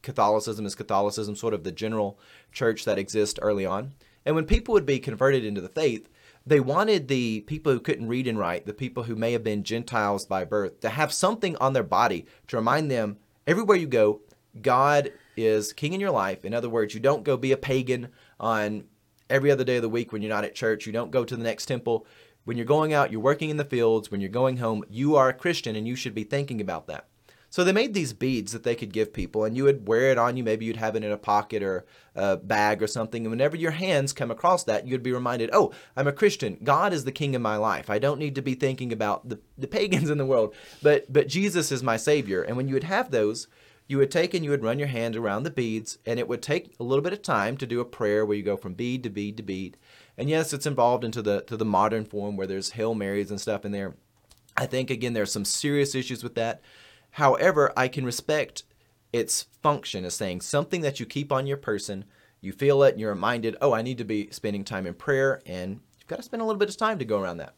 Catholicism 0.02 0.66
is 0.66 0.74
Catholicism, 0.74 1.34
sort 1.34 1.54
of 1.54 1.64
the 1.64 1.72
general 1.72 2.18
church 2.52 2.84
that 2.84 2.98
exists 2.98 3.38
early 3.40 3.64
on. 3.64 3.94
And 4.26 4.34
when 4.34 4.44
people 4.44 4.74
would 4.74 4.84
be 4.84 4.98
converted 4.98 5.46
into 5.46 5.62
the 5.62 5.68
faith, 5.70 6.10
they 6.44 6.60
wanted 6.60 7.08
the 7.08 7.40
people 7.40 7.72
who 7.72 7.80
couldn't 7.80 8.08
read 8.08 8.28
and 8.28 8.38
write, 8.38 8.66
the 8.66 8.74
people 8.74 9.04
who 9.04 9.16
may 9.16 9.32
have 9.32 9.44
been 9.44 9.64
Gentiles 9.64 10.26
by 10.26 10.44
birth, 10.44 10.80
to 10.80 10.90
have 10.90 11.10
something 11.10 11.56
on 11.56 11.72
their 11.72 11.82
body 11.82 12.26
to 12.48 12.56
remind 12.56 12.90
them 12.90 13.16
everywhere 13.46 13.78
you 13.78 13.86
go, 13.86 14.20
God 14.60 15.10
is 15.38 15.72
king 15.72 15.94
in 15.94 16.00
your 16.00 16.10
life. 16.10 16.44
In 16.44 16.52
other 16.52 16.68
words, 16.68 16.92
you 16.92 17.00
don't 17.00 17.24
go 17.24 17.38
be 17.38 17.52
a 17.52 17.56
pagan 17.56 18.08
on 18.38 18.84
every 19.30 19.50
other 19.50 19.64
day 19.64 19.76
of 19.76 19.82
the 19.82 19.88
week 19.88 20.12
when 20.12 20.20
you're 20.20 20.28
not 20.28 20.44
at 20.44 20.54
church. 20.54 20.84
You 20.84 20.92
don't 20.92 21.10
go 21.10 21.24
to 21.24 21.36
the 21.36 21.42
next 21.42 21.64
temple. 21.64 22.06
When 22.44 22.56
you're 22.56 22.66
going 22.66 22.92
out, 22.92 23.12
you're 23.12 23.20
working 23.20 23.50
in 23.50 23.56
the 23.56 23.64
fields, 23.64 24.10
when 24.10 24.20
you're 24.20 24.30
going 24.30 24.56
home, 24.56 24.84
you 24.90 25.16
are 25.16 25.28
a 25.28 25.34
Christian 25.34 25.76
and 25.76 25.86
you 25.86 25.96
should 25.96 26.14
be 26.14 26.24
thinking 26.24 26.60
about 26.60 26.86
that. 26.88 27.06
So 27.50 27.64
they 27.64 27.72
made 27.72 27.92
these 27.92 28.14
beads 28.14 28.52
that 28.52 28.62
they 28.62 28.74
could 28.74 28.94
give 28.94 29.12
people, 29.12 29.44
and 29.44 29.54
you 29.54 29.64
would 29.64 29.86
wear 29.86 30.10
it 30.10 30.16
on 30.16 30.38
you. 30.38 30.42
Maybe 30.42 30.64
you'd 30.64 30.76
have 30.78 30.96
it 30.96 31.04
in 31.04 31.12
a 31.12 31.18
pocket 31.18 31.62
or 31.62 31.84
a 32.14 32.38
bag 32.38 32.82
or 32.82 32.86
something. 32.86 33.26
And 33.26 33.30
whenever 33.30 33.56
your 33.56 33.72
hands 33.72 34.14
come 34.14 34.30
across 34.30 34.64
that, 34.64 34.86
you'd 34.86 35.02
be 35.02 35.12
reminded, 35.12 35.50
oh, 35.52 35.70
I'm 35.94 36.08
a 36.08 36.12
Christian. 36.12 36.56
God 36.64 36.94
is 36.94 37.04
the 37.04 37.12
king 37.12 37.36
of 37.36 37.42
my 37.42 37.56
life. 37.56 37.90
I 37.90 37.98
don't 37.98 38.18
need 38.18 38.36
to 38.36 38.42
be 38.42 38.54
thinking 38.54 38.90
about 38.90 39.28
the, 39.28 39.38
the 39.58 39.66
pagans 39.66 40.08
in 40.08 40.16
the 40.16 40.24
world, 40.24 40.54
but, 40.82 41.12
but 41.12 41.28
Jesus 41.28 41.70
is 41.70 41.82
my 41.82 41.98
Savior. 41.98 42.42
And 42.42 42.56
when 42.56 42.68
you 42.68 42.74
would 42.74 42.84
have 42.84 43.10
those, 43.10 43.48
you 43.86 43.98
would 43.98 44.10
take 44.10 44.32
and 44.32 44.42
you 44.42 44.50
would 44.50 44.64
run 44.64 44.78
your 44.78 44.88
hand 44.88 45.14
around 45.14 45.42
the 45.42 45.50
beads, 45.50 45.98
and 46.06 46.18
it 46.18 46.28
would 46.28 46.40
take 46.40 46.74
a 46.80 46.84
little 46.84 47.02
bit 47.02 47.12
of 47.12 47.20
time 47.20 47.58
to 47.58 47.66
do 47.66 47.80
a 47.80 47.84
prayer 47.84 48.24
where 48.24 48.36
you 48.38 48.42
go 48.42 48.56
from 48.56 48.72
bead 48.72 49.02
to 49.02 49.10
bead 49.10 49.36
to 49.36 49.42
bead. 49.42 49.76
And 50.18 50.28
yes, 50.28 50.52
it's 50.52 50.66
involved 50.66 51.04
into 51.04 51.22
the 51.22 51.40
to 51.42 51.56
the 51.56 51.64
modern 51.64 52.04
form 52.04 52.36
where 52.36 52.46
there's 52.46 52.72
Hail 52.72 52.94
Marys 52.94 53.30
and 53.30 53.40
stuff 53.40 53.64
in 53.64 53.72
there. 53.72 53.94
I 54.56 54.66
think 54.66 54.90
again 54.90 55.14
there's 55.14 55.32
some 55.32 55.44
serious 55.44 55.94
issues 55.94 56.22
with 56.22 56.34
that. 56.34 56.60
However, 57.12 57.72
I 57.76 57.88
can 57.88 58.04
respect 58.04 58.64
its 59.12 59.46
function 59.62 60.04
as 60.04 60.14
saying 60.14 60.40
something 60.40 60.80
that 60.80 60.98
you 60.98 61.06
keep 61.06 61.30
on 61.30 61.46
your 61.46 61.56
person. 61.56 62.04
You 62.40 62.52
feel 62.52 62.82
it 62.82 62.92
and 62.92 63.00
you're 63.00 63.12
reminded, 63.12 63.56
oh, 63.60 63.72
I 63.72 63.82
need 63.82 63.98
to 63.98 64.04
be 64.04 64.28
spending 64.30 64.64
time 64.64 64.86
in 64.86 64.94
prayer, 64.94 65.40
and 65.46 65.80
you've 65.98 66.08
got 66.08 66.16
to 66.16 66.22
spend 66.22 66.42
a 66.42 66.44
little 66.44 66.58
bit 66.58 66.70
of 66.70 66.76
time 66.76 66.98
to 66.98 67.04
go 67.04 67.20
around 67.20 67.36
that. 67.36 67.54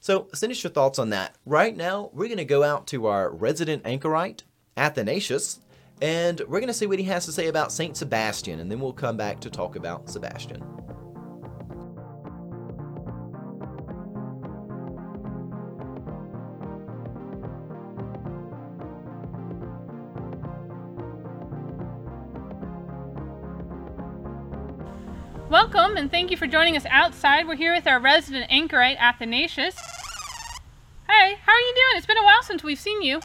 So, 0.00 0.28
send 0.34 0.50
us 0.50 0.62
your 0.62 0.72
thoughts 0.72 0.98
on 0.98 1.10
that. 1.10 1.36
Right 1.46 1.76
now, 1.76 2.10
we're 2.12 2.26
going 2.26 2.38
to 2.38 2.44
go 2.44 2.62
out 2.62 2.86
to 2.88 3.06
our 3.06 3.30
resident 3.30 3.84
anchorite, 3.84 4.42
Athanasius, 4.76 5.60
and 6.02 6.40
we're 6.40 6.60
going 6.60 6.66
to 6.66 6.74
see 6.74 6.86
what 6.86 6.98
he 6.98 7.04
has 7.06 7.24
to 7.26 7.32
say 7.32 7.48
about 7.48 7.72
St. 7.72 7.96
Sebastian, 7.96 8.60
and 8.60 8.70
then 8.70 8.80
we'll 8.80 8.92
come 8.92 9.16
back 9.16 9.40
to 9.40 9.50
talk 9.50 9.76
about 9.76 10.08
Sebastian. 10.10 10.62
Welcome 25.90 26.04
and 26.04 26.12
thank 26.12 26.30
you 26.30 26.36
for 26.36 26.46
joining 26.46 26.76
us 26.76 26.86
outside. 26.88 27.48
We're 27.48 27.56
here 27.56 27.74
with 27.74 27.84
our 27.88 27.98
resident 27.98 28.48
anchorite, 28.48 28.96
Athanasius. 29.00 29.74
Hey, 29.74 31.34
how 31.44 31.52
are 31.52 31.60
you 31.60 31.74
doing? 31.74 31.96
It's 31.96 32.06
been 32.06 32.16
a 32.16 32.22
while 32.22 32.44
since 32.44 32.62
we've 32.62 32.78
seen 32.78 33.02
you. 33.02 33.18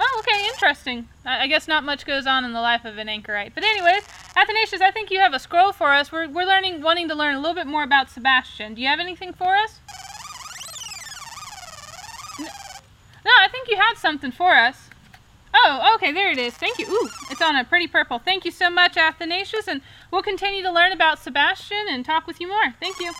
Oh, 0.00 0.16
okay, 0.20 0.46
interesting. 0.46 1.06
I 1.26 1.46
guess 1.46 1.68
not 1.68 1.84
much 1.84 2.06
goes 2.06 2.26
on 2.26 2.46
in 2.46 2.54
the 2.54 2.62
life 2.62 2.86
of 2.86 2.96
an 2.96 3.10
anchorite. 3.10 3.54
But 3.54 3.62
anyways, 3.62 4.04
Athanasius, 4.34 4.80
I 4.80 4.90
think 4.90 5.10
you 5.10 5.18
have 5.18 5.34
a 5.34 5.38
scroll 5.38 5.72
for 5.72 5.92
us. 5.92 6.10
We're, 6.10 6.28
we're 6.28 6.46
learning, 6.46 6.80
wanting 6.80 7.08
to 7.08 7.14
learn 7.14 7.34
a 7.34 7.38
little 7.38 7.54
bit 7.54 7.66
more 7.66 7.82
about 7.82 8.08
Sebastian. 8.08 8.72
Do 8.72 8.80
you 8.80 8.88
have 8.88 8.98
anything 8.98 9.34
for 9.34 9.54
us? 9.54 9.80
No, 12.38 13.32
I 13.38 13.48
think 13.52 13.68
you 13.68 13.76
had 13.76 13.96
something 13.98 14.32
for 14.32 14.52
us. 14.52 14.83
Oh, 15.54 15.94
okay, 15.94 16.10
there 16.12 16.30
it 16.30 16.38
is. 16.38 16.54
Thank 16.54 16.78
you. 16.78 16.86
Ooh, 16.88 17.08
it's 17.30 17.40
on 17.40 17.56
a 17.56 17.64
pretty 17.64 17.86
purple. 17.86 18.18
Thank 18.18 18.44
you 18.44 18.50
so 18.50 18.70
much, 18.70 18.96
Athanasius, 18.96 19.68
and 19.68 19.80
we'll 20.10 20.22
continue 20.22 20.62
to 20.62 20.72
learn 20.72 20.90
about 20.90 21.20
Sebastian 21.20 21.86
and 21.88 22.04
talk 22.04 22.26
with 22.26 22.40
you 22.40 22.48
more. 22.48 22.74
Thank 22.80 22.98
you. 22.98 23.12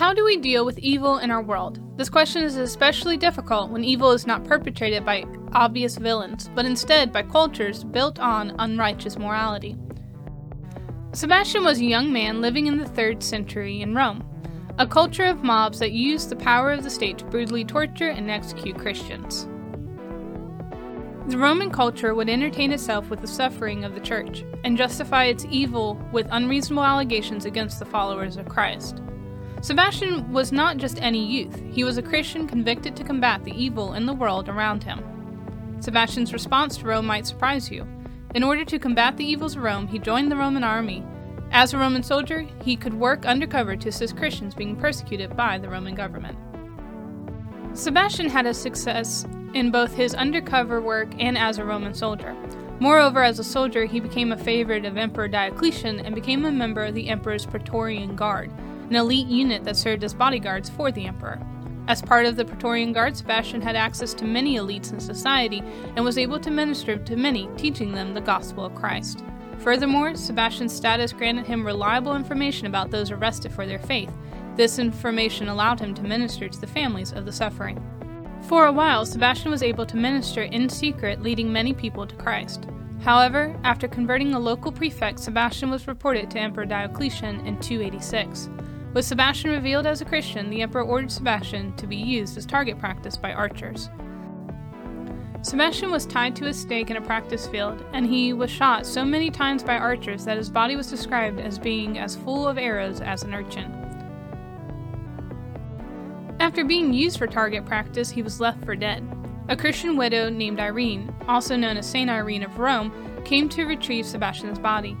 How 0.00 0.14
do 0.14 0.24
we 0.24 0.38
deal 0.38 0.64
with 0.64 0.78
evil 0.78 1.18
in 1.18 1.30
our 1.30 1.42
world? 1.42 1.78
This 1.98 2.08
question 2.08 2.42
is 2.42 2.56
especially 2.56 3.18
difficult 3.18 3.70
when 3.70 3.84
evil 3.84 4.12
is 4.12 4.26
not 4.26 4.44
perpetrated 4.44 5.04
by 5.04 5.26
obvious 5.52 5.98
villains, 5.98 6.48
but 6.54 6.64
instead 6.64 7.12
by 7.12 7.22
cultures 7.22 7.84
built 7.84 8.18
on 8.18 8.56
unrighteous 8.58 9.18
morality. 9.18 9.76
Sebastian 11.12 11.64
was 11.64 11.80
a 11.80 11.84
young 11.84 12.10
man 12.10 12.40
living 12.40 12.66
in 12.66 12.78
the 12.78 12.86
3rd 12.86 13.22
century 13.22 13.82
in 13.82 13.94
Rome, 13.94 14.24
a 14.78 14.86
culture 14.86 15.24
of 15.24 15.44
mobs 15.44 15.78
that 15.80 15.92
used 15.92 16.30
the 16.30 16.36
power 16.36 16.72
of 16.72 16.82
the 16.82 16.88
state 16.88 17.18
to 17.18 17.26
brutally 17.26 17.62
torture 17.62 18.08
and 18.08 18.30
execute 18.30 18.78
Christians. 18.78 19.48
The 21.28 21.36
Roman 21.36 21.70
culture 21.70 22.14
would 22.14 22.30
entertain 22.30 22.72
itself 22.72 23.10
with 23.10 23.20
the 23.20 23.26
suffering 23.26 23.84
of 23.84 23.94
the 23.94 24.00
church 24.00 24.46
and 24.64 24.78
justify 24.78 25.26
its 25.26 25.44
evil 25.50 26.02
with 26.10 26.26
unreasonable 26.30 26.84
allegations 26.84 27.44
against 27.44 27.78
the 27.78 27.84
followers 27.84 28.38
of 28.38 28.48
Christ. 28.48 29.02
Sebastian 29.62 30.32
was 30.32 30.52
not 30.52 30.78
just 30.78 31.02
any 31.02 31.24
youth, 31.24 31.62
he 31.70 31.84
was 31.84 31.98
a 31.98 32.02
Christian 32.02 32.46
convicted 32.46 32.96
to 32.96 33.04
combat 33.04 33.44
the 33.44 33.52
evil 33.52 33.92
in 33.92 34.06
the 34.06 34.14
world 34.14 34.48
around 34.48 34.82
him. 34.82 35.04
Sebastian's 35.80 36.32
response 36.32 36.78
to 36.78 36.86
Rome 36.86 37.04
might 37.06 37.26
surprise 37.26 37.70
you. 37.70 37.86
In 38.34 38.42
order 38.42 38.64
to 38.64 38.78
combat 38.78 39.16
the 39.16 39.24
evils 39.24 39.56
of 39.56 39.62
Rome, 39.62 39.86
he 39.86 39.98
joined 39.98 40.30
the 40.30 40.36
Roman 40.36 40.64
army. 40.64 41.04
As 41.52 41.74
a 41.74 41.78
Roman 41.78 42.02
soldier, 42.02 42.46
he 42.62 42.76
could 42.76 42.94
work 42.94 43.26
undercover 43.26 43.76
to 43.76 43.88
assist 43.88 44.16
Christians 44.16 44.54
being 44.54 44.76
persecuted 44.76 45.36
by 45.36 45.58
the 45.58 45.68
Roman 45.68 45.94
government. 45.94 46.38
Sebastian 47.74 48.30
had 48.30 48.46
a 48.46 48.54
success 48.54 49.26
in 49.52 49.70
both 49.70 49.94
his 49.94 50.14
undercover 50.14 50.80
work 50.80 51.08
and 51.18 51.36
as 51.36 51.58
a 51.58 51.64
Roman 51.64 51.92
soldier. 51.92 52.34
Moreover, 52.78 53.22
as 53.22 53.38
a 53.38 53.44
soldier, 53.44 53.84
he 53.84 54.00
became 54.00 54.32
a 54.32 54.38
favorite 54.38 54.86
of 54.86 54.96
Emperor 54.96 55.28
Diocletian 55.28 56.00
and 56.00 56.14
became 56.14 56.46
a 56.46 56.52
member 56.52 56.84
of 56.84 56.94
the 56.94 57.08
Emperor's 57.08 57.44
Praetorian 57.44 58.16
Guard, 58.16 58.50
an 58.90 58.96
elite 58.96 59.28
unit 59.28 59.64
that 59.64 59.76
served 59.76 60.04
as 60.04 60.12
bodyguards 60.12 60.68
for 60.68 60.90
the 60.90 61.06
emperor. 61.06 61.40
As 61.86 62.02
part 62.02 62.26
of 62.26 62.36
the 62.36 62.44
Praetorian 62.44 62.92
Guard, 62.92 63.16
Sebastian 63.16 63.62
had 63.62 63.76
access 63.76 64.12
to 64.14 64.24
many 64.24 64.56
elites 64.58 64.92
in 64.92 65.00
society 65.00 65.62
and 65.96 66.04
was 66.04 66.18
able 66.18 66.38
to 66.40 66.50
minister 66.50 66.96
to 66.96 67.16
many, 67.16 67.48
teaching 67.56 67.92
them 67.92 68.14
the 68.14 68.20
gospel 68.20 68.64
of 68.64 68.74
Christ. 68.74 69.24
Furthermore, 69.58 70.14
Sebastian's 70.14 70.74
status 70.74 71.12
granted 71.12 71.46
him 71.46 71.66
reliable 71.66 72.16
information 72.16 72.66
about 72.66 72.90
those 72.90 73.10
arrested 73.10 73.52
for 73.52 73.66
their 73.66 73.78
faith. 73.78 74.12
This 74.56 74.78
information 74.78 75.48
allowed 75.48 75.80
him 75.80 75.94
to 75.94 76.02
minister 76.02 76.48
to 76.48 76.60
the 76.60 76.66
families 76.66 77.12
of 77.12 77.26
the 77.26 77.32
suffering. 77.32 77.82
For 78.42 78.66
a 78.66 78.72
while, 78.72 79.06
Sebastian 79.06 79.50
was 79.50 79.62
able 79.62 79.86
to 79.86 79.96
minister 79.96 80.42
in 80.42 80.68
secret, 80.68 81.22
leading 81.22 81.52
many 81.52 81.74
people 81.74 82.06
to 82.06 82.16
Christ. 82.16 82.66
However, 83.00 83.58
after 83.64 83.88
converting 83.88 84.34
a 84.34 84.38
local 84.38 84.72
prefect, 84.72 85.20
Sebastian 85.20 85.70
was 85.70 85.88
reported 85.88 86.30
to 86.30 86.38
Emperor 86.38 86.66
Diocletian 86.66 87.46
in 87.46 87.58
286. 87.60 88.50
With 88.92 89.04
Sebastian 89.04 89.50
revealed 89.50 89.86
as 89.86 90.00
a 90.00 90.04
Christian, 90.04 90.50
the 90.50 90.62
emperor 90.62 90.82
ordered 90.82 91.12
Sebastian 91.12 91.74
to 91.76 91.86
be 91.86 91.96
used 91.96 92.36
as 92.36 92.44
target 92.44 92.78
practice 92.78 93.16
by 93.16 93.32
archers. 93.32 93.88
Sebastian 95.42 95.92
was 95.92 96.04
tied 96.04 96.34
to 96.36 96.48
a 96.48 96.52
stake 96.52 96.90
in 96.90 96.96
a 96.96 97.00
practice 97.00 97.46
field, 97.46 97.84
and 97.92 98.04
he 98.04 98.32
was 98.32 98.50
shot 98.50 98.84
so 98.84 99.04
many 99.04 99.30
times 99.30 99.62
by 99.62 99.76
archers 99.76 100.24
that 100.24 100.36
his 100.36 100.50
body 100.50 100.74
was 100.74 100.90
described 100.90 101.40
as 101.40 101.58
being 101.58 101.98
as 101.98 102.16
full 102.16 102.48
of 102.48 102.58
arrows 102.58 103.00
as 103.00 103.22
an 103.22 103.32
urchin. 103.32 103.76
After 106.40 106.64
being 106.64 106.92
used 106.92 107.16
for 107.16 107.28
target 107.28 107.64
practice, 107.64 108.10
he 108.10 108.22
was 108.22 108.40
left 108.40 108.64
for 108.64 108.74
dead. 108.74 109.06
A 109.48 109.56
Christian 109.56 109.96
widow 109.96 110.28
named 110.30 110.58
Irene, 110.58 111.14
also 111.28 111.56
known 111.56 111.76
as 111.76 111.88
Saint 111.88 112.10
Irene 112.10 112.42
of 112.42 112.58
Rome, 112.58 112.92
came 113.24 113.48
to 113.50 113.66
retrieve 113.66 114.04
Sebastian's 114.04 114.58
body. 114.58 114.96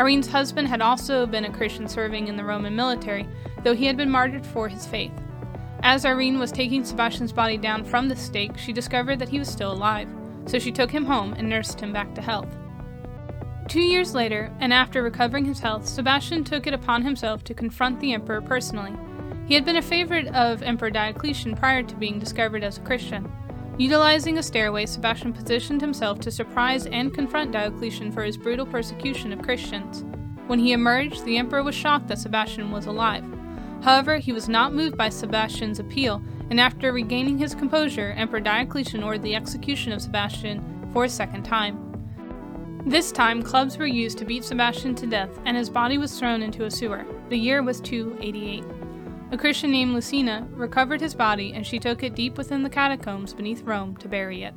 Irene's 0.00 0.28
husband 0.28 0.66
had 0.66 0.80
also 0.80 1.26
been 1.26 1.44
a 1.44 1.52
Christian 1.52 1.86
serving 1.86 2.28
in 2.28 2.36
the 2.36 2.44
Roman 2.44 2.74
military, 2.74 3.28
though 3.62 3.74
he 3.74 3.84
had 3.84 3.98
been 3.98 4.08
martyred 4.08 4.46
for 4.46 4.66
his 4.66 4.86
faith. 4.86 5.12
As 5.82 6.06
Irene 6.06 6.38
was 6.38 6.50
taking 6.50 6.86
Sebastian's 6.86 7.34
body 7.34 7.58
down 7.58 7.84
from 7.84 8.08
the 8.08 8.16
stake, 8.16 8.56
she 8.56 8.72
discovered 8.72 9.18
that 9.18 9.28
he 9.28 9.38
was 9.38 9.50
still 9.50 9.72
alive, 9.72 10.08
so 10.46 10.58
she 10.58 10.72
took 10.72 10.90
him 10.90 11.04
home 11.04 11.34
and 11.34 11.50
nursed 11.50 11.80
him 11.80 11.92
back 11.92 12.14
to 12.14 12.22
health. 12.22 12.48
Two 13.68 13.82
years 13.82 14.14
later, 14.14 14.50
and 14.58 14.72
after 14.72 15.02
recovering 15.02 15.44
his 15.44 15.60
health, 15.60 15.86
Sebastian 15.86 16.44
took 16.44 16.66
it 16.66 16.72
upon 16.72 17.02
himself 17.02 17.44
to 17.44 17.52
confront 17.52 18.00
the 18.00 18.14
emperor 18.14 18.40
personally. 18.40 18.94
He 19.46 19.52
had 19.52 19.66
been 19.66 19.76
a 19.76 19.82
favorite 19.82 20.28
of 20.28 20.62
Emperor 20.62 20.88
Diocletian 20.88 21.56
prior 21.56 21.82
to 21.82 21.94
being 21.96 22.18
discovered 22.18 22.64
as 22.64 22.78
a 22.78 22.82
Christian. 22.82 23.30
Utilizing 23.80 24.36
a 24.36 24.42
stairway, 24.42 24.84
Sebastian 24.84 25.32
positioned 25.32 25.80
himself 25.80 26.20
to 26.20 26.30
surprise 26.30 26.84
and 26.84 27.14
confront 27.14 27.50
Diocletian 27.50 28.12
for 28.12 28.22
his 28.22 28.36
brutal 28.36 28.66
persecution 28.66 29.32
of 29.32 29.40
Christians. 29.40 30.04
When 30.48 30.58
he 30.58 30.72
emerged, 30.72 31.24
the 31.24 31.38
emperor 31.38 31.62
was 31.62 31.74
shocked 31.74 32.08
that 32.08 32.18
Sebastian 32.18 32.70
was 32.72 32.84
alive. 32.84 33.24
However, 33.82 34.18
he 34.18 34.34
was 34.34 34.50
not 34.50 34.74
moved 34.74 34.98
by 34.98 35.08
Sebastian's 35.08 35.78
appeal, 35.78 36.22
and 36.50 36.60
after 36.60 36.92
regaining 36.92 37.38
his 37.38 37.54
composure, 37.54 38.12
Emperor 38.18 38.40
Diocletian 38.40 39.02
ordered 39.02 39.22
the 39.22 39.34
execution 39.34 39.92
of 39.92 40.02
Sebastian 40.02 40.90
for 40.92 41.04
a 41.04 41.08
second 41.08 41.44
time. 41.44 42.82
This 42.84 43.10
time, 43.10 43.42
clubs 43.42 43.78
were 43.78 43.86
used 43.86 44.18
to 44.18 44.26
beat 44.26 44.44
Sebastian 44.44 44.94
to 44.96 45.06
death, 45.06 45.30
and 45.46 45.56
his 45.56 45.70
body 45.70 45.96
was 45.96 46.18
thrown 46.18 46.42
into 46.42 46.66
a 46.66 46.70
sewer. 46.70 47.06
The 47.30 47.38
year 47.38 47.62
was 47.62 47.80
288. 47.80 48.62
A 49.32 49.38
Christian 49.38 49.70
named 49.70 49.94
Lucina 49.94 50.48
recovered 50.50 51.00
his 51.00 51.14
body 51.14 51.52
and 51.54 51.64
she 51.64 51.78
took 51.78 52.02
it 52.02 52.16
deep 52.16 52.36
within 52.36 52.64
the 52.64 52.70
catacombs 52.70 53.32
beneath 53.32 53.62
Rome 53.62 53.96
to 53.98 54.08
bury 54.08 54.42
it. 54.42 54.54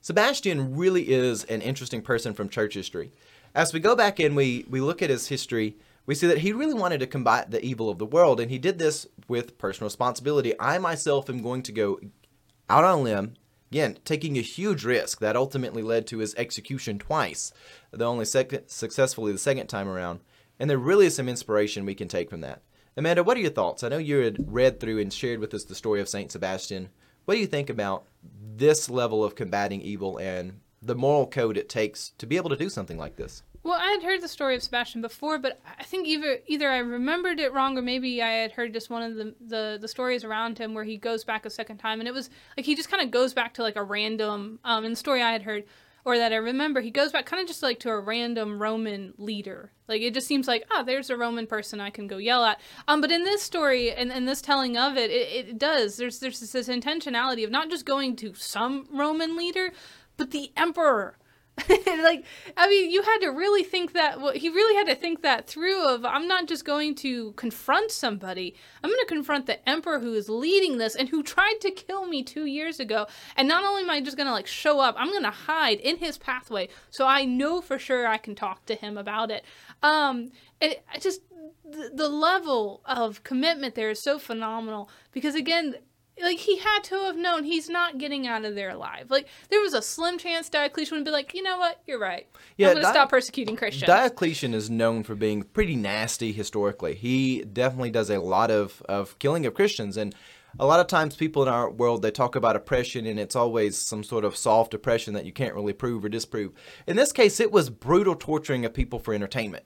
Sebastian 0.00 0.74
really 0.74 1.10
is 1.10 1.44
an 1.44 1.62
interesting 1.62 2.02
person 2.02 2.34
from 2.34 2.48
church 2.48 2.74
history. 2.74 3.12
As 3.54 3.72
we 3.72 3.78
go 3.78 3.94
back 3.94 4.18
and 4.18 4.34
we, 4.34 4.64
we 4.68 4.80
look 4.80 5.00
at 5.00 5.10
his 5.10 5.28
history, 5.28 5.76
we 6.06 6.16
see 6.16 6.26
that 6.26 6.38
he 6.38 6.52
really 6.52 6.74
wanted 6.74 6.98
to 7.00 7.06
combat 7.06 7.52
the 7.52 7.64
evil 7.64 7.88
of 7.88 7.98
the 7.98 8.06
world, 8.06 8.40
and 8.40 8.50
he 8.50 8.58
did 8.58 8.78
this 8.78 9.06
with 9.28 9.58
personal 9.58 9.86
responsibility. 9.86 10.58
I 10.58 10.78
myself 10.78 11.28
am 11.28 11.42
going 11.42 11.62
to 11.64 11.72
go 11.72 12.00
out 12.68 12.82
on 12.82 12.98
a 12.98 13.02
limb 13.02 13.34
Again, 13.70 13.98
taking 14.04 14.36
a 14.36 14.42
huge 14.42 14.84
risk 14.84 15.20
that 15.20 15.36
ultimately 15.36 15.82
led 15.82 16.06
to 16.08 16.18
his 16.18 16.34
execution 16.34 16.98
twice, 16.98 17.52
though 17.92 18.08
only 18.08 18.24
sec- 18.24 18.64
successfully 18.66 19.30
the 19.30 19.38
second 19.38 19.68
time 19.68 19.88
around. 19.88 20.20
And 20.58 20.68
there 20.68 20.78
really 20.78 21.06
is 21.06 21.14
some 21.14 21.28
inspiration 21.28 21.86
we 21.86 21.94
can 21.94 22.08
take 22.08 22.30
from 22.30 22.40
that. 22.40 22.62
Amanda, 22.96 23.22
what 23.22 23.36
are 23.36 23.40
your 23.40 23.50
thoughts? 23.50 23.84
I 23.84 23.88
know 23.88 23.98
you 23.98 24.18
had 24.18 24.52
read 24.52 24.80
through 24.80 24.98
and 24.98 25.12
shared 25.12 25.38
with 25.38 25.54
us 25.54 25.64
the 25.64 25.76
story 25.76 26.00
of 26.00 26.08
Saint 26.08 26.32
Sebastian. 26.32 26.88
What 27.24 27.34
do 27.34 27.40
you 27.40 27.46
think 27.46 27.70
about 27.70 28.06
this 28.56 28.90
level 28.90 29.22
of 29.22 29.36
combating 29.36 29.80
evil 29.80 30.18
and 30.18 30.60
the 30.82 30.96
moral 30.96 31.28
code 31.28 31.56
it 31.56 31.68
takes 31.68 32.10
to 32.18 32.26
be 32.26 32.36
able 32.36 32.50
to 32.50 32.56
do 32.56 32.68
something 32.68 32.98
like 32.98 33.16
this? 33.16 33.44
Well, 33.62 33.78
I 33.78 33.90
had 33.90 34.02
heard 34.02 34.22
the 34.22 34.28
story 34.28 34.56
of 34.56 34.62
Sebastian 34.62 35.02
before, 35.02 35.38
but 35.38 35.60
I 35.78 35.82
think 35.84 36.08
either 36.08 36.38
either 36.46 36.70
I 36.70 36.78
remembered 36.78 37.38
it 37.38 37.52
wrong 37.52 37.76
or 37.76 37.82
maybe 37.82 38.22
I 38.22 38.30
had 38.30 38.52
heard 38.52 38.72
just 38.72 38.88
one 38.88 39.02
of 39.02 39.16
the, 39.16 39.34
the, 39.38 39.78
the 39.80 39.88
stories 39.88 40.24
around 40.24 40.58
him 40.58 40.72
where 40.72 40.84
he 40.84 40.96
goes 40.96 41.24
back 41.24 41.44
a 41.44 41.50
second 41.50 41.76
time, 41.76 42.00
and 42.00 42.08
it 42.08 42.14
was 42.14 42.30
like 42.56 42.64
he 42.64 42.74
just 42.74 42.90
kind 42.90 43.02
of 43.02 43.10
goes 43.10 43.34
back 43.34 43.52
to 43.54 43.62
like 43.62 43.76
a 43.76 43.82
random 43.82 44.60
um 44.64 44.84
in 44.84 44.92
the 44.92 44.96
story 44.96 45.22
I 45.22 45.32
had 45.32 45.42
heard 45.42 45.64
or 46.04 46.16
that 46.16 46.32
I 46.32 46.36
remember 46.36 46.80
he 46.80 46.90
goes 46.90 47.12
back 47.12 47.26
kind 47.26 47.42
of 47.42 47.46
just 47.46 47.62
like 47.62 47.78
to 47.80 47.90
a 47.90 48.00
random 48.00 48.60
Roman 48.60 49.12
leader. 49.18 49.72
Like 49.88 50.00
it 50.00 50.14
just 50.14 50.26
seems 50.26 50.48
like 50.48 50.64
ah, 50.70 50.78
oh, 50.78 50.84
there's 50.84 51.10
a 51.10 51.16
Roman 51.16 51.46
person 51.46 51.80
I 51.80 51.90
can 51.90 52.06
go 52.06 52.16
yell 52.16 52.44
at. 52.44 52.60
Um, 52.88 53.02
but 53.02 53.12
in 53.12 53.24
this 53.24 53.42
story 53.42 53.92
and, 53.92 54.10
and 54.10 54.26
this 54.26 54.40
telling 54.40 54.78
of 54.78 54.96
it, 54.96 55.10
it, 55.10 55.48
it 55.48 55.58
does. 55.58 55.98
There's 55.98 56.18
there's 56.20 56.40
this, 56.40 56.52
this 56.52 56.68
intentionality 56.68 57.44
of 57.44 57.50
not 57.50 57.68
just 57.68 57.84
going 57.84 58.16
to 58.16 58.32
some 58.34 58.86
Roman 58.90 59.36
leader, 59.36 59.72
but 60.16 60.30
the 60.30 60.50
emperor 60.56 61.18
like 62.02 62.24
i 62.56 62.68
mean 62.68 62.90
you 62.90 63.02
had 63.02 63.18
to 63.18 63.28
really 63.28 63.62
think 63.62 63.92
that 63.92 64.20
well, 64.20 64.32
he 64.32 64.48
really 64.48 64.76
had 64.76 64.86
to 64.86 64.94
think 64.94 65.22
that 65.22 65.46
through 65.46 65.86
of 65.86 66.04
i'm 66.04 66.26
not 66.28 66.46
just 66.46 66.64
going 66.64 66.94
to 66.94 67.32
confront 67.32 67.90
somebody. 67.90 68.54
I'm 68.82 68.90
going 68.90 69.00
to 69.00 69.06
confront 69.06 69.46
the 69.46 69.68
emperor 69.68 69.98
who 69.98 70.14
is 70.14 70.28
leading 70.28 70.78
this 70.78 70.94
and 70.94 71.08
who 71.08 71.22
tried 71.22 71.56
to 71.62 71.70
kill 71.70 72.06
me 72.06 72.22
two 72.22 72.44
years 72.44 72.80
ago. 72.80 73.06
And 73.36 73.48
not 73.48 73.64
only 73.64 73.82
am 73.82 73.90
i 73.90 74.00
just 74.00 74.16
going 74.16 74.26
to 74.26 74.32
like 74.32 74.46
show 74.46 74.80
up 74.80 74.94
i'm 74.98 75.10
going 75.10 75.22
to 75.22 75.30
hide 75.30 75.80
in 75.80 75.96
his 75.96 76.18
pathway 76.18 76.68
so 76.90 77.06
i 77.06 77.24
know 77.24 77.60
for 77.60 77.78
sure 77.78 78.06
i 78.06 78.18
can 78.18 78.34
talk 78.34 78.66
to 78.66 78.74
him 78.74 78.96
about 78.96 79.30
it. 79.30 79.44
Um 79.82 80.32
and 80.60 80.76
i 80.92 80.98
just 80.98 81.22
the, 81.64 81.90
the 81.94 82.08
level 82.08 82.82
of 82.84 83.22
commitment 83.22 83.74
there 83.74 83.90
is 83.90 84.02
so 84.02 84.18
phenomenal 84.18 84.90
because 85.12 85.34
again 85.34 85.76
like 86.22 86.38
he 86.38 86.58
had 86.58 86.80
to 86.84 86.94
have 86.96 87.16
known 87.16 87.44
he's 87.44 87.68
not 87.68 87.98
getting 87.98 88.26
out 88.26 88.44
of 88.44 88.54
there 88.54 88.70
alive. 88.70 89.10
Like 89.10 89.28
there 89.50 89.60
was 89.60 89.74
a 89.74 89.82
slim 89.82 90.18
chance 90.18 90.48
Diocletian 90.48 90.98
would 90.98 91.04
be 91.04 91.10
like, 91.10 91.34
you 91.34 91.42
know 91.42 91.58
what, 91.58 91.80
you're 91.86 91.98
right. 91.98 92.26
Yeah, 92.56 92.68
I'm 92.68 92.74
gonna 92.74 92.86
Di- 92.86 92.92
stop 92.92 93.10
persecuting 93.10 93.56
Christians. 93.56 93.86
Diocletian 93.86 94.54
is 94.54 94.70
known 94.70 95.02
for 95.02 95.14
being 95.14 95.42
pretty 95.42 95.76
nasty 95.76 96.32
historically. 96.32 96.94
He 96.94 97.42
definitely 97.42 97.90
does 97.90 98.10
a 98.10 98.20
lot 98.20 98.50
of 98.50 98.82
of 98.88 99.18
killing 99.18 99.46
of 99.46 99.54
Christians 99.54 99.96
and. 99.96 100.14
A 100.58 100.66
lot 100.66 100.80
of 100.80 100.88
times, 100.88 101.14
people 101.14 101.44
in 101.44 101.48
our 101.48 101.70
world 101.70 102.02
they 102.02 102.10
talk 102.10 102.34
about 102.34 102.56
oppression, 102.56 103.06
and 103.06 103.20
it's 103.20 103.36
always 103.36 103.78
some 103.78 104.02
sort 104.02 104.24
of 104.24 104.36
soft 104.36 104.74
oppression 104.74 105.14
that 105.14 105.24
you 105.24 105.30
can't 105.30 105.54
really 105.54 105.72
prove 105.72 106.04
or 106.04 106.08
disprove. 106.08 106.50
In 106.88 106.96
this 106.96 107.12
case, 107.12 107.38
it 107.38 107.52
was 107.52 107.70
brutal 107.70 108.16
torturing 108.16 108.64
of 108.64 108.74
people 108.74 108.98
for 108.98 109.14
entertainment. 109.14 109.62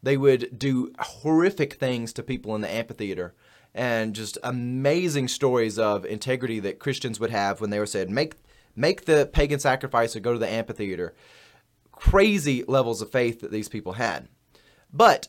They 0.00 0.16
would 0.16 0.56
do 0.56 0.92
horrific 0.98 1.74
things 1.74 2.12
to 2.12 2.22
people 2.22 2.54
in 2.54 2.60
the 2.60 2.72
amphitheater 2.72 3.34
and 3.74 4.14
just 4.14 4.38
amazing 4.42 5.28
stories 5.28 5.78
of 5.78 6.04
integrity 6.04 6.60
that 6.60 6.78
Christians 6.78 7.20
would 7.20 7.30
have 7.30 7.60
when 7.60 7.70
they 7.70 7.78
were 7.78 7.86
said, 7.86 8.10
make 8.10 8.34
make 8.74 9.04
the 9.04 9.28
pagan 9.32 9.58
sacrifice 9.58 10.14
or 10.14 10.20
go 10.20 10.32
to 10.32 10.38
the 10.38 10.48
amphitheater. 10.48 11.14
crazy 11.98 12.64
levels 12.68 13.02
of 13.02 13.10
faith 13.10 13.40
that 13.40 13.50
these 13.50 13.68
people 13.68 13.94
had. 13.94 14.28
But 14.92 15.28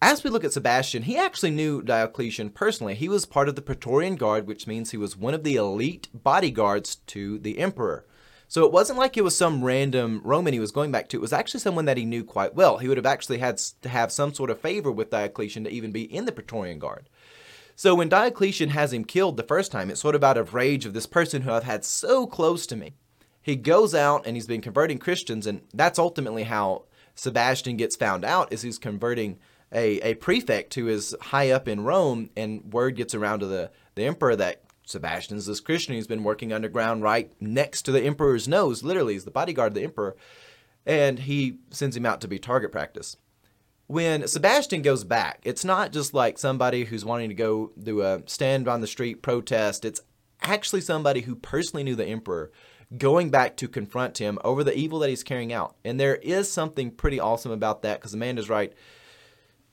as 0.00 0.22
we 0.22 0.30
look 0.30 0.44
at 0.44 0.52
Sebastian, 0.52 1.02
he 1.02 1.16
actually 1.16 1.50
knew 1.50 1.82
Diocletian 1.82 2.50
personally. 2.50 2.94
He 2.94 3.08
was 3.08 3.26
part 3.26 3.48
of 3.48 3.56
the 3.56 3.62
Praetorian 3.62 4.16
Guard, 4.16 4.46
which 4.46 4.66
means 4.66 4.90
he 4.90 4.96
was 4.96 5.16
one 5.16 5.34
of 5.34 5.42
the 5.44 5.56
elite 5.56 6.08
bodyguards 6.12 6.96
to 7.06 7.38
the 7.38 7.58
emperor. 7.58 8.06
So 8.46 8.64
it 8.64 8.72
wasn't 8.72 8.98
like 8.98 9.16
it 9.16 9.24
was 9.24 9.36
some 9.36 9.64
random 9.64 10.22
Roman 10.24 10.54
he 10.54 10.60
was 10.60 10.72
going 10.72 10.90
back 10.90 11.08
to. 11.08 11.16
It 11.18 11.20
was 11.20 11.34
actually 11.34 11.60
someone 11.60 11.84
that 11.86 11.98
he 11.98 12.06
knew 12.06 12.24
quite 12.24 12.54
well. 12.54 12.78
He 12.78 12.88
would 12.88 12.96
have 12.96 13.04
actually 13.04 13.38
had 13.38 13.58
to 13.58 13.88
have 13.88 14.12
some 14.12 14.32
sort 14.32 14.50
of 14.50 14.60
favor 14.60 14.90
with 14.90 15.10
Diocletian 15.10 15.64
to 15.64 15.70
even 15.70 15.90
be 15.90 16.02
in 16.02 16.24
the 16.24 16.32
Praetorian 16.32 16.78
Guard. 16.78 17.10
So 17.78 17.94
when 17.94 18.08
Diocletian 18.08 18.70
has 18.70 18.92
him 18.92 19.04
killed 19.04 19.36
the 19.36 19.44
first 19.44 19.70
time, 19.70 19.88
it's 19.88 20.00
sort 20.00 20.16
of 20.16 20.24
out 20.24 20.36
of 20.36 20.52
rage 20.52 20.84
of 20.84 20.94
this 20.94 21.06
person 21.06 21.42
who 21.42 21.52
I've 21.52 21.62
had 21.62 21.84
so 21.84 22.26
close 22.26 22.66
to 22.66 22.74
me. 22.74 22.94
He 23.40 23.54
goes 23.54 23.94
out 23.94 24.26
and 24.26 24.36
he's 24.36 24.48
been 24.48 24.60
converting 24.60 24.98
Christians, 24.98 25.46
and 25.46 25.60
that's 25.72 25.96
ultimately 25.96 26.42
how 26.42 26.86
Sebastian 27.14 27.76
gets 27.76 27.94
found 27.94 28.24
out 28.24 28.52
is 28.52 28.62
he's 28.62 28.80
converting 28.80 29.38
a, 29.72 30.00
a 30.00 30.14
prefect 30.14 30.74
who 30.74 30.88
is 30.88 31.14
high 31.20 31.52
up 31.52 31.68
in 31.68 31.84
Rome, 31.84 32.30
and 32.36 32.64
word 32.72 32.96
gets 32.96 33.14
around 33.14 33.38
to 33.40 33.46
the, 33.46 33.70
the 33.94 34.06
emperor 34.06 34.34
that 34.34 34.64
Sebastian's 34.84 35.46
this 35.46 35.60
Christian 35.60 35.94
who's 35.94 36.08
been 36.08 36.24
working 36.24 36.52
underground 36.52 37.04
right 37.04 37.30
next 37.40 37.82
to 37.82 37.92
the 37.92 38.02
emperor's 38.02 38.48
nose. 38.48 38.82
Literally, 38.82 39.12
he's 39.12 39.24
the 39.24 39.30
bodyguard 39.30 39.70
of 39.70 39.74
the 39.74 39.84
emperor. 39.84 40.16
And 40.84 41.20
he 41.20 41.58
sends 41.70 41.96
him 41.96 42.06
out 42.06 42.20
to 42.22 42.28
be 42.28 42.40
target 42.40 42.72
practice. 42.72 43.16
When 43.88 44.28
Sebastian 44.28 44.82
goes 44.82 45.02
back, 45.02 45.40
it's 45.44 45.64
not 45.64 45.92
just 45.92 46.12
like 46.12 46.38
somebody 46.38 46.84
who's 46.84 47.06
wanting 47.06 47.30
to 47.30 47.34
go 47.34 47.72
do 47.82 48.02
a 48.02 48.22
stand 48.26 48.68
on 48.68 48.82
the 48.82 48.86
street 48.86 49.22
protest. 49.22 49.84
It's 49.84 50.02
actually 50.42 50.82
somebody 50.82 51.22
who 51.22 51.34
personally 51.34 51.82
knew 51.82 51.96
the 51.96 52.06
emperor 52.06 52.52
going 52.96 53.30
back 53.30 53.56
to 53.56 53.66
confront 53.66 54.18
him 54.18 54.38
over 54.44 54.62
the 54.62 54.76
evil 54.76 54.98
that 54.98 55.08
he's 55.10 55.22
carrying 55.22 55.52
out. 55.52 55.74
And 55.84 55.98
there 55.98 56.16
is 56.16 56.52
something 56.52 56.90
pretty 56.90 57.18
awesome 57.18 57.50
about 57.50 57.82
that 57.82 57.98
because 57.98 58.14
Amanda's 58.14 58.48
right. 58.48 58.72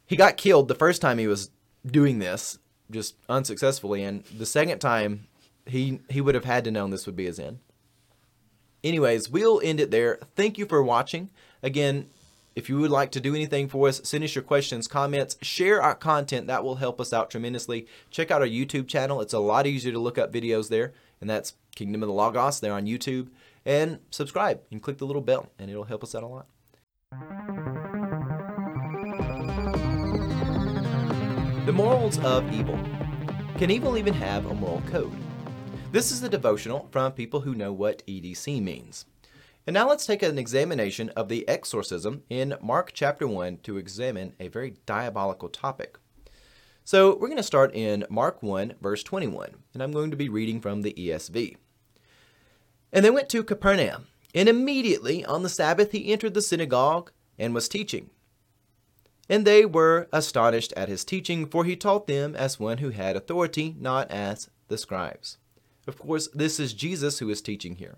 He 0.06 0.16
got 0.16 0.38
killed 0.38 0.70
the 0.70 0.76
first 0.76 1.02
time 1.02 1.18
he 1.18 1.28
was 1.28 1.52
doing 1.86 2.20
this, 2.20 2.58
just 2.90 3.16
unsuccessfully, 3.28 4.04
and 4.04 4.24
the 4.26 4.46
second 4.46 4.80
time 4.80 5.28
he 5.66 6.00
he 6.10 6.22
would 6.22 6.36
have 6.36 6.46
had 6.46 6.64
to 6.64 6.72
know 6.72 6.88
this 6.88 7.06
would 7.06 7.16
be 7.16 7.26
his 7.26 7.40
end. 7.40 7.60
Anyways, 8.84 9.30
we'll 9.30 9.60
end 9.64 9.80
it 9.80 9.92
there. 9.92 10.20
Thank 10.36 10.58
you 10.58 10.66
for 10.66 10.84
watching. 10.84 11.32
Again, 11.64 12.08
if 12.56 12.70
you 12.70 12.78
would 12.80 12.92
like 12.92 13.12
to 13.12 13.20
do 13.20 13.36
anything 13.36 13.68
for 13.68 13.90
us, 13.90 14.00
send 14.06 14.24
us 14.24 14.34
your 14.34 14.44
questions, 14.44 14.88
comments, 14.88 15.36
share 15.42 15.82
our 15.82 15.94
content. 15.94 16.48
That 16.48 16.64
will 16.64 16.76
help 16.76 17.02
us 17.02 17.12
out 17.12 17.30
tremendously. 17.30 17.86
Check 18.10 18.32
out 18.32 18.42
our 18.42 18.48
YouTube 18.48 18.88
channel. 18.88 19.20
It's 19.20 19.34
a 19.34 19.40
lot 19.40 19.68
easier 19.68 19.92
to 19.92 20.00
look 20.00 20.18
up 20.18 20.32
videos 20.32 20.70
there, 20.70 20.94
and 21.20 21.30
that's 21.30 21.56
Kingdom 21.76 22.02
of 22.02 22.08
the 22.08 22.14
Logos. 22.14 22.62
They're 22.62 22.74
on 22.74 22.86
YouTube. 22.86 23.28
And 23.66 24.00
subscribe 24.10 24.62
and 24.72 24.82
click 24.82 25.00
the 25.00 25.06
little 25.06 25.22
bell, 25.22 25.52
and 25.60 25.70
it'll 25.70 25.84
help 25.84 26.04
us 26.04 26.16
out 26.16 26.24
a 26.24 26.28
lot. 26.28 26.48
The 31.66 31.74
morals 31.74 32.20
of 32.20 32.50
evil. 32.54 32.80
Can 33.58 33.70
evil 33.70 33.98
even 33.98 34.14
have 34.14 34.46
a 34.46 34.54
moral 34.54 34.82
code? 34.92 35.12
This 35.92 36.12
is 36.12 36.24
a 36.24 36.30
devotional 36.30 36.88
from 36.92 37.12
people 37.12 37.42
who 37.42 37.56
know 37.56 37.74
what 37.74 38.06
EDC 38.08 38.62
means. 38.62 39.06
And 39.68 39.74
now 39.74 39.90
let's 39.90 40.06
take 40.06 40.22
an 40.22 40.38
examination 40.38 41.10
of 41.10 41.28
the 41.28 41.48
exorcism 41.48 42.22
in 42.30 42.56
Mark 42.62 42.92
chapter 42.94 43.28
1 43.28 43.58
to 43.64 43.78
examine 43.78 44.36
a 44.40 44.48
very 44.48 44.76
diabolical 44.86 45.50
topic. 45.50 45.98
So 46.84 47.14
we're 47.14 47.30
going 47.30 47.38
to 47.38 47.44
start 47.44 47.74
in 47.74 48.06
Mark 48.08 48.44
1, 48.44 48.76
verse 48.80 49.02
21, 49.02 49.56
and 49.74 49.82
I'm 49.82 49.92
going 49.92 50.12
to 50.12 50.18
be 50.18 50.30
reading 50.30 50.62
from 50.62 50.84
the 50.84 50.94
ESV. 50.94 51.58
And 52.94 53.04
they 53.04 53.10
went 53.10 53.28
to 53.30 53.44
Capernaum, 53.44 54.06
and 54.36 54.48
immediately 54.48 55.26
on 55.26 55.42
the 55.42 55.50
Sabbath 55.50 55.94
he 55.94 56.14
entered 56.14 56.36
the 56.36 56.44
synagogue 56.44 57.12
and 57.40 57.56
was 57.56 57.68
teaching. 57.68 58.12
And 59.28 59.46
they 59.48 59.66
were 59.66 60.08
astonished 60.14 60.74
at 60.78 60.90
his 60.90 61.04
teaching, 61.04 61.48
for 61.48 61.66
he 61.66 61.76
taught 61.76 62.06
them 62.06 62.36
as 62.36 62.60
one 62.60 62.78
who 62.78 62.92
had 62.92 63.16
authority, 63.16 63.76
not 63.80 64.12
as 64.12 64.52
the 64.68 64.78
scribes. 64.78 65.40
Of 65.88 65.98
course, 65.98 66.28
this 66.36 66.60
is 66.60 66.76
Jesus 66.76 67.18
who 67.18 67.32
is 67.32 67.42
teaching 67.42 67.78
here. 67.78 67.98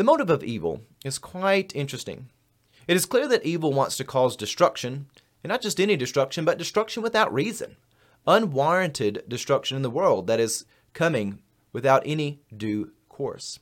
The 0.00 0.04
motive 0.04 0.30
of 0.30 0.42
evil 0.42 0.80
is 1.04 1.18
quite 1.18 1.76
interesting. 1.76 2.30
It 2.88 2.96
is 2.96 3.04
clear 3.04 3.28
that 3.28 3.44
evil 3.44 3.74
wants 3.74 3.98
to 3.98 4.02
cause 4.04 4.34
destruction, 4.34 5.10
and 5.44 5.50
not 5.50 5.60
just 5.60 5.78
any 5.78 5.94
destruction, 5.94 6.46
but 6.46 6.56
destruction 6.56 7.02
without 7.02 7.30
reason. 7.34 7.76
Unwarranted 8.26 9.24
destruction 9.28 9.76
in 9.76 9.82
the 9.82 9.90
world 9.90 10.26
that 10.26 10.40
is 10.40 10.64
coming 10.94 11.40
without 11.74 12.02
any 12.06 12.40
due 12.56 12.92
course. 13.10 13.58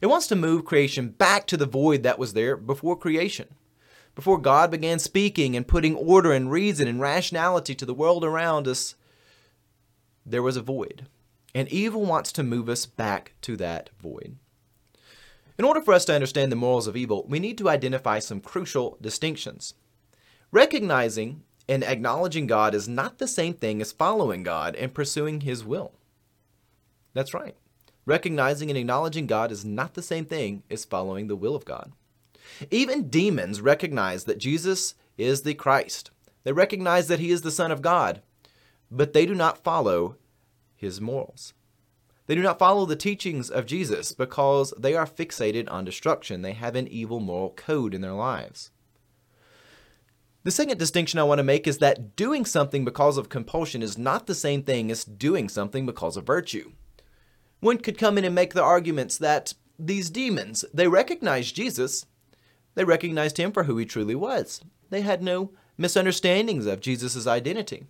It 0.00 0.06
wants 0.06 0.26
to 0.28 0.34
move 0.34 0.64
creation 0.64 1.10
back 1.10 1.46
to 1.48 1.58
the 1.58 1.66
void 1.66 2.04
that 2.04 2.18
was 2.18 2.32
there 2.32 2.56
before 2.56 2.96
creation. 2.96 3.48
Before 4.14 4.38
God 4.38 4.70
began 4.70 4.98
speaking 4.98 5.56
and 5.56 5.68
putting 5.68 5.94
order 5.94 6.32
and 6.32 6.50
reason 6.50 6.88
and 6.88 7.02
rationality 7.02 7.74
to 7.74 7.84
the 7.84 7.92
world 7.92 8.24
around 8.24 8.66
us, 8.66 8.94
there 10.24 10.42
was 10.42 10.56
a 10.56 10.62
void. 10.62 11.06
And 11.54 11.68
evil 11.68 12.06
wants 12.06 12.32
to 12.32 12.42
move 12.42 12.70
us 12.70 12.86
back 12.86 13.34
to 13.42 13.58
that 13.58 13.90
void. 14.00 14.38
In 15.60 15.66
order 15.66 15.82
for 15.82 15.92
us 15.92 16.06
to 16.06 16.14
understand 16.14 16.50
the 16.50 16.56
morals 16.56 16.86
of 16.86 16.96
evil, 16.96 17.26
we 17.28 17.38
need 17.38 17.58
to 17.58 17.68
identify 17.68 18.18
some 18.18 18.40
crucial 18.40 18.96
distinctions. 18.98 19.74
Recognizing 20.50 21.42
and 21.68 21.84
acknowledging 21.84 22.46
God 22.46 22.74
is 22.74 22.88
not 22.88 23.18
the 23.18 23.28
same 23.28 23.52
thing 23.52 23.82
as 23.82 23.92
following 23.92 24.42
God 24.42 24.74
and 24.74 24.94
pursuing 24.94 25.42
His 25.42 25.62
will. 25.62 25.92
That's 27.12 27.34
right. 27.34 27.56
Recognizing 28.06 28.70
and 28.70 28.78
acknowledging 28.78 29.26
God 29.26 29.52
is 29.52 29.62
not 29.62 29.92
the 29.92 30.00
same 30.00 30.24
thing 30.24 30.62
as 30.70 30.86
following 30.86 31.26
the 31.26 31.36
will 31.36 31.54
of 31.54 31.66
God. 31.66 31.92
Even 32.70 33.10
demons 33.10 33.60
recognize 33.60 34.24
that 34.24 34.38
Jesus 34.38 34.94
is 35.18 35.42
the 35.42 35.52
Christ. 35.52 36.10
They 36.42 36.52
recognize 36.52 37.08
that 37.08 37.20
he 37.20 37.30
is 37.30 37.42
the 37.42 37.50
Son 37.50 37.70
of 37.70 37.82
God, 37.82 38.22
but 38.90 39.12
they 39.12 39.26
do 39.26 39.34
not 39.34 39.62
follow 39.62 40.16
his 40.74 41.02
morals. 41.02 41.52
They 42.30 42.36
do 42.36 42.42
not 42.42 42.60
follow 42.60 42.86
the 42.86 42.94
teachings 42.94 43.50
of 43.50 43.66
Jesus 43.66 44.12
because 44.12 44.72
they 44.78 44.94
are 44.94 45.04
fixated 45.04 45.68
on 45.68 45.84
destruction. 45.84 46.42
They 46.42 46.52
have 46.52 46.76
an 46.76 46.86
evil 46.86 47.18
moral 47.18 47.50
code 47.50 47.92
in 47.92 48.02
their 48.02 48.12
lives. 48.12 48.70
The 50.44 50.52
second 50.52 50.78
distinction 50.78 51.18
I 51.18 51.24
want 51.24 51.40
to 51.40 51.42
make 51.42 51.66
is 51.66 51.78
that 51.78 52.14
doing 52.14 52.44
something 52.44 52.84
because 52.84 53.18
of 53.18 53.30
compulsion 53.30 53.82
is 53.82 53.98
not 53.98 54.28
the 54.28 54.36
same 54.36 54.62
thing 54.62 54.92
as 54.92 55.04
doing 55.04 55.48
something 55.48 55.86
because 55.86 56.16
of 56.16 56.24
virtue. 56.24 56.70
One 57.58 57.78
could 57.78 57.98
come 57.98 58.16
in 58.16 58.24
and 58.24 58.32
make 58.32 58.54
the 58.54 58.62
arguments 58.62 59.18
that 59.18 59.54
these 59.76 60.08
demons, 60.08 60.64
they 60.72 60.86
recognized 60.86 61.56
Jesus, 61.56 62.06
they 62.76 62.84
recognized 62.84 63.38
him 63.38 63.50
for 63.50 63.64
who 63.64 63.76
he 63.76 63.84
truly 63.84 64.14
was. 64.14 64.60
They 64.90 65.00
had 65.00 65.20
no 65.20 65.50
misunderstandings 65.76 66.66
of 66.66 66.78
Jesus' 66.78 67.26
identity. 67.26 67.86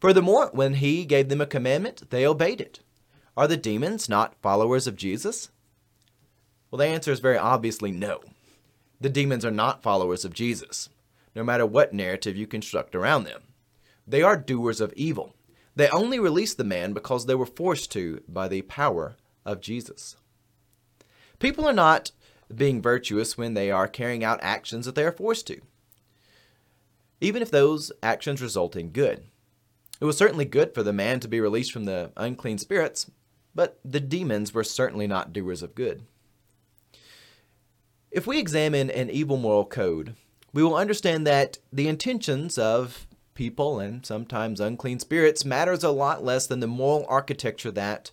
Furthermore, 0.00 0.48
when 0.54 0.76
he 0.76 1.04
gave 1.04 1.28
them 1.28 1.42
a 1.42 1.46
commandment, 1.46 2.08
they 2.08 2.26
obeyed 2.26 2.62
it. 2.62 2.80
Are 3.36 3.48
the 3.48 3.56
demons 3.56 4.08
not 4.08 4.34
followers 4.42 4.86
of 4.86 4.96
Jesus? 4.96 5.50
Well, 6.70 6.78
the 6.78 6.86
answer 6.86 7.12
is 7.12 7.20
very 7.20 7.38
obviously 7.38 7.90
no. 7.90 8.20
The 9.00 9.08
demons 9.08 9.44
are 9.44 9.50
not 9.50 9.82
followers 9.82 10.24
of 10.24 10.34
Jesus, 10.34 10.90
no 11.34 11.42
matter 11.42 11.64
what 11.64 11.94
narrative 11.94 12.36
you 12.36 12.46
construct 12.46 12.94
around 12.94 13.24
them. 13.24 13.42
They 14.06 14.22
are 14.22 14.36
doers 14.36 14.80
of 14.80 14.92
evil. 14.94 15.34
They 15.74 15.88
only 15.88 16.18
released 16.18 16.58
the 16.58 16.64
man 16.64 16.92
because 16.92 17.24
they 17.24 17.34
were 17.34 17.46
forced 17.46 17.90
to 17.92 18.22
by 18.28 18.48
the 18.48 18.62
power 18.62 19.16
of 19.46 19.62
Jesus. 19.62 20.16
People 21.38 21.66
are 21.66 21.72
not 21.72 22.12
being 22.54 22.82
virtuous 22.82 23.38
when 23.38 23.54
they 23.54 23.70
are 23.70 23.88
carrying 23.88 24.22
out 24.22 24.40
actions 24.42 24.84
that 24.84 24.94
they 24.94 25.04
are 25.04 25.12
forced 25.12 25.46
to, 25.46 25.60
even 27.20 27.40
if 27.40 27.50
those 27.50 27.90
actions 28.02 28.42
result 28.42 28.76
in 28.76 28.90
good. 28.90 29.24
It 30.00 30.04
was 30.04 30.18
certainly 30.18 30.44
good 30.44 30.74
for 30.74 30.82
the 30.82 30.92
man 30.92 31.20
to 31.20 31.28
be 31.28 31.40
released 31.40 31.72
from 31.72 31.84
the 31.84 32.12
unclean 32.16 32.58
spirits, 32.58 33.10
but 33.54 33.78
the 33.84 34.00
demons 34.00 34.54
were 34.54 34.64
certainly 34.64 35.06
not 35.06 35.32
doers 35.32 35.62
of 35.62 35.74
good. 35.74 36.02
If 38.10 38.26
we 38.26 38.38
examine 38.38 38.90
an 38.90 39.10
evil 39.10 39.36
moral 39.36 39.64
code, 39.64 40.14
we 40.52 40.62
will 40.62 40.76
understand 40.76 41.26
that 41.26 41.58
the 41.72 41.88
intentions 41.88 42.58
of 42.58 43.06
people 43.34 43.80
and 43.80 44.04
sometimes 44.04 44.60
unclean 44.60 44.98
spirits 44.98 45.44
matters 45.44 45.82
a 45.82 45.90
lot 45.90 46.22
less 46.22 46.46
than 46.46 46.60
the 46.60 46.66
moral 46.66 47.06
architecture 47.08 47.70
that 47.70 48.10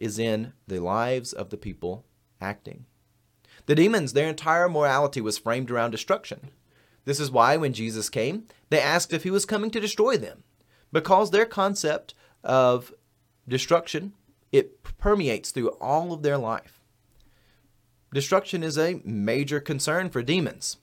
is 0.00 0.18
in 0.18 0.52
the 0.66 0.80
lives 0.80 1.32
of 1.32 1.50
the 1.50 1.56
people 1.56 2.04
acting. 2.40 2.86
The 3.66 3.74
demons, 3.74 4.12
their 4.12 4.28
entire 4.28 4.68
morality 4.68 5.20
was 5.20 5.38
framed 5.38 5.70
around 5.70 5.90
destruction. 5.90 6.50
This 7.04 7.20
is 7.20 7.30
why 7.30 7.56
when 7.56 7.74
Jesus 7.74 8.08
came, 8.08 8.44
they 8.70 8.80
asked 8.80 9.12
if 9.12 9.24
he 9.24 9.30
was 9.30 9.44
coming 9.44 9.70
to 9.70 9.80
destroy 9.80 10.16
them, 10.16 10.42
because 10.90 11.30
their 11.30 11.44
concept 11.46 12.14
of 12.42 12.92
destruction 13.46 14.14
it 14.54 14.84
permeates 14.98 15.50
through 15.50 15.70
all 15.80 16.12
of 16.12 16.22
their 16.22 16.38
life. 16.38 16.80
Destruction 18.12 18.62
is 18.62 18.78
a 18.78 19.00
major 19.04 19.58
concern 19.58 20.08
for 20.08 20.22
demons. 20.22 20.76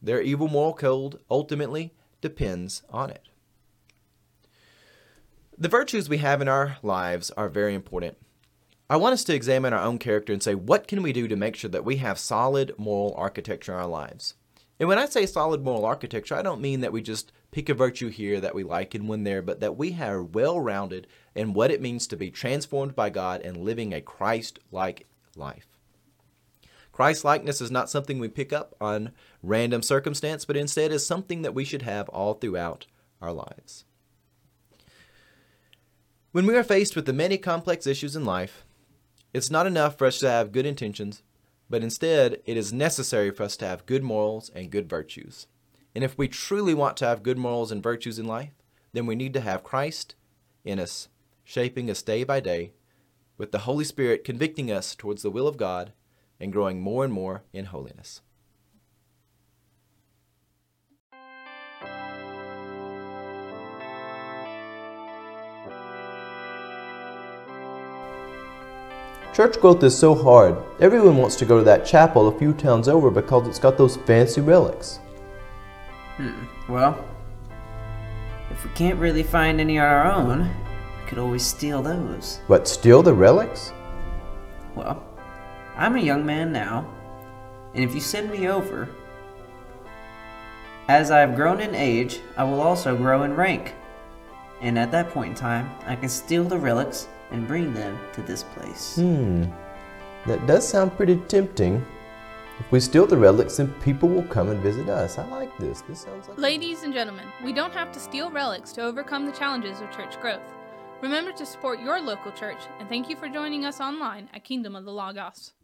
Their 0.00 0.22
evil 0.22 0.46
moral 0.46 0.74
code 0.74 1.18
ultimately 1.28 1.92
depends 2.20 2.82
on 2.88 3.10
it. 3.10 3.26
The 5.58 5.68
virtues 5.68 6.08
we 6.08 6.18
have 6.18 6.40
in 6.40 6.46
our 6.46 6.76
lives 6.84 7.32
are 7.32 7.48
very 7.48 7.74
important. 7.74 8.16
I 8.88 8.96
want 8.96 9.14
us 9.14 9.24
to 9.24 9.34
examine 9.34 9.72
our 9.72 9.82
own 9.82 9.98
character 9.98 10.32
and 10.32 10.42
say, 10.42 10.54
what 10.54 10.86
can 10.86 11.02
we 11.02 11.12
do 11.12 11.26
to 11.26 11.34
make 11.34 11.56
sure 11.56 11.70
that 11.70 11.84
we 11.84 11.96
have 11.96 12.18
solid 12.18 12.72
moral 12.78 13.12
architecture 13.16 13.72
in 13.72 13.78
our 13.80 13.86
lives? 13.88 14.34
And 14.78 14.88
when 14.88 14.98
I 14.98 15.06
say 15.06 15.26
solid 15.26 15.64
moral 15.64 15.84
architecture, 15.84 16.36
I 16.36 16.42
don't 16.42 16.60
mean 16.60 16.80
that 16.80 16.92
we 16.92 17.02
just 17.02 17.32
pick 17.50 17.68
a 17.68 17.74
virtue 17.74 18.08
here 18.08 18.40
that 18.40 18.54
we 18.54 18.62
like 18.62 18.94
and 18.94 19.08
one 19.08 19.24
there, 19.24 19.42
but 19.42 19.60
that 19.60 19.76
we 19.76 20.00
are 20.00 20.22
well 20.22 20.60
rounded 20.60 21.06
in 21.34 21.52
what 21.52 21.70
it 21.70 21.82
means 21.82 22.06
to 22.06 22.16
be 22.16 22.30
transformed 22.30 22.94
by 22.94 23.10
God 23.10 23.40
and 23.42 23.56
living 23.56 23.92
a 23.92 24.00
Christ 24.00 24.58
like 24.70 25.06
life. 25.36 25.66
Christ 26.92 27.24
likeness 27.24 27.60
is 27.60 27.70
not 27.70 27.88
something 27.88 28.18
we 28.18 28.28
pick 28.28 28.52
up 28.52 28.74
on 28.80 29.12
random 29.42 29.82
circumstance, 29.82 30.44
but 30.44 30.56
instead 30.56 30.92
is 30.92 31.06
something 31.06 31.42
that 31.42 31.54
we 31.54 31.64
should 31.64 31.82
have 31.82 32.08
all 32.10 32.34
throughout 32.34 32.86
our 33.22 33.32
lives. 33.32 33.84
When 36.32 36.46
we 36.46 36.56
are 36.56 36.62
faced 36.62 36.94
with 36.94 37.06
the 37.06 37.12
many 37.12 37.38
complex 37.38 37.86
issues 37.86 38.14
in 38.14 38.24
life, 38.24 38.64
it's 39.32 39.50
not 39.50 39.66
enough 39.66 39.96
for 39.96 40.06
us 40.06 40.18
to 40.18 40.30
have 40.30 40.52
good 40.52 40.66
intentions, 40.66 41.22
but 41.68 41.82
instead 41.82 42.40
it 42.44 42.56
is 42.56 42.72
necessary 42.72 43.30
for 43.30 43.44
us 43.44 43.56
to 43.58 43.66
have 43.66 43.86
good 43.86 44.02
morals 44.02 44.50
and 44.54 44.70
good 44.70 44.88
virtues. 44.88 45.46
And 45.94 46.04
if 46.04 46.16
we 46.16 46.28
truly 46.28 46.74
want 46.74 46.96
to 46.98 47.06
have 47.06 47.22
good 47.22 47.38
morals 47.38 47.72
and 47.72 47.82
virtues 47.82 48.18
in 48.18 48.26
life, 48.26 48.52
then 48.92 49.06
we 49.06 49.14
need 49.14 49.34
to 49.34 49.40
have 49.40 49.64
Christ 49.64 50.14
in 50.64 50.78
us, 50.78 51.08
shaping 51.44 51.90
us 51.90 52.02
day 52.02 52.24
by 52.24 52.40
day, 52.40 52.72
with 53.36 53.52
the 53.52 53.60
Holy 53.60 53.84
Spirit 53.84 54.24
convicting 54.24 54.70
us 54.70 54.94
towards 54.94 55.22
the 55.22 55.30
will 55.30 55.48
of 55.48 55.56
God 55.56 55.92
and 56.38 56.52
growing 56.52 56.80
more 56.80 57.04
and 57.04 57.12
more 57.12 57.44
in 57.52 57.66
holiness. 57.66 58.20
Church 69.32 69.60
growth 69.60 69.82
is 69.84 69.96
so 69.96 70.14
hard. 70.14 70.56
Everyone 70.80 71.16
wants 71.16 71.36
to 71.36 71.46
go 71.46 71.58
to 71.58 71.64
that 71.64 71.86
chapel 71.86 72.28
a 72.28 72.38
few 72.38 72.52
towns 72.52 72.88
over 72.88 73.10
because 73.10 73.48
it's 73.48 73.58
got 73.60 73.78
those 73.78 73.96
fancy 73.96 74.40
relics. 74.40 74.98
Hmm. 76.20 76.44
Well, 76.70 77.02
if 78.50 78.62
we 78.62 78.70
can't 78.72 78.98
really 78.98 79.22
find 79.22 79.58
any 79.58 79.78
on 79.78 79.86
our 79.86 80.12
own, 80.12 80.42
we 80.42 81.08
could 81.08 81.16
always 81.16 81.42
steal 81.42 81.82
those. 81.82 82.40
But 82.46 82.68
steal 82.68 83.02
the 83.02 83.14
relics? 83.14 83.72
Well, 84.74 85.02
I'm 85.76 85.96
a 85.96 86.00
young 86.00 86.26
man 86.26 86.52
now, 86.52 86.86
and 87.74 87.82
if 87.82 87.94
you 87.94 88.00
send 88.00 88.30
me 88.30 88.48
over, 88.48 88.90
as 90.88 91.10
I 91.10 91.20
have 91.20 91.36
grown 91.36 91.58
in 91.58 91.74
age, 91.74 92.20
I 92.36 92.44
will 92.44 92.60
also 92.60 92.94
grow 92.94 93.22
in 93.22 93.34
rank. 93.34 93.74
And 94.60 94.78
at 94.78 94.90
that 94.90 95.08
point 95.10 95.30
in 95.30 95.36
time, 95.36 95.70
I 95.86 95.96
can 95.96 96.10
steal 96.10 96.44
the 96.44 96.58
relics 96.58 97.08
and 97.30 97.48
bring 97.48 97.72
them 97.72 97.98
to 98.12 98.20
this 98.20 98.42
place. 98.42 98.96
Hmm. 98.96 99.44
That 100.26 100.46
does 100.46 100.68
sound 100.68 100.94
pretty 100.98 101.16
tempting. 101.28 101.82
If 102.60 102.70
we 102.70 102.78
steal 102.78 103.06
the 103.06 103.16
relics, 103.16 103.56
then 103.56 103.72
people 103.80 104.08
will 104.08 104.22
come 104.24 104.50
and 104.50 104.60
visit 104.60 104.90
us. 104.90 105.18
I 105.18 105.26
like 105.28 105.56
this. 105.58 105.80
This 105.80 106.02
sounds 106.02 106.28
like. 106.28 106.38
Ladies 106.38 106.82
and 106.82 106.92
gentlemen, 106.92 107.26
we 107.42 107.54
don't 107.54 107.72
have 107.72 107.90
to 107.92 107.98
steal 107.98 108.30
relics 108.30 108.70
to 108.72 108.82
overcome 108.82 109.24
the 109.24 109.32
challenges 109.32 109.80
of 109.80 109.90
church 109.90 110.20
growth. 110.20 110.42
Remember 111.00 111.32
to 111.32 111.46
support 111.46 111.80
your 111.80 112.02
local 112.02 112.30
church, 112.30 112.58
and 112.78 112.86
thank 112.86 113.08
you 113.08 113.16
for 113.16 113.30
joining 113.30 113.64
us 113.64 113.80
online 113.80 114.28
at 114.34 114.44
Kingdom 114.44 114.76
of 114.76 114.84
the 114.84 114.92
Logos. 114.92 115.54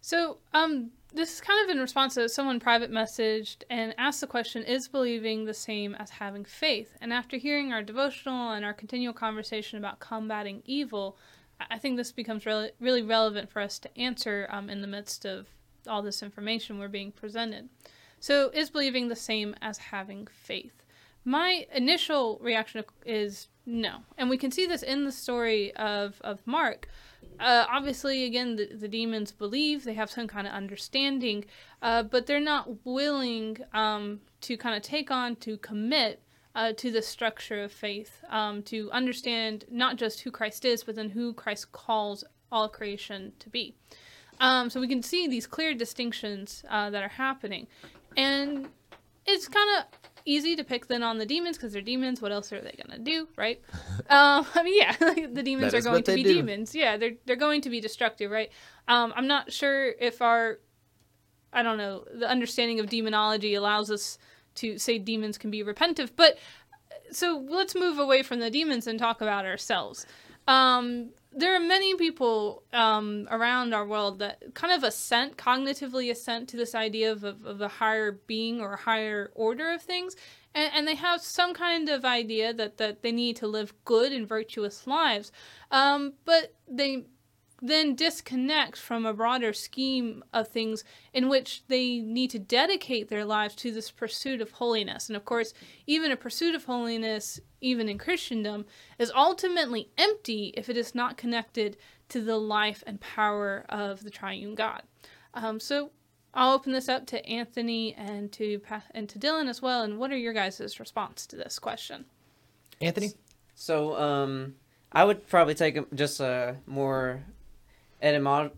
So, 0.00 0.38
um, 0.54 0.92
this 1.12 1.34
is 1.34 1.40
kind 1.40 1.64
of 1.64 1.74
in 1.74 1.82
response 1.82 2.14
to 2.14 2.28
someone 2.28 2.60
private 2.60 2.92
messaged 2.92 3.64
and 3.68 3.92
asked 3.98 4.20
the 4.20 4.28
question 4.28 4.62
Is 4.62 4.86
believing 4.86 5.44
the 5.44 5.54
same 5.54 5.96
as 5.96 6.10
having 6.10 6.44
faith? 6.44 6.96
And 7.00 7.12
after 7.12 7.38
hearing 7.38 7.72
our 7.72 7.82
devotional 7.82 8.52
and 8.52 8.64
our 8.64 8.72
continual 8.72 9.14
conversation 9.14 9.78
about 9.78 9.98
combating 9.98 10.62
evil, 10.64 11.18
I 11.60 11.78
think 11.78 11.96
this 11.96 12.12
becomes 12.12 12.46
really, 12.46 12.70
really 12.80 13.02
relevant 13.02 13.50
for 13.50 13.60
us 13.60 13.78
to 13.80 13.98
answer 13.98 14.48
um, 14.50 14.68
in 14.68 14.80
the 14.80 14.86
midst 14.86 15.24
of 15.24 15.46
all 15.86 16.02
this 16.02 16.22
information 16.22 16.78
we're 16.78 16.88
being 16.88 17.12
presented. 17.12 17.68
So, 18.20 18.50
is 18.52 18.70
believing 18.70 19.08
the 19.08 19.16
same 19.16 19.54
as 19.62 19.78
having 19.78 20.26
faith? 20.26 20.82
My 21.24 21.66
initial 21.72 22.38
reaction 22.42 22.84
is 23.04 23.48
no. 23.64 23.98
And 24.16 24.30
we 24.30 24.38
can 24.38 24.50
see 24.50 24.66
this 24.66 24.82
in 24.82 25.04
the 25.04 25.12
story 25.12 25.74
of, 25.76 26.20
of 26.22 26.46
Mark 26.46 26.88
uh, 27.38 27.66
obviously, 27.70 28.24
again, 28.24 28.56
the, 28.56 28.66
the, 28.74 28.88
demons 28.88 29.30
believe 29.30 29.84
they 29.84 29.94
have 29.94 30.10
some 30.10 30.26
kind 30.26 30.46
of 30.46 30.52
understanding, 30.52 31.44
uh, 31.82 32.02
but 32.02 32.26
they're 32.26 32.40
not 32.40 32.84
willing 32.86 33.58
um, 33.74 34.20
to 34.40 34.56
kind 34.56 34.74
of 34.74 34.82
take 34.82 35.10
on, 35.10 35.36
to 35.36 35.58
commit 35.58 36.22
uh, 36.56 36.72
to 36.72 36.90
the 36.90 37.02
structure 37.02 37.62
of 37.62 37.70
faith, 37.70 38.24
um, 38.30 38.62
to 38.62 38.90
understand 38.90 39.66
not 39.70 39.96
just 39.96 40.22
who 40.22 40.30
Christ 40.30 40.64
is, 40.64 40.82
but 40.82 40.96
then 40.96 41.10
who 41.10 41.34
Christ 41.34 41.70
calls 41.70 42.24
all 42.50 42.68
creation 42.68 43.32
to 43.38 43.50
be. 43.50 43.74
Um, 44.40 44.70
so 44.70 44.80
we 44.80 44.88
can 44.88 45.02
see 45.02 45.28
these 45.28 45.46
clear 45.46 45.74
distinctions 45.74 46.64
uh, 46.70 46.88
that 46.90 47.02
are 47.02 47.08
happening. 47.08 47.66
And 48.16 48.68
it's 49.26 49.48
kind 49.48 49.68
of 49.78 49.84
easy 50.24 50.56
to 50.56 50.64
pick 50.64 50.86
then 50.88 51.02
on 51.02 51.18
the 51.18 51.26
demons 51.26 51.58
because 51.58 51.74
they're 51.74 51.82
demons. 51.82 52.22
What 52.22 52.32
else 52.32 52.50
are 52.54 52.60
they 52.60 52.74
gonna 52.82 53.00
do, 53.00 53.28
right? 53.36 53.60
um, 54.08 54.46
I 54.54 54.62
mean, 54.62 54.78
yeah, 54.78 54.96
the 55.32 55.42
demons 55.42 55.74
are 55.74 55.82
going 55.82 56.04
to 56.04 56.14
be 56.14 56.22
do. 56.22 56.34
demons. 56.34 56.74
Yeah, 56.74 56.96
they're 56.96 57.14
they're 57.26 57.36
going 57.36 57.60
to 57.62 57.70
be 57.70 57.80
destructive, 57.82 58.30
right? 58.30 58.50
Um, 58.88 59.12
I'm 59.14 59.26
not 59.26 59.52
sure 59.52 59.88
if 60.00 60.22
our, 60.22 60.58
I 61.52 61.62
don't 61.62 61.76
know, 61.76 62.04
the 62.14 62.28
understanding 62.28 62.80
of 62.80 62.88
demonology 62.88 63.54
allows 63.54 63.90
us 63.90 64.18
to 64.56 64.78
say 64.78 64.98
demons 64.98 65.38
can 65.38 65.50
be 65.50 65.62
repentive, 65.62 66.10
but 66.16 66.38
so 67.10 67.44
let's 67.48 67.74
move 67.74 67.98
away 67.98 68.22
from 68.22 68.40
the 68.40 68.50
demons 68.50 68.86
and 68.86 68.98
talk 68.98 69.20
about 69.20 69.44
ourselves. 69.44 70.06
Um, 70.48 71.10
there 71.32 71.54
are 71.54 71.60
many 71.60 71.94
people 71.96 72.62
um, 72.72 73.28
around 73.30 73.74
our 73.74 73.86
world 73.86 74.20
that 74.20 74.54
kind 74.54 74.72
of 74.72 74.82
assent, 74.82 75.36
cognitively 75.36 76.10
assent 76.10 76.48
to 76.48 76.56
this 76.56 76.74
idea 76.74 77.12
of, 77.12 77.24
of, 77.24 77.44
of 77.44 77.60
a 77.60 77.68
higher 77.68 78.12
being 78.26 78.60
or 78.60 78.74
a 78.74 78.78
higher 78.78 79.30
order 79.34 79.70
of 79.70 79.82
things. 79.82 80.16
And, 80.54 80.72
and, 80.74 80.88
they 80.88 80.94
have 80.94 81.20
some 81.20 81.52
kind 81.52 81.90
of 81.90 82.06
idea 82.06 82.54
that, 82.54 82.78
that 82.78 83.02
they 83.02 83.12
need 83.12 83.36
to 83.36 83.46
live 83.46 83.74
good 83.84 84.12
and 84.12 84.26
virtuous 84.26 84.86
lives. 84.86 85.30
Um, 85.70 86.14
but 86.24 86.54
they 86.66 87.04
then 87.62 87.94
disconnect 87.94 88.76
from 88.76 89.06
a 89.06 89.14
broader 89.14 89.52
scheme 89.52 90.22
of 90.32 90.48
things 90.48 90.84
in 91.12 91.28
which 91.28 91.62
they 91.68 91.98
need 92.00 92.30
to 92.30 92.38
dedicate 92.38 93.08
their 93.08 93.24
lives 93.24 93.54
to 93.54 93.72
this 93.72 93.90
pursuit 93.90 94.40
of 94.40 94.52
holiness. 94.52 95.08
And 95.08 95.16
of 95.16 95.24
course, 95.24 95.54
even 95.86 96.12
a 96.12 96.16
pursuit 96.16 96.54
of 96.54 96.64
holiness, 96.64 97.40
even 97.60 97.88
in 97.88 97.98
Christendom, 97.98 98.66
is 98.98 99.10
ultimately 99.14 99.90
empty 99.96 100.52
if 100.56 100.68
it 100.68 100.76
is 100.76 100.94
not 100.94 101.16
connected 101.16 101.76
to 102.10 102.20
the 102.20 102.36
life 102.36 102.84
and 102.86 103.00
power 103.00 103.64
of 103.68 104.04
the 104.04 104.10
triune 104.10 104.54
God. 104.54 104.82
Um, 105.34 105.58
so 105.58 105.90
I'll 106.34 106.52
open 106.52 106.72
this 106.72 106.88
up 106.88 107.06
to 107.06 107.26
Anthony 107.26 107.94
and 107.94 108.30
to 108.32 108.60
and 108.90 109.08
to 109.08 109.18
Dylan 109.18 109.48
as 109.48 109.62
well. 109.62 109.82
And 109.82 109.98
what 109.98 110.12
are 110.12 110.16
your 110.16 110.34
guys' 110.34 110.78
response 110.78 111.26
to 111.28 111.36
this 111.36 111.58
question? 111.58 112.04
Anthony. 112.80 113.12
So 113.54 113.96
um, 113.96 114.54
I 114.92 115.04
would 115.04 115.26
probably 115.26 115.54
take 115.54 115.78
just 115.94 116.20
a 116.20 116.56
more 116.66 117.24
etymolo- 118.06 118.52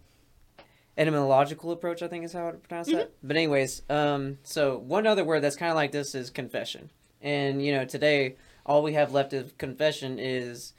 etymological 0.97 1.73
approach, 1.73 2.03
I 2.03 2.09
think 2.09 2.25
is 2.25 2.33
how 2.33 2.49
I 2.49 2.53
pronounce 2.53 2.89
mm-hmm. 2.89 2.99
that. 2.99 3.13
But 3.23 3.37
anyways, 3.37 3.83
um, 3.89 4.39
so 4.43 4.79
one 4.79 5.07
other 5.07 5.25
word 5.25 5.41
that's 5.41 5.57
kind 5.57 5.71
of 5.71 5.77
like 5.77 5.93
this 5.93 6.15
is 6.15 6.31
confession. 6.31 6.91
And 7.23 7.65
you 7.65 7.73
know, 7.73 7.85
today 7.85 8.37
all 8.67 8.83
we 8.83 8.93
have 8.93 9.13
left 9.13 9.33
of 9.33 9.57
confession 9.59 10.19
is 10.19 10.75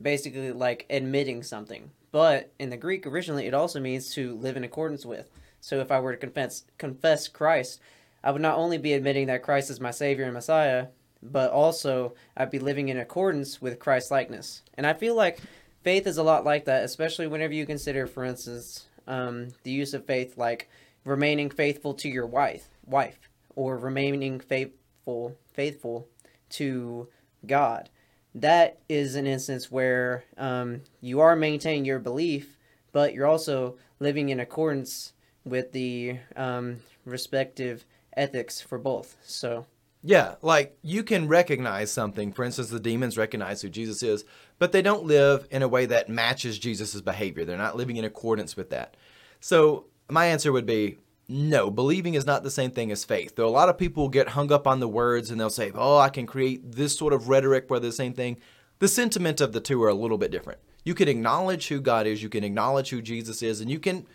basically 0.00 0.52
like 0.52 0.86
admitting 0.90 1.42
something. 1.42 1.90
But 2.10 2.52
in 2.58 2.70
the 2.70 2.76
Greek 2.76 3.06
originally, 3.06 3.46
it 3.46 3.54
also 3.54 3.80
means 3.80 4.14
to 4.14 4.36
live 4.36 4.56
in 4.56 4.64
accordance 4.64 5.04
with. 5.04 5.28
So 5.60 5.80
if 5.80 5.90
I 5.90 5.98
were 6.00 6.12
to 6.12 6.18
confess 6.18 6.64
confess 6.78 7.28
Christ, 7.28 7.80
I 8.22 8.30
would 8.30 8.42
not 8.42 8.58
only 8.58 8.78
be 8.78 8.92
admitting 8.92 9.26
that 9.26 9.42
Christ 9.42 9.70
is 9.70 9.80
my 9.80 9.90
Savior 9.90 10.24
and 10.24 10.34
Messiah, 10.34 10.88
but 11.22 11.50
also 11.50 12.14
I'd 12.36 12.50
be 12.50 12.58
living 12.58 12.88
in 12.88 12.98
accordance 12.98 13.60
with 13.60 13.78
Christ 13.78 14.10
likeness. 14.10 14.62
And 14.74 14.86
I 14.86 14.94
feel 14.94 15.14
like 15.14 15.40
faith 15.84 16.06
is 16.06 16.16
a 16.16 16.22
lot 16.22 16.44
like 16.44 16.64
that, 16.64 16.82
especially 16.82 17.26
whenever 17.28 17.52
you 17.52 17.66
consider, 17.66 18.06
for 18.06 18.24
instance, 18.24 18.86
um, 19.06 19.48
the 19.62 19.70
use 19.70 19.94
of 19.94 20.06
faith 20.06 20.36
like 20.36 20.68
remaining 21.04 21.50
faithful 21.50 21.94
to 21.94 22.08
your 22.08 22.26
wife, 22.26 22.68
wife, 22.86 23.28
or 23.54 23.76
remaining 23.76 24.40
faithful, 24.40 25.36
faithful 25.52 26.08
to 26.48 27.06
God. 27.46 27.90
That 28.34 28.78
is 28.88 29.14
an 29.14 29.26
instance 29.26 29.70
where 29.70 30.24
um, 30.38 30.80
you 31.00 31.20
are 31.20 31.36
maintaining 31.36 31.84
your 31.84 32.00
belief, 32.00 32.58
but 32.90 33.14
you're 33.14 33.26
also 33.26 33.76
living 34.00 34.30
in 34.30 34.40
accordance 34.40 35.12
with 35.44 35.72
the 35.72 36.18
um, 36.34 36.78
respective 37.04 37.84
ethics 38.16 38.60
for 38.60 38.78
both. 38.78 39.16
So 39.22 39.66
Yeah, 40.06 40.34
like 40.42 40.76
you 40.82 41.02
can 41.02 41.28
recognize 41.28 41.90
something. 41.90 42.30
For 42.34 42.44
instance, 42.44 42.68
the 42.68 42.78
demons 42.78 43.16
recognize 43.16 43.62
who 43.62 43.70
Jesus 43.70 44.02
is, 44.02 44.26
but 44.58 44.70
they 44.70 44.82
don't 44.82 45.04
live 45.04 45.48
in 45.50 45.62
a 45.62 45.68
way 45.68 45.86
that 45.86 46.10
matches 46.10 46.58
Jesus' 46.58 47.00
behavior. 47.00 47.46
They're 47.46 47.56
not 47.56 47.76
living 47.76 47.96
in 47.96 48.04
accordance 48.04 48.54
with 48.54 48.68
that. 48.68 48.98
So, 49.40 49.86
my 50.10 50.26
answer 50.26 50.52
would 50.52 50.66
be 50.66 50.98
no, 51.26 51.70
believing 51.70 52.12
is 52.12 52.26
not 52.26 52.42
the 52.42 52.50
same 52.50 52.70
thing 52.70 52.92
as 52.92 53.02
faith. 53.02 53.34
Though 53.34 53.48
a 53.48 53.48
lot 53.48 53.70
of 53.70 53.78
people 53.78 54.10
get 54.10 54.28
hung 54.28 54.52
up 54.52 54.66
on 54.66 54.78
the 54.78 54.88
words 54.88 55.30
and 55.30 55.40
they'll 55.40 55.48
say, 55.48 55.72
oh, 55.74 55.96
I 55.96 56.10
can 56.10 56.26
create 56.26 56.72
this 56.72 56.94
sort 56.94 57.14
of 57.14 57.30
rhetoric 57.30 57.70
where 57.70 57.80
they're 57.80 57.88
the 57.88 57.96
same 57.96 58.12
thing. 58.12 58.36
The 58.80 58.88
sentiment 58.88 59.40
of 59.40 59.52
the 59.52 59.60
two 59.60 59.82
are 59.84 59.88
a 59.88 59.94
little 59.94 60.18
bit 60.18 60.30
different. 60.30 60.60
You 60.84 60.94
can 60.94 61.08
acknowledge 61.08 61.68
who 61.68 61.80
God 61.80 62.06
is, 62.06 62.22
you 62.22 62.28
can 62.28 62.44
acknowledge 62.44 62.90
who 62.90 63.00
Jesus 63.00 63.42
is, 63.42 63.62
and 63.62 63.70
you 63.70 63.80
can, 63.80 64.06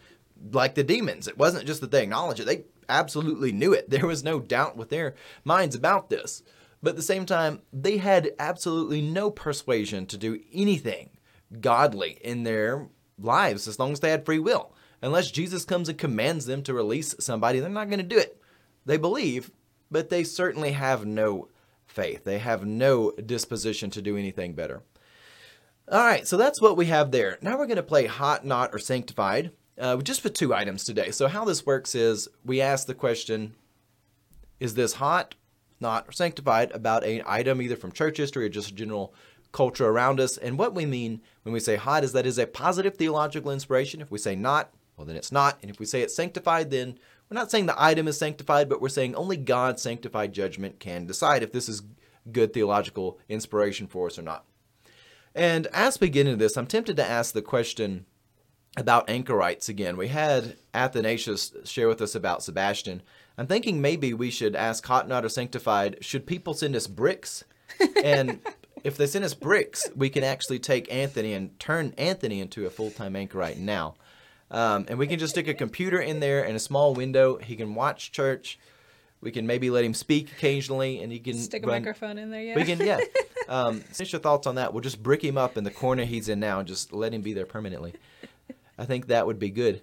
like 0.51 0.75
the 0.75 0.83
demons, 0.83 1.27
it 1.27 1.39
wasn't 1.39 1.65
just 1.65 1.81
that 1.81 1.89
they 1.89 2.03
acknowledged 2.03 2.41
it, 2.41 2.45
they 2.45 2.65
absolutely 2.89 3.51
knew 3.51 3.73
it. 3.73 3.89
There 3.99 4.07
was 4.07 4.23
no 4.23 4.39
doubt 4.39 4.77
with 4.77 4.89
their 4.89 5.15
minds 5.43 5.75
about 5.75 6.09
this. 6.09 6.43
But 6.81 6.91
at 6.91 6.95
the 6.95 7.01
same 7.01 7.25
time, 7.25 7.61
they 7.73 7.97
had 7.97 8.31
absolutely 8.39 9.01
no 9.01 9.29
persuasion 9.29 10.05
to 10.07 10.17
do 10.17 10.39
anything 10.53 11.09
godly 11.59 12.17
in 12.21 12.43
their 12.43 12.87
lives 13.17 13.67
as 13.67 13.79
long 13.79 13.91
as 13.91 13.99
they 13.99 14.11
had 14.11 14.25
free 14.25 14.39
will. 14.39 14.73
Unless 15.01 15.31
Jesus 15.31 15.65
comes 15.65 15.89
and 15.89 15.97
commands 15.97 16.45
them 16.45 16.63
to 16.63 16.73
release 16.73 17.15
somebody, 17.19 17.59
they're 17.59 17.69
not 17.69 17.89
going 17.89 17.99
to 17.99 18.03
do 18.03 18.17
it. 18.17 18.41
They 18.85 18.97
believe, 18.97 19.51
but 19.91 20.09
they 20.09 20.23
certainly 20.23 20.71
have 20.71 21.05
no 21.05 21.49
faith. 21.87 22.23
They 22.23 22.39
have 22.39 22.65
no 22.65 23.11
disposition 23.11 23.89
to 23.91 24.01
do 24.01 24.17
anything 24.17 24.53
better. 24.53 24.83
All 25.91 26.03
right, 26.03 26.27
so 26.27 26.37
that's 26.37 26.61
what 26.61 26.77
we 26.77 26.85
have 26.87 27.11
there. 27.11 27.37
Now 27.41 27.57
we're 27.57 27.65
going 27.65 27.77
to 27.77 27.83
play 27.83 28.05
Hot, 28.05 28.45
Not, 28.45 28.73
or 28.73 28.79
Sanctified, 28.79 29.51
uh, 29.79 29.97
just 29.97 30.23
with 30.23 30.33
two 30.33 30.53
items 30.53 30.83
today. 30.83 31.11
So, 31.11 31.27
how 31.27 31.45
this 31.45 31.65
works 31.65 31.95
is 31.95 32.27
we 32.45 32.61
ask 32.61 32.87
the 32.87 32.93
question 32.93 33.55
Is 34.59 34.75
this 34.75 34.93
hot, 34.93 35.35
not, 35.79 36.07
or 36.07 36.11
sanctified 36.11 36.71
about 36.71 37.03
an 37.03 37.23
item 37.25 37.61
either 37.61 37.75
from 37.75 37.91
church 37.91 38.17
history 38.17 38.45
or 38.45 38.49
just 38.49 38.75
general 38.75 39.13
culture 39.51 39.87
around 39.87 40.19
us? 40.19 40.37
And 40.37 40.59
what 40.59 40.75
we 40.75 40.85
mean 40.85 41.21
when 41.43 41.53
we 41.53 41.59
say 41.59 41.75
hot 41.75 42.03
is 42.03 42.13
that 42.13 42.25
is 42.25 42.37
a 42.37 42.47
positive 42.47 42.95
theological 42.95 43.51
inspiration. 43.51 44.01
If 44.01 44.11
we 44.11 44.17
say 44.17 44.35
not, 44.35 44.71
well, 44.97 45.05
then 45.05 45.15
it's 45.15 45.31
not. 45.31 45.57
And 45.61 45.71
if 45.71 45.79
we 45.79 45.85
say 45.85 46.01
it's 46.01 46.15
sanctified, 46.15 46.71
then 46.71 46.99
we're 47.29 47.35
not 47.35 47.51
saying 47.51 47.67
the 47.67 47.81
item 47.81 48.07
is 48.07 48.17
sanctified, 48.17 48.67
but 48.67 48.81
we're 48.81 48.89
saying 48.89 49.15
only 49.15 49.37
God's 49.37 49.81
sanctified 49.81 50.33
judgment 50.33 50.79
can 50.79 51.05
decide 51.05 51.41
if 51.41 51.51
this 51.51 51.69
is 51.69 51.83
good 52.31 52.53
theological 52.53 53.19
inspiration 53.29 53.87
for 53.87 54.07
us 54.07 54.19
or 54.19 54.23
not. 54.23 54.45
And 55.35 55.67
as 55.67 56.01
we 56.01 56.09
get 56.09 56.27
into 56.27 56.37
this, 56.37 56.57
I'm 56.57 56.67
tempted 56.67 56.97
to 56.97 57.05
ask 57.05 57.33
the 57.33 57.41
question 57.41 58.05
about 58.77 59.09
anchorites 59.09 59.69
again. 59.69 59.97
We 59.97 60.07
had 60.07 60.55
Athanasius 60.73 61.53
share 61.65 61.87
with 61.87 62.01
us 62.01 62.15
about 62.15 62.43
Sebastian. 62.43 63.01
I'm 63.37 63.47
thinking 63.47 63.81
maybe 63.81 64.13
we 64.13 64.31
should 64.31 64.55
ask 64.55 64.85
Hot 64.87 65.07
Not 65.07 65.25
or 65.25 65.29
Sanctified, 65.29 65.97
should 66.01 66.25
people 66.25 66.53
send 66.53 66.75
us 66.75 66.87
bricks? 66.87 67.43
And 68.03 68.39
if 68.83 68.97
they 68.97 69.07
send 69.07 69.25
us 69.25 69.33
bricks, 69.33 69.89
we 69.95 70.09
can 70.09 70.23
actually 70.23 70.59
take 70.59 70.91
Anthony 70.93 71.33
and 71.33 71.57
turn 71.59 71.93
Anthony 71.97 72.41
into 72.41 72.65
a 72.65 72.69
full 72.69 72.91
time 72.91 73.15
anchorite 73.15 73.57
now. 73.57 73.95
Um, 74.51 74.85
and 74.87 74.97
we 74.97 75.07
can 75.07 75.19
just 75.19 75.33
stick 75.33 75.47
a 75.47 75.53
computer 75.53 75.99
in 75.99 76.19
there 76.19 76.43
and 76.43 76.55
a 76.55 76.59
small 76.59 76.93
window. 76.93 77.37
He 77.37 77.55
can 77.55 77.75
watch 77.75 78.11
church. 78.11 78.59
We 79.21 79.31
can 79.31 79.45
maybe 79.45 79.69
let 79.69 79.83
him 79.83 79.93
speak 79.93 80.31
occasionally, 80.31 81.03
and 81.03 81.11
he 81.11 81.19
can 81.19 81.37
Stick 81.37 81.63
a 81.63 81.67
run- 81.67 81.81
microphone 81.81 82.17
in 82.17 82.31
there, 82.31 82.41
yeah. 82.41 82.55
we 82.55 82.63
can, 82.63 82.79
yeah. 82.79 82.99
Um, 83.49 83.83
since 83.91 84.11
your 84.11 84.21
thoughts 84.21 84.45
on 84.45 84.55
that, 84.55 84.73
we'll 84.73 84.81
just 84.81 85.01
brick 85.01 85.23
him 85.23 85.35
up 85.35 85.57
in 85.57 85.63
the 85.63 85.71
corner 85.71 86.05
he's 86.05 86.29
in 86.29 86.39
now 86.39 86.59
and 86.59 86.67
just 86.67 86.93
let 86.93 87.11
him 87.11 87.21
be 87.21 87.33
there 87.33 87.47
permanently. 87.47 87.95
I 88.79 88.85
think 88.85 89.07
that 89.07 89.27
would 89.27 89.39
be 89.39 89.51
good. 89.51 89.81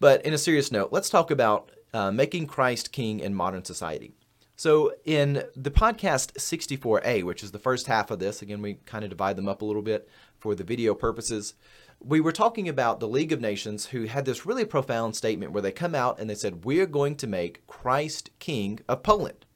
But 0.00 0.24
in 0.24 0.32
a 0.32 0.38
serious 0.38 0.72
note, 0.72 0.92
let's 0.92 1.10
talk 1.10 1.30
about 1.30 1.70
uh, 1.92 2.10
making 2.10 2.46
Christ 2.46 2.92
king 2.92 3.20
in 3.20 3.34
modern 3.34 3.64
society. 3.64 4.12
So, 4.56 4.92
in 5.04 5.44
the 5.56 5.70
podcast 5.70 6.34
64A, 6.34 7.24
which 7.24 7.42
is 7.42 7.50
the 7.50 7.58
first 7.58 7.86
half 7.86 8.10
of 8.10 8.18
this, 8.18 8.42
again, 8.42 8.62
we 8.62 8.74
kind 8.86 9.02
of 9.02 9.10
divide 9.10 9.36
them 9.36 9.48
up 9.48 9.62
a 9.62 9.64
little 9.64 9.82
bit 9.82 10.08
for 10.38 10.54
the 10.54 10.62
video 10.62 10.94
purposes. 10.94 11.54
We 11.98 12.20
were 12.20 12.32
talking 12.32 12.68
about 12.68 13.00
the 13.00 13.08
League 13.08 13.32
of 13.32 13.40
Nations 13.40 13.86
who 13.86 14.04
had 14.04 14.24
this 14.24 14.46
really 14.46 14.64
profound 14.64 15.16
statement 15.16 15.52
where 15.52 15.62
they 15.62 15.72
come 15.72 15.94
out 15.94 16.20
and 16.20 16.28
they 16.28 16.34
said, 16.34 16.64
We're 16.64 16.86
going 16.86 17.16
to 17.16 17.26
make 17.26 17.66
Christ 17.66 18.30
king 18.38 18.80
of 18.88 19.02
Poland. 19.02 19.46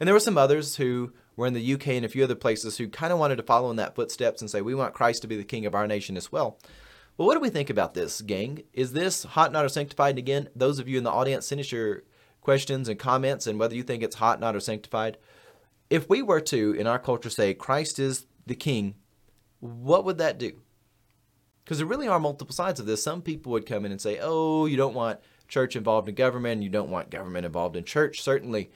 And 0.00 0.06
there 0.06 0.14
were 0.14 0.20
some 0.20 0.38
others 0.38 0.76
who 0.76 1.12
were 1.36 1.46
in 1.46 1.54
the 1.54 1.74
UK 1.74 1.88
and 1.88 2.04
a 2.04 2.08
few 2.08 2.24
other 2.24 2.34
places 2.34 2.78
who 2.78 2.88
kind 2.88 3.12
of 3.12 3.18
wanted 3.18 3.36
to 3.36 3.42
follow 3.42 3.70
in 3.70 3.76
that 3.76 3.94
footsteps 3.94 4.40
and 4.40 4.50
say, 4.50 4.62
We 4.62 4.74
want 4.74 4.94
Christ 4.94 5.22
to 5.22 5.28
be 5.28 5.36
the 5.36 5.44
king 5.44 5.66
of 5.66 5.74
our 5.74 5.86
nation 5.86 6.16
as 6.16 6.30
well. 6.30 6.58
Well, 7.16 7.28
what 7.28 7.34
do 7.34 7.40
we 7.40 7.50
think 7.50 7.70
about 7.70 7.94
this, 7.94 8.20
gang? 8.20 8.64
Is 8.72 8.92
this 8.92 9.22
hot, 9.22 9.52
not, 9.52 9.64
or 9.64 9.68
sanctified? 9.68 10.10
And 10.10 10.18
again, 10.18 10.48
those 10.56 10.80
of 10.80 10.88
you 10.88 10.98
in 10.98 11.04
the 11.04 11.12
audience, 11.12 11.46
send 11.46 11.60
us 11.60 11.70
your 11.70 12.02
questions 12.40 12.88
and 12.88 12.98
comments 12.98 13.46
and 13.46 13.58
whether 13.58 13.76
you 13.76 13.84
think 13.84 14.02
it's 14.02 14.16
hot, 14.16 14.40
not, 14.40 14.56
or 14.56 14.60
sanctified. 14.60 15.16
If 15.90 16.08
we 16.08 16.22
were 16.22 16.40
to, 16.40 16.72
in 16.72 16.88
our 16.88 16.98
culture, 16.98 17.30
say 17.30 17.54
Christ 17.54 18.00
is 18.00 18.26
the 18.46 18.56
king, 18.56 18.96
what 19.60 20.04
would 20.04 20.18
that 20.18 20.38
do? 20.38 20.60
Because 21.64 21.78
there 21.78 21.86
really 21.86 22.08
are 22.08 22.18
multiple 22.18 22.54
sides 22.54 22.80
of 22.80 22.86
this. 22.86 23.02
Some 23.02 23.22
people 23.22 23.52
would 23.52 23.64
come 23.64 23.84
in 23.84 23.92
and 23.92 24.00
say, 24.00 24.18
oh, 24.20 24.66
you 24.66 24.76
don't 24.76 24.94
want 24.94 25.20
church 25.46 25.76
involved 25.76 26.08
in 26.08 26.16
government, 26.16 26.62
you 26.62 26.68
don't 26.68 26.90
want 26.90 27.10
government 27.10 27.46
involved 27.46 27.76
in 27.76 27.84
church, 27.84 28.22
certainly. 28.22 28.70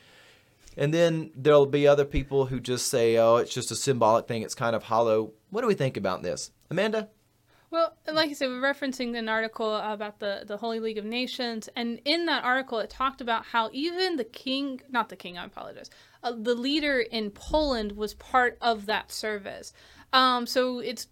And 0.77 0.95
then 0.95 1.33
there'll 1.35 1.67
be 1.67 1.89
other 1.89 2.05
people 2.05 2.47
who 2.47 2.61
just 2.61 2.87
say, 2.87 3.17
oh, 3.17 3.37
it's 3.37 3.53
just 3.53 3.73
a 3.73 3.77
symbolic 3.77 4.29
thing, 4.29 4.43
it's 4.43 4.55
kind 4.55 4.77
of 4.77 4.85
hollow. 4.85 5.33
What 5.51 5.63
do 5.63 5.67
we 5.67 5.75
think 5.75 5.97
about 5.97 6.23
this? 6.23 6.53
Amanda? 6.71 7.09
Well, 7.71 7.95
like 8.11 8.31
I 8.31 8.33
said, 8.33 8.49
we're 8.49 8.63
referencing 8.63 9.17
an 9.17 9.29
article 9.29 9.77
about 9.77 10.21
the, 10.21 10.45
the 10.47 10.57
Holy 10.57 10.81
League 10.81 10.97
of 10.97 11.05
Nations, 11.05 11.69
and 11.77 12.01
in 12.07 12.25
that 12.25 12.43
article, 12.43 12.79
it 12.79 12.89
talked 12.89 13.21
about 13.21 13.45
how 13.45 13.69
even 13.73 14.17
the 14.17 14.25
king, 14.25 14.81
not 14.91 15.11
the 15.11 15.17
king, 15.17 15.37
I 15.37 15.45
apologize, 15.45 15.91
uh, 16.23 16.33
the 16.33 16.55
leader 16.55 17.01
in 17.01 17.31
Poland 17.31 17.93
was 17.93 18.15
part 18.15 18.57
of 18.63 18.87
that 18.87 19.13
service. 19.13 19.75
Um, 20.13 20.47
so 20.47 20.79
it's 20.79 21.09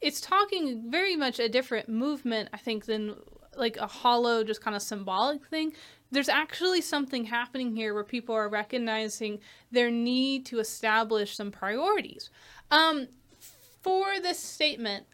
it's 0.00 0.20
talking 0.20 0.90
very 0.90 1.16
much 1.16 1.40
a 1.40 1.48
different 1.48 1.88
movement, 1.88 2.50
I 2.52 2.58
think, 2.58 2.84
than 2.84 3.16
like 3.56 3.76
a 3.78 3.86
hollow, 3.86 4.44
just 4.44 4.60
kind 4.60 4.76
of 4.76 4.82
symbolic 4.82 5.44
thing. 5.46 5.72
There's 6.12 6.28
actually 6.28 6.82
something 6.82 7.24
happening 7.24 7.74
here 7.74 7.92
where 7.92 8.04
people 8.04 8.34
are 8.34 8.48
recognizing 8.48 9.40
their 9.72 9.90
need 9.90 10.46
to 10.46 10.60
establish 10.60 11.34
some 11.34 11.50
priorities. 11.50 12.30
Um, 12.70 13.08
for 13.82 14.20
this 14.20 14.38
statement, 14.38 15.06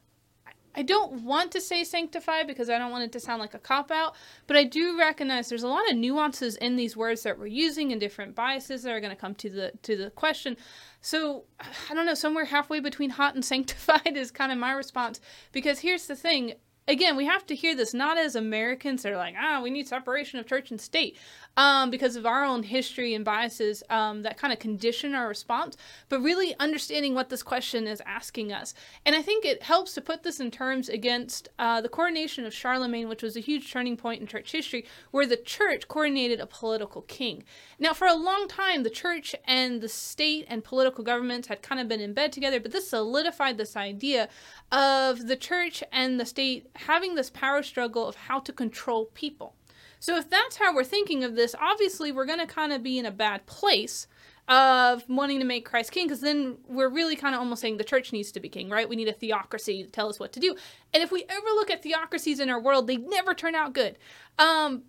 I 0.74 0.82
don't 0.82 1.22
want 1.22 1.52
to 1.52 1.60
say 1.60 1.84
sanctify 1.84 2.44
because 2.44 2.70
I 2.70 2.78
don't 2.78 2.90
want 2.90 3.04
it 3.04 3.12
to 3.12 3.20
sound 3.20 3.40
like 3.40 3.54
a 3.54 3.58
cop 3.58 3.90
out, 3.90 4.14
but 4.46 4.56
I 4.56 4.64
do 4.64 4.98
recognize 4.98 5.48
there's 5.48 5.62
a 5.62 5.68
lot 5.68 5.90
of 5.90 5.96
nuances 5.96 6.56
in 6.56 6.76
these 6.76 6.96
words 6.96 7.22
that 7.22 7.38
we're 7.38 7.46
using 7.46 7.92
and 7.92 8.00
different 8.00 8.34
biases 8.34 8.82
that 8.82 8.92
are 8.92 9.00
going 9.00 9.14
to 9.14 9.20
come 9.20 9.34
to 9.36 9.50
the 9.50 9.72
to 9.82 9.96
the 9.96 10.10
question. 10.10 10.56
So 11.00 11.44
I 11.90 11.94
don't 11.94 12.06
know, 12.06 12.14
somewhere 12.14 12.46
halfway 12.46 12.80
between 12.80 13.10
hot 13.10 13.34
and 13.34 13.44
sanctified 13.52 14.16
is 14.16 14.30
kind 14.30 14.52
of 14.52 14.58
my 14.58 14.72
response 14.72 15.20
because 15.52 15.80
here's 15.80 16.06
the 16.06 16.16
thing. 16.16 16.54
Again, 16.88 17.16
we 17.16 17.26
have 17.26 17.46
to 17.46 17.54
hear 17.54 17.76
this 17.76 17.94
not 17.94 18.18
as 18.18 18.34
Americans 18.34 19.04
that 19.04 19.12
are 19.12 19.16
like, 19.16 19.36
ah, 19.38 19.60
we 19.62 19.70
need 19.70 19.86
separation 19.86 20.40
of 20.40 20.48
church 20.48 20.72
and 20.72 20.80
state 20.80 21.16
um, 21.56 21.90
because 21.90 22.16
of 22.16 22.26
our 22.26 22.44
own 22.44 22.62
history 22.62 23.14
and 23.14 23.24
biases 23.24 23.82
um, 23.90 24.22
that 24.22 24.38
kind 24.38 24.52
of 24.52 24.58
condition 24.58 25.14
our 25.14 25.28
response, 25.28 25.76
but 26.08 26.20
really 26.20 26.54
understanding 26.58 27.14
what 27.14 27.28
this 27.28 27.42
question 27.42 27.86
is 27.86 28.02
asking 28.06 28.52
us. 28.52 28.74
And 29.04 29.14
I 29.14 29.22
think 29.22 29.44
it 29.44 29.62
helps 29.62 29.94
to 29.94 30.00
put 30.00 30.22
this 30.22 30.40
in 30.40 30.50
terms 30.50 30.88
against 30.88 31.48
uh, 31.58 31.80
the 31.80 31.88
coronation 31.88 32.44
of 32.46 32.54
Charlemagne, 32.54 33.08
which 33.08 33.22
was 33.22 33.36
a 33.36 33.40
huge 33.40 33.70
turning 33.70 33.96
point 33.96 34.20
in 34.20 34.26
church 34.26 34.52
history, 34.52 34.86
where 35.10 35.26
the 35.26 35.36
church 35.36 35.88
coronated 35.88 36.40
a 36.40 36.46
political 36.46 37.02
king. 37.02 37.44
Now, 37.78 37.92
for 37.92 38.06
a 38.06 38.14
long 38.14 38.48
time, 38.48 38.82
the 38.82 38.90
church 38.90 39.34
and 39.44 39.80
the 39.80 39.88
state 39.88 40.46
and 40.48 40.64
political 40.64 41.04
governments 41.04 41.48
had 41.48 41.62
kind 41.62 41.80
of 41.80 41.88
been 41.88 42.00
in 42.00 42.14
bed 42.14 42.32
together, 42.32 42.60
but 42.60 42.72
this 42.72 42.88
solidified 42.88 43.58
this 43.58 43.76
idea 43.76 44.28
of 44.70 45.26
the 45.26 45.36
church 45.36 45.82
and 45.92 46.18
the 46.18 46.26
state 46.26 46.68
having 46.76 47.14
this 47.14 47.30
power 47.30 47.62
struggle 47.62 48.06
of 48.06 48.16
how 48.16 48.38
to 48.40 48.52
control 48.52 49.06
people. 49.14 49.54
So 50.02 50.16
if 50.16 50.28
that's 50.28 50.56
how 50.56 50.74
we're 50.74 50.82
thinking 50.82 51.22
of 51.22 51.36
this, 51.36 51.54
obviously 51.60 52.10
we're 52.10 52.26
going 52.26 52.40
to 52.40 52.46
kind 52.46 52.72
of 52.72 52.82
be 52.82 52.98
in 52.98 53.06
a 53.06 53.12
bad 53.12 53.46
place 53.46 54.08
of 54.48 55.08
wanting 55.08 55.38
to 55.38 55.44
make 55.44 55.64
Christ 55.64 55.92
king 55.92 56.08
because 56.08 56.20
then 56.20 56.56
we're 56.66 56.88
really 56.88 57.14
kind 57.14 57.36
of 57.36 57.38
almost 57.38 57.62
saying 57.62 57.76
the 57.76 57.84
church 57.84 58.12
needs 58.12 58.32
to 58.32 58.40
be 58.40 58.48
king, 58.48 58.68
right? 58.68 58.88
We 58.88 58.96
need 58.96 59.06
a 59.06 59.12
theocracy 59.12 59.84
to 59.84 59.88
tell 59.88 60.08
us 60.08 60.18
what 60.18 60.32
to 60.32 60.40
do. 60.40 60.56
And 60.92 61.04
if 61.04 61.12
we 61.12 61.24
ever 61.28 61.46
look 61.54 61.70
at 61.70 61.84
theocracies 61.84 62.40
in 62.40 62.50
our 62.50 62.60
world, 62.60 62.88
they 62.88 62.96
never 62.96 63.32
turn 63.32 63.54
out 63.54 63.74
good. 63.74 63.96
Um, 64.40 64.82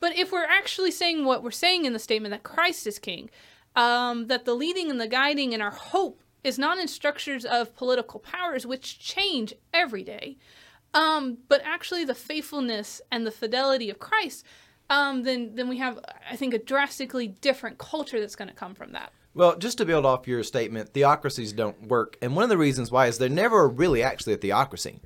but 0.00 0.16
if 0.18 0.32
we're 0.32 0.42
actually 0.42 0.90
saying 0.90 1.24
what 1.24 1.44
we're 1.44 1.52
saying 1.52 1.84
in 1.84 1.92
the 1.92 2.00
statement 2.00 2.32
that 2.32 2.42
Christ 2.42 2.84
is 2.88 2.98
king, 2.98 3.30
um, 3.76 4.26
that 4.26 4.44
the 4.44 4.54
leading 4.54 4.90
and 4.90 5.00
the 5.00 5.06
guiding 5.06 5.54
and 5.54 5.62
our 5.62 5.70
hope 5.70 6.20
is 6.42 6.58
not 6.58 6.78
in 6.78 6.88
structures 6.88 7.44
of 7.44 7.76
political 7.76 8.18
powers 8.18 8.66
which 8.66 8.98
change 8.98 9.54
every 9.72 10.02
day, 10.02 10.36
um, 10.98 11.38
but 11.48 11.62
actually 11.64 12.04
the 12.04 12.14
faithfulness 12.14 13.00
and 13.12 13.24
the 13.24 13.30
fidelity 13.30 13.88
of 13.88 13.98
Christ, 14.00 14.44
um, 14.90 15.22
then 15.22 15.54
then 15.54 15.68
we 15.68 15.78
have 15.78 15.98
I 16.28 16.34
think 16.34 16.54
a 16.54 16.58
drastically 16.58 17.28
different 17.28 17.78
culture 17.78 18.18
that's 18.20 18.34
going 18.34 18.48
to 18.48 18.54
come 18.54 18.74
from 18.74 18.92
that. 18.92 19.12
Well, 19.34 19.56
just 19.56 19.78
to 19.78 19.84
build 19.84 20.04
off 20.04 20.26
your 20.26 20.42
statement, 20.42 20.92
theocracies 20.92 21.52
don't 21.52 21.86
work. 21.86 22.16
And 22.20 22.34
one 22.34 22.42
of 22.42 22.48
the 22.48 22.58
reasons 22.58 22.90
why 22.90 23.06
is 23.06 23.18
they're 23.18 23.28
never 23.28 23.68
really 23.68 24.02
actually 24.02 24.32
a 24.32 24.36
theocracy. 24.36 25.00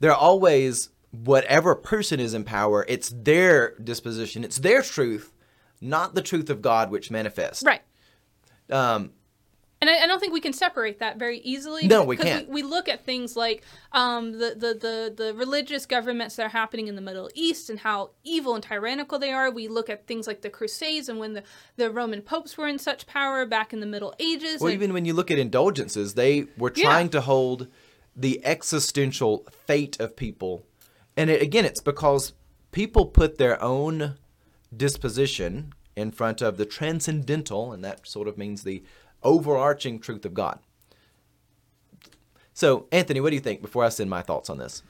They're 0.00 0.14
always 0.14 0.88
whatever 1.10 1.74
person 1.74 2.18
is 2.18 2.32
in 2.32 2.44
power, 2.44 2.86
it's 2.88 3.10
their 3.10 3.74
disposition, 3.76 4.44
it's 4.44 4.58
their 4.58 4.82
truth, 4.82 5.32
not 5.80 6.14
the 6.14 6.22
truth 6.22 6.48
of 6.48 6.62
God 6.62 6.90
which 6.90 7.10
manifests. 7.10 7.62
Right. 7.62 7.82
Um, 8.70 9.12
And 9.80 9.90
I, 9.90 10.04
I 10.04 10.06
don't 10.06 10.18
think 10.18 10.32
we 10.32 10.40
can 10.40 10.54
separate 10.54 11.00
that 11.00 11.18
very 11.18 11.38
easily. 11.40 11.86
No, 11.86 12.02
we 12.02 12.16
can't. 12.16 12.48
We, 12.48 12.62
look 12.62 12.88
at 12.88 13.04
things 13.04 13.36
like 13.36 13.62
um, 13.92 14.32
the, 14.32 14.54
the, 14.56 14.74
the, 14.74 15.24
the 15.24 15.34
religious 15.34 15.84
governments 15.84 16.36
that 16.36 16.46
are 16.46 16.48
happening 16.48 16.88
in 16.88 16.96
the 16.96 17.02
Middle 17.02 17.30
East 17.34 17.68
and 17.68 17.80
how 17.80 18.10
evil 18.24 18.54
and 18.54 18.64
tyrannical 18.64 19.18
they 19.18 19.32
are. 19.32 19.50
We 19.50 19.68
look 19.68 19.90
at 19.90 20.06
things 20.06 20.26
like 20.26 20.40
the 20.40 20.48
Crusades 20.48 21.10
and 21.10 21.18
when 21.18 21.34
the, 21.34 21.42
the 21.76 21.90
Roman 21.90 22.22
popes 22.22 22.56
were 22.56 22.66
in 22.66 22.78
such 22.78 23.06
power 23.06 23.44
back 23.44 23.74
in 23.74 23.80
the 23.80 23.86
Middle 23.86 24.14
Ages. 24.18 24.60
Well, 24.60 24.68
and- 24.68 24.74
even 24.74 24.94
when 24.94 25.04
you 25.04 25.12
look 25.12 25.30
at 25.30 25.38
indulgences, 25.38 26.14
they 26.14 26.46
were 26.56 26.72
Yeah. 26.74 26.84
trying 26.84 27.10
to 27.10 27.20
hold 27.20 27.68
the 28.16 28.40
existential 28.46 29.46
fate 29.66 30.00
of 30.00 30.16
people. 30.16 30.64
And 31.18 31.28
it, 31.28 31.42
again, 31.42 31.66
it's 31.66 31.82
because 31.82 32.32
people 32.72 33.04
put 33.06 33.36
their 33.36 33.62
own 33.62 34.14
disposition 34.74 35.74
in 35.94 36.10
front 36.10 36.42
of 36.42 36.56
the 36.56 36.66
transcendental, 36.66 37.72
and 37.72 37.82
that 37.84 38.06
sort 38.06 38.28
of 38.28 38.36
means 38.36 38.62
the 38.62 38.82
overarching 39.22 39.98
truth 39.98 40.24
of 40.24 40.34
God. 40.34 40.58
So, 42.52 42.86
Anthony, 42.90 43.20
what 43.20 43.30
do 43.30 43.36
you 43.36 43.42
think 43.42 43.60
before 43.60 43.84
I 43.84 43.90
send 43.90 44.08
my 44.08 44.22
thoughts 44.22 44.48
on 44.48 44.58
this? 44.58 44.82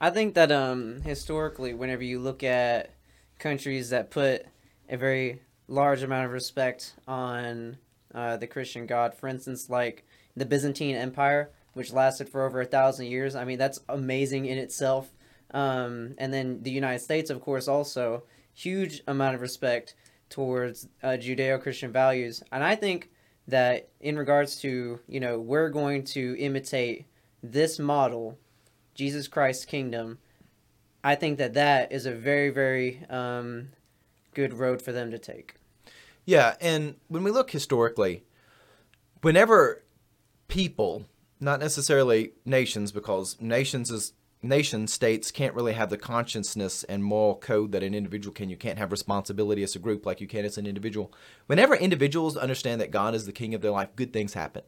I 0.00 0.10
think 0.10 0.34
that 0.34 0.50
um, 0.50 1.02
historically, 1.02 1.74
whenever 1.74 2.02
you 2.02 2.18
look 2.18 2.42
at 2.42 2.90
countries 3.38 3.90
that 3.90 4.10
put 4.10 4.46
a 4.88 4.96
very 4.96 5.42
large 5.68 6.02
amount 6.02 6.26
of 6.26 6.32
respect 6.32 6.94
on 7.06 7.78
uh, 8.12 8.36
the 8.36 8.48
Christian 8.48 8.86
God, 8.86 9.14
for 9.14 9.28
instance, 9.28 9.70
like 9.70 10.04
the 10.36 10.44
Byzantine 10.44 10.96
Empire, 10.96 11.50
which 11.74 11.92
lasted 11.92 12.28
for 12.28 12.44
over 12.44 12.60
a 12.60 12.66
thousand 12.66 13.06
years, 13.06 13.36
I 13.36 13.44
mean, 13.44 13.58
that's 13.58 13.78
amazing 13.88 14.46
in 14.46 14.58
itself. 14.58 15.12
Um, 15.52 16.14
and 16.18 16.34
then 16.34 16.62
the 16.62 16.70
United 16.72 16.98
States, 16.98 17.30
of 17.30 17.40
course, 17.40 17.68
also 17.68 18.24
huge 18.54 19.02
amount 19.06 19.36
of 19.36 19.40
respect 19.40 19.94
towards 20.28 20.88
uh, 21.02 21.10
Judeo-Christian 21.10 21.92
values, 21.92 22.42
and 22.50 22.64
I 22.64 22.74
think 22.74 23.10
that 23.48 23.88
in 24.00 24.16
regards 24.16 24.56
to 24.60 25.00
you 25.08 25.20
know 25.20 25.38
we're 25.38 25.68
going 25.68 26.04
to 26.04 26.36
imitate 26.38 27.06
this 27.42 27.78
model 27.78 28.38
Jesus 28.94 29.28
Christ's 29.28 29.64
kingdom, 29.64 30.18
I 31.02 31.14
think 31.14 31.38
that 31.38 31.54
that 31.54 31.92
is 31.92 32.06
a 32.06 32.12
very, 32.12 32.50
very 32.50 33.04
um, 33.08 33.70
good 34.34 34.54
road 34.54 34.82
for 34.82 34.92
them 34.92 35.10
to 35.10 35.18
take. 35.18 35.54
Yeah, 36.24 36.54
and 36.60 36.96
when 37.08 37.24
we 37.24 37.30
look 37.30 37.50
historically, 37.50 38.22
whenever 39.22 39.82
people, 40.48 41.06
not 41.40 41.58
necessarily 41.58 42.32
nations, 42.44 42.92
because 42.92 43.40
nations 43.40 43.90
is 43.90 44.12
nation 44.42 44.86
states 44.86 45.30
can't 45.30 45.54
really 45.54 45.72
have 45.72 45.90
the 45.90 45.96
consciousness 45.96 46.82
and 46.84 47.04
moral 47.04 47.36
code 47.36 47.72
that 47.72 47.82
an 47.82 47.94
individual 47.94 48.34
can. 48.34 48.50
You 48.50 48.56
can't 48.56 48.78
have 48.78 48.90
responsibility 48.90 49.62
as 49.62 49.76
a 49.76 49.78
group 49.78 50.04
like 50.04 50.20
you 50.20 50.26
can 50.26 50.44
as 50.44 50.58
an 50.58 50.66
individual. 50.66 51.12
Whenever 51.46 51.74
individuals 51.74 52.36
understand 52.36 52.80
that 52.80 52.90
God 52.90 53.14
is 53.14 53.26
the 53.26 53.32
king 53.32 53.54
of 53.54 53.60
their 53.62 53.70
life, 53.70 53.94
good 53.94 54.12
things 54.12 54.34
happen. 54.34 54.62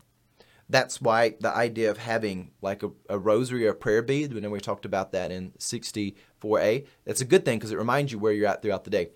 That's 0.69 1.01
why 1.01 1.35
the 1.41 1.55
idea 1.55 1.91
of 1.91 1.99
having 1.99 2.53
like 2.63 2.83
a, 2.83 2.91
a 3.09 3.19
rosary 3.19 3.67
or 3.67 3.73
a 3.73 3.75
prayer 3.75 4.01
bead, 4.01 4.33
when 4.33 4.51
we 4.51 4.61
talked 4.61 4.87
about 4.87 5.13
that 5.13 5.31
in 5.31 5.51
64a, 5.59 6.87
that's 7.05 7.21
a 7.21 7.27
good 7.27 7.45
thing 7.45 7.59
because 7.59 7.73
it 7.73 7.79
reminds 7.79 8.13
you 8.13 8.19
where 8.19 8.33
you're 8.33 8.49
at 8.49 8.63
throughout 8.63 8.85
the 8.85 8.91
day. 8.91 9.11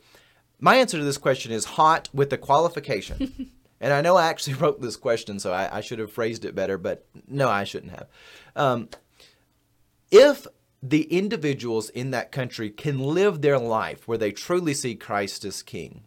My 0.60 0.76
answer 0.76 0.98
to 0.98 1.04
this 1.04 1.18
question 1.18 1.52
is 1.52 1.64
hot 1.64 2.08
with 2.12 2.30
the 2.30 2.36
qualification. 2.36 3.52
and 3.80 3.92
I 3.92 4.00
know 4.00 4.16
I 4.16 4.26
actually 4.26 4.54
wrote 4.60 4.82
this 4.82 4.96
question, 4.96 5.38
so 5.38 5.52
I, 5.52 5.78
I 5.78 5.80
should 5.80 6.00
have 6.00 6.12
phrased 6.12 6.44
it 6.44 6.54
better, 6.54 6.76
but 6.76 7.06
no, 7.28 7.48
I 7.48 7.64
shouldn't 7.64 7.92
have. 7.92 8.08
Um, 8.56 8.88
if 10.10 10.46
the 10.82 11.02
individuals 11.04 11.90
in 11.90 12.10
that 12.10 12.32
country 12.32 12.70
can 12.70 12.98
live 12.98 13.40
their 13.40 13.58
life 13.58 14.06
where 14.06 14.18
they 14.18 14.30
truly 14.30 14.74
see 14.74 14.94
Christ 14.94 15.44
as 15.44 15.62
king, 15.62 16.04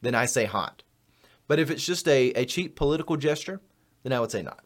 then 0.00 0.14
I 0.14 0.26
say 0.26 0.44
hot. 0.44 0.82
But 1.48 1.58
if 1.58 1.70
it's 1.70 1.84
just 1.84 2.06
a, 2.08 2.30
a 2.30 2.44
cheap 2.44 2.76
political 2.76 3.16
gesture, 3.16 3.60
then 4.02 4.12
I 4.12 4.20
would 4.20 4.30
say 4.30 4.42
not. 4.42 4.64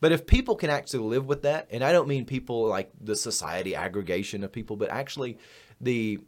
But 0.00 0.12
if 0.12 0.26
people 0.26 0.56
can 0.56 0.70
actually 0.70 1.00
live 1.00 1.26
with 1.26 1.42
that, 1.42 1.68
and 1.70 1.84
I 1.84 1.92
don't 1.92 2.08
mean 2.08 2.24
people 2.24 2.66
like 2.66 2.90
the 3.00 3.14
society 3.14 3.74
aggregation 3.74 4.42
of 4.42 4.50
people, 4.50 4.76
but 4.76 4.90
actually 4.90 5.38
the 5.80 6.18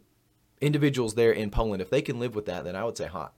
individuals 0.61 1.15
there 1.15 1.31
in 1.31 1.49
Poland, 1.49 1.81
if 1.81 1.89
they 1.89 2.01
can 2.01 2.19
live 2.19 2.35
with 2.35 2.45
that, 2.45 2.63
then 2.63 2.75
I 2.75 2.83
would 2.83 2.97
say 2.97 3.07
hot. 3.07 3.33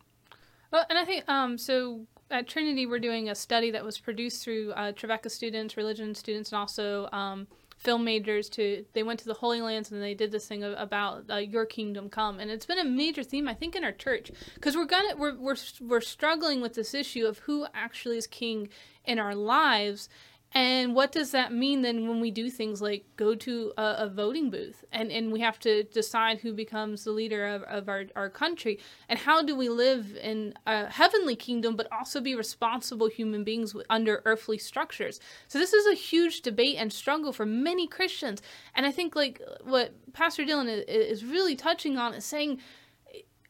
Well, 0.71 0.85
and 0.89 0.99
I 0.99 1.05
think 1.05 1.27
um, 1.29 1.57
so. 1.57 2.05
At 2.31 2.47
Trinity, 2.47 2.87
we're 2.87 2.97
doing 2.97 3.29
a 3.29 3.35
study 3.35 3.69
that 3.69 3.85
was 3.85 3.99
produced 3.99 4.43
through 4.43 4.71
uh, 4.71 4.93
Trevecca 4.93 5.29
students, 5.29 5.77
religion 5.77 6.15
students, 6.15 6.51
and 6.51 6.57
also 6.57 7.07
um, 7.11 7.45
film 7.85 8.03
majors. 8.03 8.49
To 8.49 8.83
they 8.93 9.03
went 9.03 9.19
to 9.21 9.25
the 9.25 9.35
Holy 9.35 9.61
Lands 9.61 9.91
and 9.91 10.01
they 10.01 10.13
did 10.13 10.31
this 10.31 10.47
thing 10.47 10.63
about 10.63 11.25
uh, 11.29 11.35
Your 11.37 11.65
Kingdom 11.65 12.09
Come, 12.09 12.39
and 12.39 12.51
it's 12.51 12.65
been 12.65 12.79
a 12.79 12.83
major 12.83 13.23
theme 13.23 13.47
I 13.47 13.53
think 13.53 13.75
in 13.75 13.83
our 13.85 13.91
church 13.91 14.31
because 14.55 14.75
we're 14.75 14.85
gonna 14.85 15.15
we're, 15.15 15.35
we're 15.35 15.55
we're 15.79 16.01
struggling 16.01 16.61
with 16.61 16.73
this 16.73 16.93
issue 16.93 17.25
of 17.25 17.39
who 17.39 17.67
actually 17.73 18.17
is 18.17 18.27
king 18.27 18.69
in 19.05 19.19
our 19.19 19.35
lives. 19.35 20.09
And 20.55 20.95
what 20.95 21.11
does 21.11 21.31
that 21.31 21.51
mean 21.51 21.81
then 21.81 22.07
when 22.07 22.21
we 22.21 22.31
do 22.31 22.49
things 22.49 22.81
like 22.81 23.03
go 23.17 23.35
to 23.35 23.73
a, 23.77 23.95
a 23.99 24.09
voting 24.09 24.49
booth 24.49 24.85
and, 24.93 25.11
and 25.11 25.33
we 25.33 25.41
have 25.41 25.59
to 25.59 25.83
decide 25.83 26.39
who 26.39 26.53
becomes 26.53 27.03
the 27.03 27.11
leader 27.11 27.45
of, 27.45 27.63
of 27.63 27.89
our, 27.89 28.05
our 28.15 28.29
country? 28.29 28.79
And 29.09 29.19
how 29.19 29.43
do 29.43 29.53
we 29.53 29.67
live 29.67 30.15
in 30.15 30.53
a 30.65 30.89
heavenly 30.89 31.35
kingdom 31.35 31.75
but 31.75 31.91
also 31.91 32.21
be 32.21 32.35
responsible 32.35 33.09
human 33.09 33.43
beings 33.43 33.75
under 33.89 34.21
earthly 34.23 34.57
structures? 34.57 35.19
So, 35.49 35.59
this 35.59 35.73
is 35.73 35.87
a 35.87 35.93
huge 35.93 36.41
debate 36.41 36.77
and 36.79 36.93
struggle 36.93 37.33
for 37.33 37.45
many 37.45 37.85
Christians. 37.85 38.41
And 38.75 38.85
I 38.85 38.91
think, 38.91 39.13
like, 39.13 39.41
what 39.61 39.93
Pastor 40.13 40.45
Dylan 40.45 40.85
is 40.87 41.25
really 41.25 41.57
touching 41.57 41.97
on 41.97 42.13
is 42.13 42.23
saying, 42.23 42.61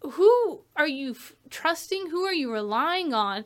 who 0.01 0.61
are 0.75 0.87
you 0.87 1.11
f- 1.11 1.33
trusting? 1.51 2.09
Who 2.09 2.23
are 2.23 2.33
you 2.33 2.51
relying 2.51 3.13
on? 3.13 3.45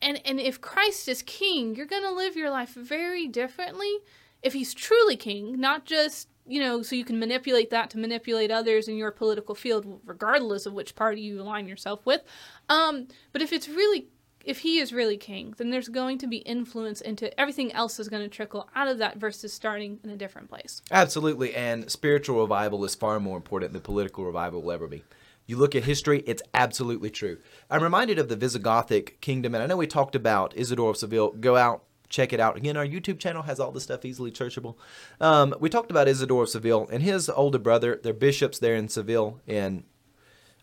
And 0.00 0.20
and 0.24 0.40
if 0.40 0.60
Christ 0.60 1.08
is 1.08 1.22
king, 1.22 1.74
you're 1.74 1.86
going 1.86 2.02
to 2.02 2.12
live 2.12 2.36
your 2.36 2.50
life 2.50 2.74
very 2.74 3.26
differently 3.26 3.98
if 4.42 4.52
he's 4.52 4.74
truly 4.74 5.16
king, 5.16 5.60
not 5.60 5.84
just, 5.84 6.28
you 6.46 6.60
know, 6.60 6.82
so 6.82 6.94
you 6.94 7.04
can 7.04 7.18
manipulate 7.18 7.70
that 7.70 7.90
to 7.90 7.98
manipulate 7.98 8.50
others 8.50 8.88
in 8.88 8.96
your 8.96 9.10
political 9.10 9.54
field 9.54 10.00
regardless 10.04 10.66
of 10.66 10.72
which 10.72 10.94
party 10.94 11.20
you 11.20 11.40
align 11.40 11.66
yourself 11.66 12.06
with. 12.06 12.22
Um, 12.68 13.08
but 13.32 13.42
if 13.42 13.52
it's 13.52 13.68
really 13.68 14.08
if 14.44 14.60
he 14.60 14.78
is 14.78 14.94
really 14.94 15.18
king, 15.18 15.54
then 15.58 15.68
there's 15.68 15.88
going 15.88 16.16
to 16.16 16.26
be 16.26 16.38
influence 16.38 17.02
into 17.02 17.38
everything 17.38 17.70
else 17.72 18.00
is 18.00 18.08
going 18.08 18.22
to 18.22 18.28
trickle 18.28 18.68
out 18.74 18.88
of 18.88 18.96
that 18.96 19.18
versus 19.18 19.52
starting 19.52 19.98
in 20.02 20.08
a 20.08 20.16
different 20.16 20.48
place. 20.48 20.80
Absolutely, 20.90 21.54
and 21.54 21.90
spiritual 21.90 22.40
revival 22.40 22.82
is 22.84 22.94
far 22.94 23.20
more 23.20 23.36
important 23.36 23.74
than 23.74 23.82
political 23.82 24.24
revival 24.24 24.62
will 24.62 24.72
ever 24.72 24.86
be. 24.86 25.04
You 25.48 25.56
look 25.56 25.74
at 25.74 25.84
history, 25.84 26.22
it's 26.26 26.42
absolutely 26.52 27.08
true. 27.08 27.38
I'm 27.70 27.82
reminded 27.82 28.18
of 28.18 28.28
the 28.28 28.36
Visigothic 28.36 29.18
kingdom, 29.22 29.54
and 29.54 29.64
I 29.64 29.66
know 29.66 29.78
we 29.78 29.86
talked 29.86 30.14
about 30.14 30.54
Isidore 30.54 30.90
of 30.90 30.98
Seville. 30.98 31.30
Go 31.30 31.56
out, 31.56 31.84
check 32.10 32.34
it 32.34 32.38
out. 32.38 32.58
Again, 32.58 32.76
our 32.76 32.86
YouTube 32.86 33.18
channel 33.18 33.42
has 33.44 33.58
all 33.58 33.72
this 33.72 33.84
stuff 33.84 34.04
easily 34.04 34.30
searchable. 34.30 34.76
Um, 35.22 35.54
we 35.58 35.70
talked 35.70 35.90
about 35.90 36.06
Isidore 36.06 36.42
of 36.42 36.50
Seville 36.50 36.86
and 36.92 37.02
his 37.02 37.30
older 37.30 37.58
brother. 37.58 37.98
They're 38.00 38.12
bishops 38.12 38.58
there 38.58 38.74
in 38.74 38.88
Seville, 38.88 39.40
in 39.46 39.84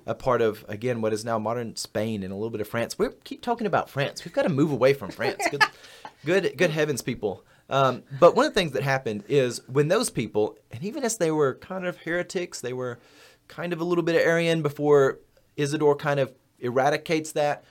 a 0.06 0.14
part 0.14 0.44
of 0.44 0.64
again 0.70 1.02
what 1.02 1.14
is 1.14 1.26
now 1.26 1.40
modern 1.40 1.76
Spain 1.76 2.22
and 2.22 2.32
a 2.32 2.36
little 2.36 2.52
bit 2.52 2.62
of 2.62 2.68
France. 2.68 3.00
We 3.00 3.08
keep 3.24 3.42
talking 3.42 3.66
about 3.66 3.90
France. 3.90 4.24
We've 4.24 4.36
got 4.36 4.44
to 4.44 4.50
move 4.50 4.72
away 4.72 4.94
from 4.94 5.10
France. 5.10 5.44
Good, 5.50 5.64
good, 6.26 6.54
good 6.58 6.70
heavens, 6.70 7.02
people. 7.02 7.44
Um, 7.72 8.04
but 8.20 8.36
one 8.36 8.46
of 8.46 8.54
the 8.54 8.60
things 8.60 8.74
that 8.74 8.84
happened 8.84 9.24
is 9.28 9.68
when 9.68 9.88
those 9.88 10.12
people, 10.12 10.60
and 10.72 10.84
even 10.84 11.04
as 11.04 11.18
they 11.18 11.32
were 11.32 11.56
kind 11.56 11.88
of 11.88 11.98
heretics, 11.98 12.62
they 12.62 12.74
were 12.74 13.00
kind 13.48 13.74
of 13.74 13.82
a 13.82 13.84
little 13.84 14.04
bit 14.04 14.16
of 14.16 14.22
Arian 14.22 14.62
before 14.62 15.20
Isidore 15.56 15.96
kind 15.96 16.20
of 16.20 16.34
eradicates 16.60 17.32
that. 17.34 17.64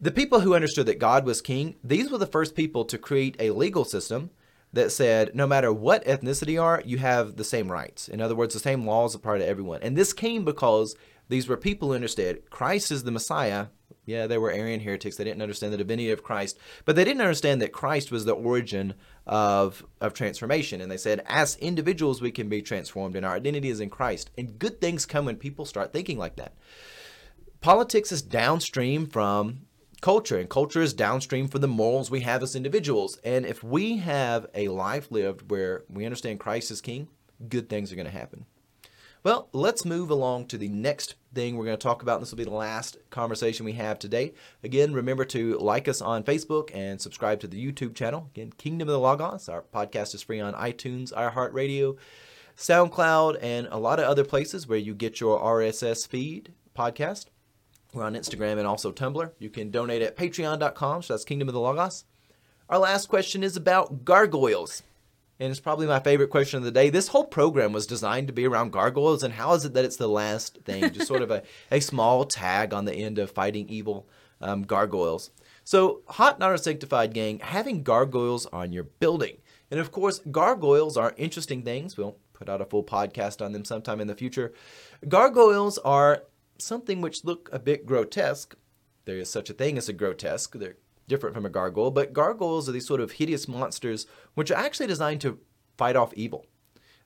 The 0.00 0.12
people 0.12 0.40
who 0.40 0.54
understood 0.54 0.86
that 0.86 1.00
God 1.00 1.24
was 1.24 1.40
king, 1.40 1.74
these 1.82 2.10
were 2.10 2.18
the 2.18 2.26
first 2.26 2.54
people 2.54 2.84
to 2.84 2.98
create 2.98 3.36
a 3.40 3.50
legal 3.50 3.84
system 3.84 4.30
that 4.72 4.92
said 4.92 5.34
no 5.34 5.46
matter 5.46 5.72
what 5.72 6.04
ethnicity 6.04 6.52
you 6.52 6.62
are, 6.62 6.82
you 6.84 6.98
have 6.98 7.36
the 7.36 7.44
same 7.44 7.72
rights. 7.72 8.08
In 8.08 8.20
other 8.20 8.36
words, 8.36 8.54
the 8.54 8.60
same 8.60 8.86
laws 8.86 9.14
apply 9.14 9.38
to 9.38 9.46
everyone. 9.46 9.82
And 9.82 9.96
this 9.96 10.12
came 10.12 10.44
because 10.44 10.94
these 11.28 11.48
were 11.48 11.56
people 11.56 11.88
who 11.88 11.94
understood 11.94 12.48
Christ 12.50 12.90
is 12.92 13.04
the 13.04 13.10
Messiah. 13.10 13.66
Yeah, 14.04 14.26
they 14.26 14.38
were 14.38 14.50
Arian 14.50 14.80
heretics. 14.80 15.16
They 15.16 15.24
didn't 15.24 15.42
understand 15.42 15.72
the 15.72 15.78
divinity 15.78 16.10
of 16.10 16.22
Christ, 16.22 16.58
but 16.86 16.96
they 16.96 17.04
didn't 17.04 17.20
understand 17.20 17.60
that 17.60 17.72
Christ 17.72 18.10
was 18.10 18.24
the 18.24 18.32
origin 18.32 18.94
of 19.26 19.84
of 20.00 20.14
transformation. 20.14 20.80
And 20.80 20.90
they 20.90 20.96
said, 20.96 21.22
as 21.26 21.56
individuals, 21.56 22.22
we 22.22 22.30
can 22.30 22.48
be 22.48 22.62
transformed, 22.62 23.16
and 23.16 23.26
our 23.26 23.34
identity 23.34 23.68
is 23.68 23.80
in 23.80 23.90
Christ. 23.90 24.30
And 24.38 24.58
good 24.58 24.80
things 24.80 25.04
come 25.04 25.26
when 25.26 25.36
people 25.36 25.66
start 25.66 25.92
thinking 25.92 26.18
like 26.18 26.36
that. 26.36 26.54
Politics 27.60 28.12
is 28.12 28.22
downstream 28.22 29.06
from 29.06 29.66
culture, 30.00 30.38
and 30.38 30.48
culture 30.48 30.80
is 30.80 30.94
downstream 30.94 31.48
from 31.48 31.60
the 31.60 31.68
morals 31.68 32.10
we 32.10 32.20
have 32.20 32.42
as 32.42 32.56
individuals. 32.56 33.18
And 33.24 33.44
if 33.44 33.62
we 33.62 33.98
have 33.98 34.46
a 34.54 34.68
life 34.68 35.10
lived 35.10 35.50
where 35.50 35.84
we 35.88 36.04
understand 36.04 36.40
Christ 36.40 36.70
is 36.70 36.80
King, 36.80 37.08
good 37.48 37.68
things 37.68 37.92
are 37.92 37.96
going 37.96 38.06
to 38.06 38.12
happen. 38.12 38.46
Well, 39.28 39.50
let's 39.52 39.84
move 39.84 40.08
along 40.08 40.46
to 40.46 40.56
the 40.56 40.70
next 40.70 41.16
thing 41.34 41.58
we're 41.58 41.66
going 41.66 41.76
to 41.76 41.82
talk 41.82 42.00
about. 42.00 42.18
This 42.18 42.30
will 42.30 42.38
be 42.38 42.44
the 42.44 42.50
last 42.50 42.96
conversation 43.10 43.66
we 43.66 43.74
have 43.74 43.98
today. 43.98 44.32
Again, 44.64 44.94
remember 44.94 45.26
to 45.26 45.58
like 45.58 45.86
us 45.86 46.00
on 46.00 46.24
Facebook 46.24 46.70
and 46.72 46.98
subscribe 46.98 47.38
to 47.40 47.46
the 47.46 47.62
YouTube 47.62 47.94
channel. 47.94 48.30
Again, 48.30 48.54
Kingdom 48.56 48.88
of 48.88 48.94
the 48.94 48.98
Logos. 48.98 49.50
Our 49.50 49.60
podcast 49.60 50.14
is 50.14 50.22
free 50.22 50.40
on 50.40 50.54
iTunes, 50.54 51.12
iHeartRadio, 51.12 51.98
SoundCloud, 52.56 53.36
and 53.42 53.68
a 53.70 53.76
lot 53.76 54.00
of 54.00 54.06
other 54.06 54.24
places 54.24 54.66
where 54.66 54.78
you 54.78 54.94
get 54.94 55.20
your 55.20 55.38
RSS 55.38 56.08
feed 56.08 56.54
podcast. 56.74 57.26
We're 57.92 58.04
on 58.04 58.14
Instagram 58.14 58.56
and 58.56 58.66
also 58.66 58.92
Tumblr. 58.92 59.30
You 59.38 59.50
can 59.50 59.70
donate 59.70 60.00
at 60.00 60.16
patreon.com, 60.16 61.02
so 61.02 61.12
that's 61.12 61.26
Kingdom 61.26 61.48
of 61.48 61.52
the 61.52 61.60
Logos. 61.60 62.06
Our 62.70 62.78
last 62.78 63.10
question 63.10 63.44
is 63.44 63.58
about 63.58 64.06
gargoyles. 64.06 64.84
And 65.40 65.50
it's 65.50 65.60
probably 65.60 65.86
my 65.86 66.00
favorite 66.00 66.30
question 66.30 66.58
of 66.58 66.64
the 66.64 66.72
day. 66.72 66.90
This 66.90 67.08
whole 67.08 67.24
program 67.24 67.72
was 67.72 67.86
designed 67.86 68.26
to 68.26 68.32
be 68.32 68.46
around 68.46 68.72
gargoyles, 68.72 69.22
and 69.22 69.34
how 69.34 69.54
is 69.54 69.64
it 69.64 69.72
that 69.74 69.84
it's 69.84 69.96
the 69.96 70.08
last 70.08 70.58
thing? 70.64 70.92
Just 70.92 71.06
sort 71.06 71.22
of 71.22 71.30
a, 71.30 71.42
a 71.70 71.80
small 71.80 72.24
tag 72.24 72.74
on 72.74 72.84
the 72.84 72.94
end 72.94 73.18
of 73.18 73.30
fighting 73.30 73.68
evil 73.68 74.08
um, 74.40 74.62
gargoyles. 74.62 75.30
So, 75.62 76.02
Hot 76.06 76.38
Not 76.38 76.54
a 76.54 76.58
Sanctified 76.58 77.14
Gang, 77.14 77.38
having 77.38 77.82
gargoyles 77.82 78.46
on 78.46 78.72
your 78.72 78.84
building. 78.84 79.36
And 79.70 79.78
of 79.78 79.92
course, 79.92 80.20
gargoyles 80.30 80.96
are 80.96 81.14
interesting 81.16 81.62
things. 81.62 81.96
We'll 81.96 82.16
put 82.32 82.48
out 82.48 82.60
a 82.60 82.64
full 82.64 82.84
podcast 82.84 83.44
on 83.44 83.52
them 83.52 83.64
sometime 83.64 84.00
in 84.00 84.06
the 84.06 84.14
future. 84.14 84.52
Gargoyles 85.06 85.78
are 85.78 86.24
something 86.58 87.00
which 87.00 87.24
look 87.24 87.48
a 87.52 87.58
bit 87.58 87.86
grotesque. 87.86 88.56
There 89.04 89.18
is 89.18 89.30
such 89.30 89.50
a 89.50 89.54
thing 89.54 89.78
as 89.78 89.88
a 89.88 89.92
grotesque. 89.92 90.54
They're 90.54 90.76
different 91.08 91.34
from 91.34 91.46
a 91.46 91.50
gargoyle, 91.50 91.90
but 91.90 92.12
gargoyles 92.12 92.68
are 92.68 92.72
these 92.72 92.86
sort 92.86 93.00
of 93.00 93.12
hideous 93.12 93.48
monsters 93.48 94.06
which 94.34 94.50
are 94.50 94.58
actually 94.58 94.86
designed 94.86 95.20
to 95.22 95.38
fight 95.76 95.96
off 95.96 96.14
evil. 96.14 96.46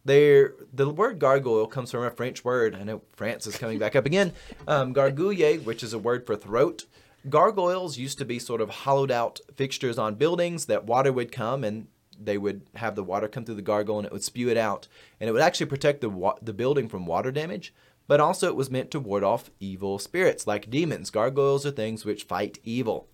They're, 0.04 0.54
the 0.72 0.90
word 0.90 1.18
gargoyle 1.20 1.68
comes 1.68 1.92
from 1.92 2.02
a 2.02 2.10
French 2.10 2.44
word. 2.44 2.74
I 2.74 2.82
know 2.82 3.02
France 3.14 3.46
is 3.46 3.56
coming 3.56 3.78
back 3.78 3.94
up 3.94 4.04
again. 4.04 4.32
Um, 4.66 4.92
gargouille, 4.92 5.64
which 5.64 5.82
is 5.82 5.92
a 5.92 5.98
word 5.98 6.26
for 6.26 6.34
throat. 6.34 6.86
Gargoyles 7.28 7.98
used 7.98 8.18
to 8.18 8.24
be 8.24 8.40
sort 8.40 8.60
of 8.60 8.70
hollowed 8.70 9.12
out 9.12 9.38
fixtures 9.54 9.98
on 9.98 10.16
buildings 10.16 10.66
that 10.66 10.86
water 10.86 11.12
would 11.12 11.30
come 11.30 11.62
and 11.62 11.86
they 12.20 12.36
would 12.36 12.62
have 12.74 12.96
the 12.96 13.04
water 13.04 13.28
come 13.28 13.44
through 13.44 13.54
the 13.54 13.62
gargoyle 13.62 13.98
and 13.98 14.06
it 14.06 14.12
would 14.12 14.24
spew 14.24 14.48
it 14.48 14.56
out. 14.56 14.88
And 15.20 15.28
it 15.28 15.32
would 15.32 15.42
actually 15.42 15.66
protect 15.66 16.00
the, 16.00 16.10
wa- 16.10 16.38
the 16.42 16.52
building 16.52 16.88
from 16.88 17.06
water 17.06 17.30
damage, 17.30 17.72
but 18.08 18.18
also 18.18 18.48
it 18.48 18.56
was 18.56 18.70
meant 18.70 18.90
to 18.90 19.00
ward 19.00 19.22
off 19.22 19.50
evil 19.60 20.00
spirits 20.00 20.48
like 20.48 20.70
demons. 20.70 21.10
Gargoyles 21.10 21.64
are 21.64 21.70
things 21.70 22.04
which 22.04 22.24
fight 22.24 22.58
evil. 22.64 23.08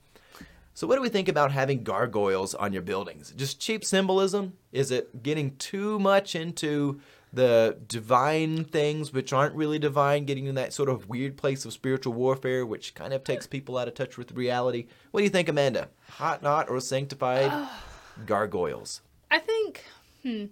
So, 0.79 0.87
what 0.87 0.95
do 0.95 1.03
we 1.03 1.09
think 1.09 1.27
about 1.27 1.51
having 1.51 1.83
gargoyles 1.83 2.55
on 2.55 2.73
your 2.73 2.83
buildings? 2.83 3.35
Just 3.37 3.59
cheap 3.59 3.85
symbolism? 3.85 4.53
Is 4.71 4.93
it 4.93 5.25
getting 5.25 5.57
too 5.57 5.99
much 5.99 6.37
into 6.37 7.01
the 7.33 7.77
divine 7.89 8.63
things 8.63 9.13
which 9.13 9.33
aren't 9.33 9.57
really 9.57 9.81
divine, 9.81 10.25
getting 10.25 10.47
in 10.47 10.55
that 10.55 10.73
sort 10.73 10.89
of 10.89 11.09
weird 11.09 11.37
place 11.37 11.65
of 11.65 11.73
spiritual 11.73 12.13
warfare, 12.13 12.65
which 12.65 12.95
kind 12.95 13.13
of 13.13 13.25
takes 13.25 13.45
people 13.45 13.77
out 13.77 13.89
of 13.89 13.95
touch 13.95 14.17
with 14.17 14.31
reality? 14.31 14.87
What 15.11 15.19
do 15.19 15.25
you 15.25 15.31
think, 15.31 15.49
Amanda? 15.49 15.89
Hot, 16.11 16.45
not, 16.45 16.71
or 16.71 16.79
sanctified 16.79 17.51
gargoyles? 18.25 19.01
I 19.33 19.41
think, 19.41 19.83
hmm, 20.23 20.45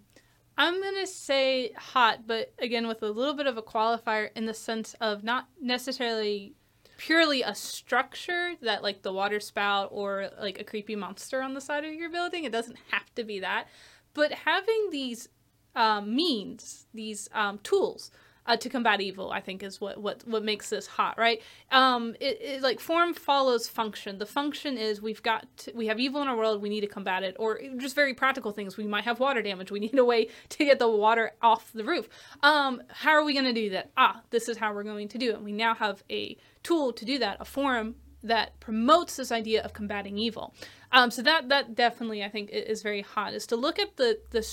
I'm 0.59 0.83
gonna 0.83 1.07
say 1.07 1.71
hot, 1.77 2.27
but 2.27 2.53
again 2.59 2.89
with 2.89 3.01
a 3.05 3.11
little 3.11 3.35
bit 3.35 3.47
of 3.47 3.59
a 3.59 3.63
qualifier 3.63 4.31
in 4.35 4.47
the 4.47 4.55
sense 4.55 4.97
of 5.01 5.23
not 5.23 5.47
necessarily 5.63 6.56
purely 6.97 7.43
a 7.43 7.55
structure 7.55 8.55
that 8.63 8.83
like 8.83 9.03
the 9.03 9.13
water 9.13 9.41
spout 9.41 9.89
or 9.93 10.31
like 10.41 10.61
a 10.61 10.65
creepy 10.65 10.97
monster 10.97 11.43
on 11.43 11.55
the 11.55 11.61
side 11.61 11.85
of 11.85 11.95
your 11.95 12.11
building. 12.11 12.45
It 12.45 12.53
doesn't 12.53 12.79
have 12.91 13.15
to 13.15 13.25
be 13.25 13.41
that, 13.41 13.69
but 14.15 14.33
having 14.33 14.89
these 14.91 15.29
um, 15.75 16.15
means, 16.15 16.87
these 16.95 17.29
um, 17.33 17.59
tools 17.63 18.11
uh, 18.47 18.57
to 18.57 18.69
combat 18.69 19.01
evil, 19.01 19.31
I 19.31 19.41
think 19.41 19.63
is 19.63 19.81
what 19.81 20.01
what 20.01 20.27
what 20.27 20.45
makes 20.45 20.71
this 20.71 20.87
hot, 20.87 21.19
right? 21.19 21.43
Um, 21.71 22.15
it, 22.21 22.41
it 22.41 22.63
like 22.63 22.81
form 22.81 23.15
follows 23.15 23.69
function. 23.69 24.19
The 24.19 24.27
function 24.27 24.79
is 24.79 25.03
we've 25.03 25.23
got 25.23 25.45
to, 25.59 25.73
we 25.75 25.87
have 25.89 25.99
evil 25.99 26.23
in 26.23 26.29
our 26.29 26.37
world, 26.37 26.63
we 26.63 26.69
need 26.69 26.83
to 26.83 26.87
combat 26.87 27.23
it, 27.23 27.37
or 27.39 27.61
just 27.77 27.95
very 27.95 28.15
practical 28.15 28.53
things. 28.53 28.77
We 28.77 28.87
might 28.87 29.05
have 29.05 29.21
water 29.21 29.43
damage, 29.43 29.71
we 29.71 29.81
need 29.81 29.99
a 29.99 30.05
way 30.05 30.29
to 30.51 30.65
get 30.65 30.79
the 30.79 30.89
water 30.89 31.33
off 31.43 31.73
the 31.73 31.85
roof. 31.85 32.09
Um, 32.43 32.83
how 32.89 33.13
are 33.13 33.25
we 33.25 33.33
going 33.33 33.47
to 33.47 33.53
do 33.53 33.71
that? 33.71 33.91
Ah, 33.97 34.23
this 34.31 34.49
is 34.49 34.57
how 34.57 34.73
we're 34.73 34.85
going 34.85 35.09
to 35.09 35.19
do 35.19 35.31
it. 35.33 35.43
We 35.43 35.53
now 35.53 35.75
have 35.75 36.03
a 36.11 36.37
tool 36.63 36.93
to 36.93 37.05
do 37.05 37.19
that, 37.19 37.39
a 37.41 37.45
forum 37.45 37.97
that 38.23 38.59
promotes 38.61 39.17
this 39.17 39.31
idea 39.31 39.63
of 39.63 39.73
combating 39.73 40.19
evil. 40.19 40.55
Um, 40.93 41.11
so 41.11 41.23
that 41.23 41.49
that 41.49 41.75
definitely 41.75 42.23
I 42.23 42.29
think 42.29 42.51
is 42.51 42.83
very 42.83 43.03
hot. 43.03 43.35
Is 43.35 43.47
to 43.49 43.57
look 43.57 43.79
at 43.79 43.97
the 43.97 44.21
the 44.31 44.47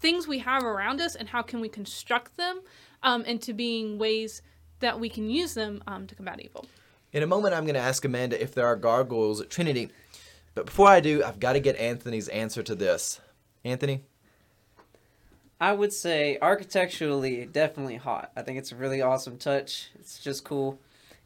things 0.00 0.26
we 0.26 0.38
have 0.38 0.64
around 0.64 1.00
us 1.00 1.14
and 1.14 1.28
how 1.28 1.42
can 1.42 1.60
we 1.60 1.68
construct 1.68 2.36
them 2.36 2.60
um, 3.02 3.22
into 3.24 3.52
being 3.52 3.98
ways 3.98 4.42
that 4.80 4.98
we 4.98 5.08
can 5.08 5.28
use 5.30 5.54
them 5.54 5.82
um, 5.86 6.06
to 6.06 6.14
combat 6.14 6.40
evil. 6.40 6.66
In 7.12 7.22
a 7.22 7.26
moment, 7.26 7.54
I'm 7.54 7.64
going 7.64 7.74
to 7.74 7.80
ask 7.80 8.04
Amanda 8.04 8.40
if 8.40 8.54
there 8.54 8.66
are 8.66 8.76
gargoyles 8.76 9.40
at 9.40 9.50
Trinity. 9.50 9.90
But 10.54 10.66
before 10.66 10.88
I 10.88 11.00
do, 11.00 11.22
I've 11.24 11.40
got 11.40 11.54
to 11.54 11.60
get 11.60 11.76
Anthony's 11.76 12.28
answer 12.28 12.62
to 12.62 12.74
this. 12.74 13.20
Anthony? 13.64 14.02
I 15.60 15.72
would 15.72 15.92
say 15.92 16.38
architecturally, 16.40 17.44
definitely 17.44 17.96
hot. 17.96 18.32
I 18.34 18.42
think 18.42 18.58
it's 18.58 18.72
a 18.72 18.76
really 18.76 19.02
awesome 19.02 19.36
touch. 19.36 19.90
It's 19.98 20.18
just 20.18 20.44
cool. 20.44 20.78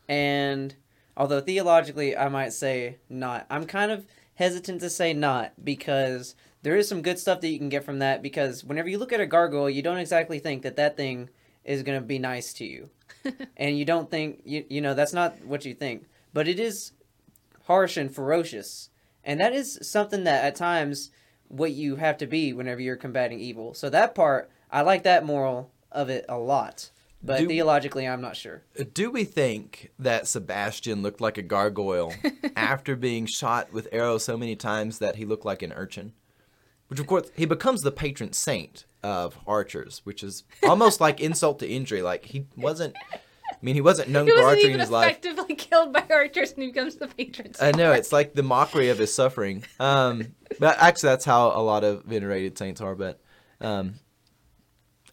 And 0.08 0.74
although 1.16 1.40
theologically, 1.40 2.16
I 2.16 2.28
might 2.28 2.52
say 2.52 2.96
not. 3.08 3.46
I'm 3.48 3.66
kind 3.66 3.92
of 3.92 4.06
hesitant 4.34 4.80
to 4.80 4.90
say 4.90 5.12
not 5.12 5.52
because 5.62 6.34
there 6.62 6.74
is 6.76 6.88
some 6.88 7.02
good 7.02 7.18
stuff 7.18 7.40
that 7.42 7.48
you 7.48 7.58
can 7.58 7.68
get 7.68 7.84
from 7.84 8.00
that. 8.00 8.22
Because 8.22 8.64
whenever 8.64 8.88
you 8.88 8.98
look 8.98 9.12
at 9.12 9.20
a 9.20 9.26
gargoyle, 9.26 9.70
you 9.70 9.82
don't 9.82 9.98
exactly 9.98 10.40
think 10.40 10.62
that 10.62 10.76
that 10.76 10.96
thing 10.96 11.28
is 11.64 11.82
going 11.82 12.00
to 12.00 12.06
be 12.06 12.18
nice 12.18 12.52
to 12.54 12.64
you. 12.64 12.90
and 13.56 13.78
you 13.78 13.84
don't 13.84 14.10
think, 14.10 14.42
you, 14.44 14.64
you 14.68 14.80
know, 14.80 14.94
that's 14.94 15.12
not 15.12 15.44
what 15.44 15.64
you 15.64 15.74
think. 15.74 16.06
But 16.32 16.48
it 16.48 16.58
is 16.60 16.92
harsh 17.64 17.96
and 17.96 18.14
ferocious. 18.14 18.90
And 19.22 19.40
that 19.40 19.52
is 19.52 19.78
something 19.82 20.24
that 20.24 20.44
at 20.44 20.56
times 20.56 21.10
what 21.48 21.72
you 21.72 21.96
have 21.96 22.18
to 22.18 22.26
be 22.26 22.52
whenever 22.52 22.80
you're 22.80 22.96
combating 22.96 23.40
evil. 23.40 23.74
So 23.74 23.88
that 23.90 24.14
part, 24.14 24.50
I 24.70 24.82
like 24.82 25.04
that 25.04 25.24
moral 25.24 25.70
of 25.90 26.10
it 26.10 26.24
a 26.28 26.38
lot. 26.38 26.90
But 27.22 27.38
Do- 27.38 27.48
theologically, 27.48 28.06
I'm 28.06 28.20
not 28.20 28.36
sure. 28.36 28.64
Do 28.92 29.10
we 29.10 29.24
think 29.24 29.90
that 29.98 30.28
Sebastian 30.28 31.02
looked 31.02 31.22
like 31.22 31.38
a 31.38 31.42
gargoyle 31.42 32.12
after 32.56 32.96
being 32.96 33.24
shot 33.24 33.72
with 33.72 33.88
arrows 33.92 34.24
so 34.24 34.36
many 34.36 34.56
times 34.56 34.98
that 34.98 35.16
he 35.16 35.24
looked 35.24 35.46
like 35.46 35.62
an 35.62 35.72
urchin? 35.72 36.12
Which, 36.94 37.00
of 37.00 37.06
course, 37.08 37.30
he 37.34 37.44
becomes 37.44 37.82
the 37.82 37.90
patron 37.90 38.32
saint 38.32 38.84
of 39.02 39.36
archers, 39.48 40.00
which 40.04 40.22
is 40.22 40.44
almost 40.62 41.00
like 41.00 41.20
insult 41.20 41.58
to 41.58 41.66
injury. 41.68 42.02
Like, 42.02 42.24
he 42.24 42.46
wasn't, 42.56 42.94
I 43.12 43.56
mean, 43.62 43.74
he 43.74 43.80
wasn't 43.80 44.10
known 44.10 44.26
He 44.26 44.30
for 44.30 44.36
wasn't 44.42 44.56
archery 44.58 44.72
in 44.74 44.78
his 44.80 44.90
life. 44.90 45.10
effectively 45.10 45.54
killed 45.56 45.92
by 45.92 46.04
archers 46.08 46.52
and 46.52 46.62
he 46.62 46.68
becomes 46.68 46.94
the 46.94 47.08
patron. 47.08 47.52
Saint. 47.54 47.74
I 47.74 47.76
know 47.76 47.90
it's 47.90 48.12
like 48.12 48.34
the 48.34 48.44
mockery 48.44 48.90
of 48.90 48.98
his 48.98 49.12
suffering. 49.12 49.64
Um, 49.80 50.34
but 50.60 50.78
actually, 50.80 51.08
that's 51.08 51.24
how 51.24 51.48
a 51.48 51.60
lot 51.60 51.82
of 51.82 52.04
venerated 52.04 52.56
saints 52.56 52.80
are. 52.80 52.94
But 52.94 53.20
um, 53.60 53.94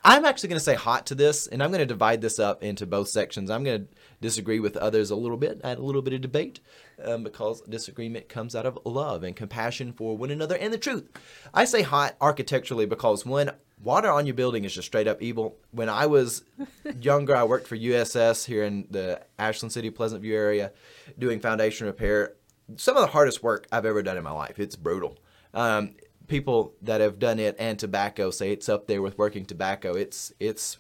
I'm 0.04 0.26
actually 0.26 0.50
going 0.50 0.60
to 0.60 0.64
say 0.66 0.76
hot 0.76 1.06
to 1.08 1.16
this, 1.16 1.46
and 1.48 1.62
I'm 1.62 1.70
going 1.70 1.80
to 1.80 1.86
divide 1.86 2.22
this 2.22 2.40
up 2.40 2.64
into 2.64 2.88
both 2.88 3.08
sections. 3.08 3.52
I'm 3.52 3.64
going 3.64 3.86
to 3.86 3.88
disagree 4.20 4.60
with 4.60 4.76
others 4.78 5.12
a 5.12 5.16
little 5.16 5.38
bit, 5.38 5.62
add 5.64 5.78
a 5.78 5.84
little 5.84 6.02
bit 6.02 6.14
of 6.14 6.22
debate, 6.22 6.60
um, 7.04 7.24
because 7.24 7.62
disagreement 7.62 8.28
comes 8.28 8.56
out 8.56 8.66
of 8.66 8.80
love 8.84 9.24
and 9.24 9.36
compassion 9.36 9.94
for 9.94 10.18
one 10.18 10.32
another 10.32 10.58
and 10.58 10.74
the 10.74 10.78
truth. 10.78 11.08
I 11.54 11.66
say 11.66 11.84
hot 11.84 12.16
architecturally 12.20 12.88
because 12.88 13.26
when 13.26 13.52
water 13.84 14.10
on 14.10 14.26
your 14.26 14.36
building 14.36 14.66
is 14.66 14.74
just 14.74 14.88
straight 14.88 15.08
up 15.08 15.22
evil. 15.22 15.58
When 15.72 15.90
I 15.90 16.06
was 16.06 16.44
younger, 17.00 17.36
I 17.36 17.44
worked 17.44 17.68
for 17.68 17.78
USS 17.78 18.46
here 18.46 18.64
in 18.64 18.88
the 18.90 19.22
Ashland 19.38 19.72
City, 19.72 19.90
Pleasant 19.90 20.22
View 20.22 20.36
area, 20.36 20.72
doing 21.18 21.40
foundation 21.40 21.88
repair. 21.88 22.34
Some 22.76 22.96
of 22.96 23.02
the 23.02 23.12
hardest 23.12 23.44
work 23.44 23.68
I've 23.72 23.86
ever 23.86 24.02
done 24.02 24.18
in 24.18 24.24
my 24.24 24.32
life. 24.32 24.60
It's 24.60 24.76
brutal. 24.76 25.18
Um, 25.54 25.96
people 26.32 26.74
that 26.82 27.02
have 27.02 27.20
done 27.20 27.40
it 27.40 27.58
and 27.60 27.78
tobacco 27.78 28.32
say 28.32 28.54
it's 28.54 28.70
up 28.70 28.88
there 28.88 29.02
with 29.02 29.18
working 29.18 29.46
tobacco. 29.46 29.94
It's 29.94 30.32
it's 30.40 30.78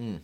mm. 0.00 0.20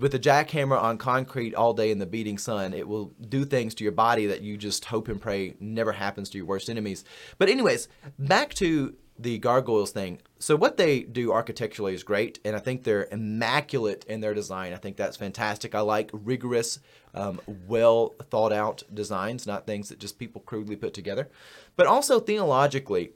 with 0.00 0.14
a 0.14 0.18
jackhammer 0.18 0.80
on 0.80 0.96
concrete 0.96 1.54
all 1.54 1.74
day 1.74 1.90
in 1.90 1.98
the 1.98 2.06
beating 2.06 2.38
sun. 2.38 2.72
It 2.72 2.88
will 2.88 3.12
do 3.28 3.44
things 3.44 3.74
to 3.74 3.84
your 3.84 3.92
body 3.92 4.24
that 4.26 4.40
you 4.40 4.56
just 4.56 4.86
hope 4.86 5.08
and 5.08 5.20
pray 5.20 5.54
never 5.60 5.92
happens 5.92 6.30
to 6.30 6.38
your 6.38 6.46
worst 6.46 6.70
enemies. 6.70 7.04
But 7.36 7.50
anyways, 7.50 7.88
back 8.18 8.54
to 8.54 8.96
the 9.18 9.38
gargoyles 9.38 9.90
thing. 9.90 10.20
So 10.38 10.56
what 10.56 10.76
they 10.76 11.00
do 11.00 11.32
architecturally 11.32 11.92
is 11.92 12.02
great, 12.04 12.38
and 12.44 12.54
I 12.54 12.60
think 12.60 12.84
they're 12.84 13.08
immaculate 13.10 14.04
in 14.08 14.20
their 14.20 14.32
design. 14.32 14.72
I 14.72 14.76
think 14.76 14.96
that's 14.96 15.16
fantastic. 15.16 15.74
I 15.74 15.80
like 15.80 16.10
rigorous, 16.12 16.78
um, 17.14 17.40
well 17.66 18.14
thought 18.30 18.52
out 18.52 18.82
designs, 18.94 19.46
not 19.46 19.66
things 19.66 19.88
that 19.88 19.98
just 19.98 20.18
people 20.18 20.40
crudely 20.42 20.76
put 20.76 20.94
together. 20.94 21.28
But 21.76 21.86
also 21.86 22.20
theologically, 22.20 23.10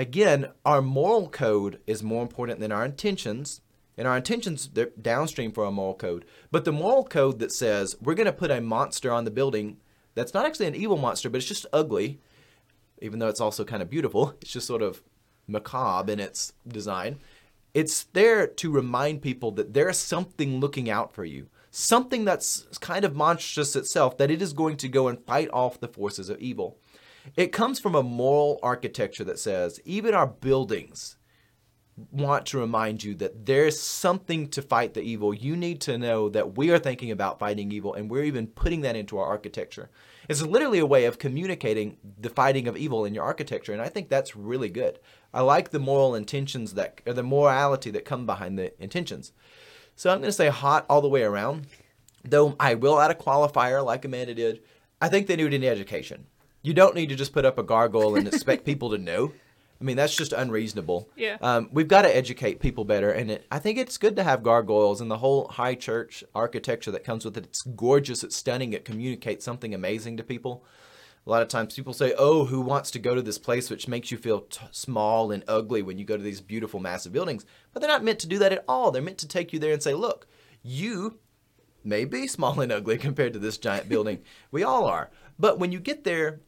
again, 0.00 0.48
our 0.64 0.80
moral 0.80 1.28
code 1.28 1.78
is 1.86 2.02
more 2.02 2.22
important 2.22 2.58
than 2.58 2.72
our 2.72 2.86
intentions. 2.86 3.60
And 3.98 4.08
our 4.08 4.16
intentions 4.16 4.70
they're 4.72 4.88
downstream 5.00 5.52
for 5.52 5.66
our 5.66 5.70
moral 5.70 5.94
code. 5.94 6.24
But 6.50 6.64
the 6.64 6.72
moral 6.72 7.04
code 7.04 7.38
that 7.40 7.52
says 7.52 7.96
we're 8.00 8.14
going 8.14 8.24
to 8.24 8.32
put 8.32 8.50
a 8.50 8.62
monster 8.62 9.12
on 9.12 9.24
the 9.24 9.30
building 9.30 9.76
that's 10.14 10.32
not 10.32 10.46
actually 10.46 10.68
an 10.68 10.74
evil 10.74 10.96
monster, 10.96 11.28
but 11.28 11.36
it's 11.36 11.46
just 11.46 11.66
ugly, 11.70 12.18
even 13.02 13.18
though 13.18 13.28
it's 13.28 13.42
also 13.42 13.62
kind 13.62 13.82
of 13.82 13.90
beautiful. 13.90 14.34
It's 14.40 14.52
just 14.52 14.66
sort 14.66 14.80
of 14.80 15.02
macabre 15.46 16.12
in 16.12 16.18
its 16.18 16.54
design. 16.66 17.18
It's 17.74 18.04
there 18.04 18.46
to 18.46 18.72
remind 18.72 19.20
people 19.20 19.50
that 19.52 19.74
there's 19.74 19.98
something 19.98 20.60
looking 20.60 20.88
out 20.88 21.12
for 21.12 21.26
you, 21.26 21.48
something 21.70 22.24
that's 22.24 22.66
kind 22.80 23.04
of 23.04 23.14
monstrous 23.14 23.76
itself, 23.76 24.16
that 24.16 24.30
it 24.30 24.40
is 24.40 24.54
going 24.54 24.78
to 24.78 24.88
go 24.88 25.08
and 25.08 25.24
fight 25.26 25.50
off 25.52 25.78
the 25.78 25.88
forces 25.88 26.30
of 26.30 26.40
evil. 26.40 26.78
It 27.36 27.52
comes 27.52 27.78
from 27.78 27.94
a 27.94 28.02
moral 28.02 28.58
architecture 28.62 29.24
that 29.24 29.38
says 29.38 29.80
even 29.84 30.14
our 30.14 30.26
buildings, 30.26 31.16
want 32.10 32.46
to 32.46 32.58
remind 32.58 33.04
you 33.04 33.14
that 33.14 33.46
there's 33.46 33.78
something 33.78 34.48
to 34.48 34.62
fight 34.62 34.94
the 34.94 35.02
evil. 35.02 35.34
You 35.34 35.56
need 35.56 35.80
to 35.82 35.98
know 35.98 36.28
that 36.30 36.56
we 36.56 36.70
are 36.70 36.78
thinking 36.78 37.10
about 37.10 37.38
fighting 37.38 37.70
evil 37.72 37.94
and 37.94 38.10
we're 38.10 38.24
even 38.24 38.46
putting 38.46 38.80
that 38.82 38.96
into 38.96 39.18
our 39.18 39.26
architecture. 39.26 39.90
It's 40.28 40.42
literally 40.42 40.78
a 40.78 40.86
way 40.86 41.04
of 41.06 41.18
communicating 41.18 41.96
the 42.18 42.30
fighting 42.30 42.68
of 42.68 42.76
evil 42.76 43.04
in 43.04 43.14
your 43.14 43.24
architecture, 43.24 43.72
and 43.72 43.82
I 43.82 43.88
think 43.88 44.08
that's 44.08 44.36
really 44.36 44.68
good. 44.68 44.98
I 45.34 45.40
like 45.40 45.70
the 45.70 45.78
moral 45.78 46.14
intentions 46.14 46.74
that, 46.74 47.00
or 47.06 47.12
the 47.12 47.22
morality 47.22 47.90
that 47.90 48.04
come 48.04 48.26
behind 48.26 48.58
the 48.58 48.72
intentions. 48.82 49.32
So 49.96 50.10
I'm 50.10 50.18
going 50.18 50.28
to 50.28 50.32
say 50.32 50.48
hot 50.48 50.86
all 50.88 51.00
the 51.00 51.08
way 51.08 51.22
around, 51.22 51.66
though 52.24 52.54
I 52.60 52.74
will 52.74 53.00
add 53.00 53.10
a 53.10 53.14
qualifier 53.14 53.84
like 53.84 54.04
Amanda 54.04 54.34
did. 54.34 54.62
I 55.00 55.08
think 55.08 55.26
they 55.26 55.36
need 55.36 55.52
an 55.52 55.64
education. 55.64 56.26
You 56.62 56.74
don't 56.74 56.94
need 56.94 57.08
to 57.08 57.14
just 57.14 57.32
put 57.32 57.44
up 57.44 57.58
a 57.58 57.62
gargoyle 57.62 58.16
and 58.16 58.26
expect 58.26 58.64
people 58.66 58.90
to 58.90 58.98
know. 58.98 59.32
I 59.80 59.84
mean, 59.84 59.96
that's 59.96 60.14
just 60.14 60.34
unreasonable. 60.34 61.08
Yeah. 61.16 61.38
Um, 61.40 61.70
we've 61.72 61.88
got 61.88 62.02
to 62.02 62.14
educate 62.14 62.60
people 62.60 62.84
better, 62.84 63.10
and 63.10 63.30
it, 63.30 63.46
I 63.50 63.58
think 63.58 63.78
it's 63.78 63.96
good 63.96 64.16
to 64.16 64.22
have 64.22 64.42
gargoyles 64.42 65.00
and 65.00 65.10
the 65.10 65.16
whole 65.18 65.48
high 65.48 65.74
church 65.74 66.22
architecture 66.34 66.90
that 66.90 67.02
comes 67.02 67.24
with 67.24 67.36
it. 67.38 67.46
It's 67.46 67.62
gorgeous, 67.62 68.22
it's 68.22 68.36
stunning, 68.36 68.74
it 68.74 68.84
communicates 68.84 69.42
something 69.42 69.74
amazing 69.74 70.18
to 70.18 70.22
people. 70.22 70.64
A 71.26 71.30
lot 71.30 71.40
of 71.40 71.48
times 71.48 71.74
people 71.74 71.94
say, 71.94 72.14
"Oh, 72.18 72.44
who 72.44 72.60
wants 72.60 72.90
to 72.90 72.98
go 72.98 73.14
to 73.14 73.22
this 73.22 73.38
place 73.38 73.70
which 73.70 73.88
makes 73.88 74.10
you 74.10 74.18
feel 74.18 74.40
t- 74.40 74.66
small 74.70 75.30
and 75.30 75.44
ugly 75.48 75.80
when 75.80 75.96
you 75.98 76.04
go 76.04 76.16
to 76.16 76.22
these 76.22 76.42
beautiful, 76.42 76.80
massive 76.80 77.12
buildings?" 77.12 77.46
But 77.72 77.80
they're 77.80 77.90
not 77.90 78.04
meant 78.04 78.18
to 78.20 78.28
do 78.28 78.38
that 78.38 78.52
at 78.52 78.64
all. 78.68 78.90
They're 78.90 79.00
meant 79.00 79.18
to 79.18 79.28
take 79.28 79.52
you 79.54 79.58
there 79.58 79.72
and 79.72 79.82
say, 79.82 79.94
"Look, 79.94 80.26
you 80.62 81.20
may 81.84 82.04
be 82.04 82.26
small 82.26 82.60
and 82.60 82.72
ugly 82.72 82.98
compared 83.06 83.32
to 83.32 83.38
this 83.38 83.58
giant 83.58 83.88
building. 83.88 84.22
we 84.50 84.62
all 84.62 84.84
are. 84.84 85.10
But 85.38 85.58
when 85.58 85.72
you 85.72 85.80
get 85.80 86.04
there, 86.04 86.40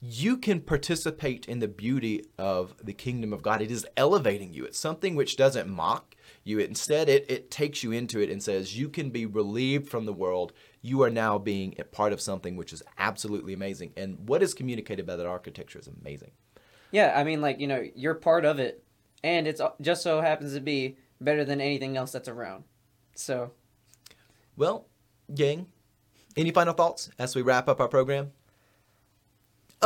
you 0.00 0.36
can 0.36 0.60
participate 0.60 1.46
in 1.46 1.58
the 1.58 1.68
beauty 1.68 2.24
of 2.38 2.74
the 2.82 2.92
kingdom 2.92 3.32
of 3.32 3.42
God. 3.42 3.62
It 3.62 3.70
is 3.70 3.86
elevating 3.96 4.52
you. 4.52 4.64
It's 4.64 4.78
something 4.78 5.14
which 5.14 5.36
doesn't 5.36 5.68
mock 5.68 6.14
you. 6.44 6.58
Instead, 6.58 7.08
it, 7.08 7.24
it 7.30 7.50
takes 7.50 7.82
you 7.82 7.92
into 7.92 8.20
it 8.20 8.30
and 8.30 8.42
says, 8.42 8.78
You 8.78 8.88
can 8.88 9.10
be 9.10 9.24
relieved 9.24 9.88
from 9.88 10.04
the 10.04 10.12
world. 10.12 10.52
You 10.82 11.02
are 11.02 11.10
now 11.10 11.38
being 11.38 11.74
a 11.78 11.84
part 11.84 12.12
of 12.12 12.20
something 12.20 12.56
which 12.56 12.72
is 12.72 12.82
absolutely 12.98 13.54
amazing. 13.54 13.92
And 13.96 14.28
what 14.28 14.42
is 14.42 14.54
communicated 14.54 15.06
by 15.06 15.16
that 15.16 15.26
architecture 15.26 15.78
is 15.78 15.88
amazing. 15.88 16.32
Yeah, 16.90 17.12
I 17.16 17.24
mean, 17.24 17.40
like, 17.40 17.58
you 17.58 17.66
know, 17.66 17.84
you're 17.94 18.14
part 18.14 18.44
of 18.44 18.58
it, 18.58 18.84
and 19.24 19.48
it's 19.48 19.60
just 19.80 20.02
so 20.02 20.20
happens 20.20 20.54
to 20.54 20.60
be 20.60 20.98
better 21.20 21.44
than 21.44 21.60
anything 21.60 21.96
else 21.96 22.12
that's 22.12 22.28
around. 22.28 22.64
So, 23.14 23.52
Well, 24.56 24.86
gang, 25.34 25.66
any 26.36 26.52
final 26.52 26.74
thoughts 26.74 27.10
as 27.18 27.34
we 27.34 27.42
wrap 27.42 27.68
up 27.68 27.80
our 27.80 27.88
program? 27.88 28.32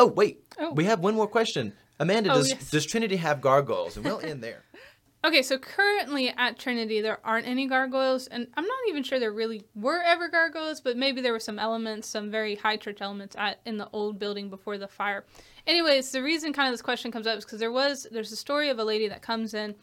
Oh, 0.00 0.06
wait. 0.06 0.42
Oh. 0.58 0.72
We 0.72 0.84
have 0.86 1.00
one 1.00 1.14
more 1.14 1.28
question. 1.28 1.74
Amanda, 1.98 2.32
Oh, 2.32 2.36
does, 2.36 2.48
yes. 2.48 2.70
does 2.70 2.86
Trinity 2.86 3.16
have 3.16 3.42
gargoyles? 3.42 3.96
And 3.96 4.04
we'll 4.04 4.20
end 4.20 4.42
there. 4.42 4.64
Okay, 5.22 5.42
so 5.42 5.58
currently 5.58 6.30
at 6.30 6.58
Trinity 6.58 7.02
there 7.02 7.18
aren't 7.22 7.46
any 7.46 7.66
gargoyles, 7.66 8.26
and 8.28 8.46
I'm 8.54 8.64
not 8.64 8.78
even 8.88 9.02
sure 9.02 9.20
there 9.20 9.30
really 9.30 9.62
were 9.74 10.00
ever 10.00 10.30
gargoyles, 10.30 10.80
but 10.80 10.96
maybe 10.96 11.20
there 11.20 11.34
were 11.34 11.38
some 11.38 11.58
elements, 11.58 12.08
some 12.08 12.30
very 12.30 12.54
high 12.54 12.78
church 12.78 13.02
elements 13.02 13.36
at 13.36 13.60
in 13.66 13.76
the 13.76 13.86
old 13.92 14.18
building 14.18 14.48
before 14.48 14.78
the 14.78 14.88
fire. 14.88 15.26
Anyways, 15.66 16.10
the 16.10 16.22
reason 16.22 16.54
kind 16.54 16.68
of 16.68 16.72
this 16.72 16.80
question 16.80 17.12
comes 17.12 17.26
up 17.26 17.36
is 17.36 17.44
because 17.44 17.58
there 17.60 17.70
was 17.70 18.06
there's 18.10 18.32
a 18.32 18.36
story 18.36 18.70
of 18.70 18.78
a 18.78 18.84
lady 18.84 19.08
that 19.08 19.20
comes 19.20 19.52
in, 19.52 19.74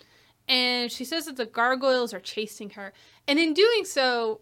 and 0.48 0.92
she 0.92 1.06
says 1.06 1.26
that 1.26 1.36
the 1.38 1.46
gargoyles 1.46 2.16
are 2.16 2.20
chasing 2.20 2.72
her, 2.72 2.92
and 3.28 3.38
in 3.38 3.54
doing 3.54 3.86
so, 3.86 4.42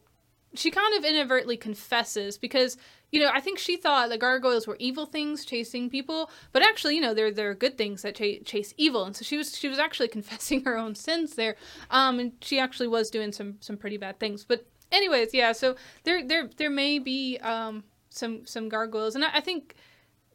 she 0.54 0.72
kind 0.72 0.96
of 0.98 1.04
inadvertently 1.04 1.58
confesses 1.58 2.38
because 2.38 2.78
you 3.12 3.20
know 3.20 3.30
I 3.34 3.40
think 3.40 3.60
she 3.60 3.78
thought 3.78 4.10
the 4.10 4.18
gargoyles 4.18 4.68
were 4.68 4.78
evil 4.80 5.06
things 5.06 5.46
chasing 5.46 5.90
people, 5.90 6.30
but 6.52 6.62
actually 6.62 6.96
you 6.96 7.02
know 7.02 7.14
they're 7.14 7.32
they're 7.32 7.54
good 7.54 7.78
things 7.78 8.02
that 8.02 8.16
ch- 8.16 8.44
chase 8.46 8.74
evil, 8.78 9.06
and 9.06 9.16
so 9.16 9.24
she 9.24 9.38
was 9.38 9.58
she 9.58 9.70
was 9.70 9.80
actually 9.80 10.08
confessing 10.18 10.64
her 10.64 10.78
own 10.78 10.96
sins 10.96 11.36
there, 11.36 11.56
um, 11.90 12.20
and 12.20 12.34
she 12.42 12.60
actually 12.60 12.88
was 12.88 13.10
doing 13.10 13.32
some 13.32 13.58
some 13.60 13.78
pretty 13.78 13.98
bad 13.98 14.20
things. 14.20 14.44
But 14.44 14.66
anyways, 14.92 15.34
yeah, 15.34 15.52
so 15.52 15.76
there 16.04 16.26
there 16.26 16.50
there 16.58 16.70
may 16.70 17.00
be 17.00 17.38
um 17.40 17.84
some 18.10 18.46
some 18.46 18.70
gargoyles, 18.70 19.16
and 19.16 19.24
I, 19.24 19.36
I 19.36 19.42
think 19.42 19.76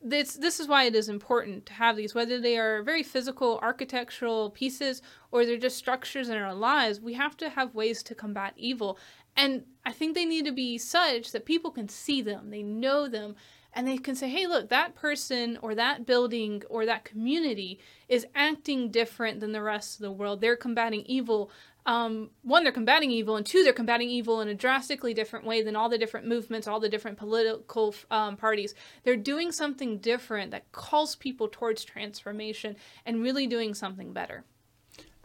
this 0.02 0.34
this 0.34 0.60
is 0.60 0.66
why 0.66 0.84
it 0.84 0.94
is 0.94 1.08
important 1.08 1.66
to 1.66 1.72
have 1.74 1.96
these. 1.96 2.14
Whether 2.14 2.40
they 2.40 2.56
are 2.56 2.82
very 2.82 3.02
physical 3.02 3.58
architectural 3.62 4.50
pieces 4.50 5.02
or 5.30 5.44
they're 5.44 5.56
just 5.56 5.76
structures 5.76 6.28
in 6.28 6.36
our 6.36 6.54
lives 6.54 7.00
we 7.00 7.14
have 7.14 7.36
to 7.36 7.48
have 7.50 7.74
ways 7.74 8.02
to 8.04 8.14
combat 8.14 8.52
evil 8.56 8.98
and 9.36 9.64
i 9.84 9.92
think 9.92 10.14
they 10.14 10.24
need 10.24 10.44
to 10.44 10.52
be 10.52 10.78
such 10.78 11.32
that 11.32 11.44
people 11.44 11.70
can 11.70 11.88
see 11.88 12.22
them 12.22 12.50
they 12.50 12.62
know 12.62 13.08
them 13.08 13.34
and 13.72 13.86
they 13.86 13.96
can 13.96 14.14
say 14.14 14.28
hey 14.28 14.46
look 14.46 14.68
that 14.68 14.94
person 14.94 15.58
or 15.62 15.74
that 15.74 16.06
building 16.06 16.62
or 16.68 16.84
that 16.86 17.04
community 17.04 17.78
is 18.08 18.26
acting 18.34 18.90
different 18.90 19.40
than 19.40 19.52
the 19.52 19.62
rest 19.62 19.96
of 19.96 20.02
the 20.02 20.12
world 20.12 20.40
they're 20.40 20.56
combating 20.56 21.02
evil 21.06 21.50
um, 21.86 22.30
one, 22.42 22.62
they're 22.62 22.72
combating 22.72 23.10
evil, 23.10 23.36
and 23.36 23.46
two, 23.46 23.62
they're 23.62 23.72
combating 23.72 24.10
evil 24.10 24.40
in 24.40 24.48
a 24.48 24.54
drastically 24.54 25.14
different 25.14 25.46
way 25.46 25.62
than 25.62 25.76
all 25.76 25.88
the 25.88 25.98
different 25.98 26.26
movements, 26.26 26.68
all 26.68 26.80
the 26.80 26.88
different 26.88 27.18
political 27.18 27.94
um, 28.10 28.36
parties. 28.36 28.74
They're 29.02 29.16
doing 29.16 29.50
something 29.50 29.98
different 29.98 30.50
that 30.50 30.70
calls 30.72 31.16
people 31.16 31.48
towards 31.50 31.84
transformation 31.84 32.76
and 33.06 33.22
really 33.22 33.46
doing 33.46 33.74
something 33.74 34.12
better. 34.12 34.44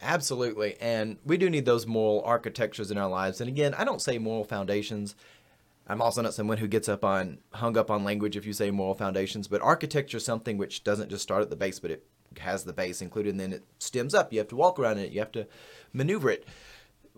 Absolutely. 0.06 0.76
And 0.80 1.18
we 1.26 1.36
do 1.38 1.50
need 1.50 1.66
those 1.66 1.88
moral 1.88 2.22
architectures 2.24 2.92
in 2.92 2.98
our 2.98 3.10
lives. 3.10 3.42
And 3.42 3.50
again, 3.50 3.74
I 3.74 3.84
don't 3.84 4.02
say 4.02 4.20
moral 4.20 4.44
foundations. 4.44 5.16
I'm 5.88 6.02
also 6.02 6.22
not 6.22 6.36
someone 6.36 6.58
who 6.60 6.68
gets 6.68 6.88
up 6.88 7.04
on 7.04 7.40
hung 7.54 7.76
up 7.76 7.90
on 7.90 8.04
language 8.04 8.38
if 8.38 8.46
you 8.46 8.54
say 8.54 8.70
moral 8.70 8.94
foundations, 8.94 9.48
but 9.48 9.62
architecture 9.62 10.18
is 10.18 10.26
something 10.26 10.58
which 10.58 10.84
doesn't 10.84 11.10
just 11.10 11.24
start 11.24 11.42
at 11.42 11.50
the 11.50 11.56
base, 11.56 11.80
but 11.80 11.92
it 11.92 12.06
has 12.40 12.64
the 12.64 12.74
base 12.74 13.02
included 13.02 13.32
and 13.32 13.40
then 13.40 13.54
it 13.54 13.64
stems 13.80 14.14
up. 14.14 14.32
You 14.32 14.40
have 14.40 14.48
to 14.50 14.56
walk 14.56 14.80
around 14.80 15.00
it, 15.00 15.12
you 15.12 15.20
have 15.20 15.32
to 15.34 15.48
maneuver 15.92 16.30
it. 16.30 16.48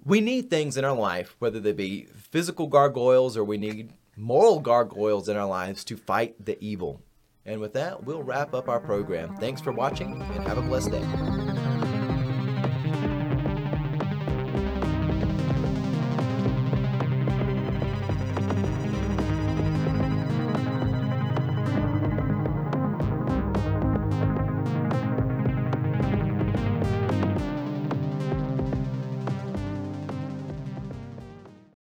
We 0.05 0.21
need 0.21 0.49
things 0.49 0.77
in 0.77 0.85
our 0.85 0.95
life, 0.95 1.35
whether 1.39 1.59
they 1.59 1.73
be 1.73 2.07
physical 2.15 2.67
gargoyles 2.67 3.35
or 3.35 3.43
we 3.43 3.57
need 3.57 3.91
moral 4.15 4.59
gargoyles 4.59 5.27
in 5.27 5.35
our 5.35 5.47
lives 5.47 5.83
to 5.85 5.97
fight 5.97 6.45
the 6.45 6.57
evil. 6.63 7.01
And 7.45 7.59
with 7.59 7.73
that, 7.73 8.03
we'll 8.03 8.23
wrap 8.23 8.53
up 8.53 8.69
our 8.69 8.79
program. 8.79 9.35
Thanks 9.37 9.61
for 9.61 9.71
watching 9.71 10.21
and 10.21 10.47
have 10.47 10.57
a 10.57 10.61
blessed 10.61 10.91
day. 10.91 11.46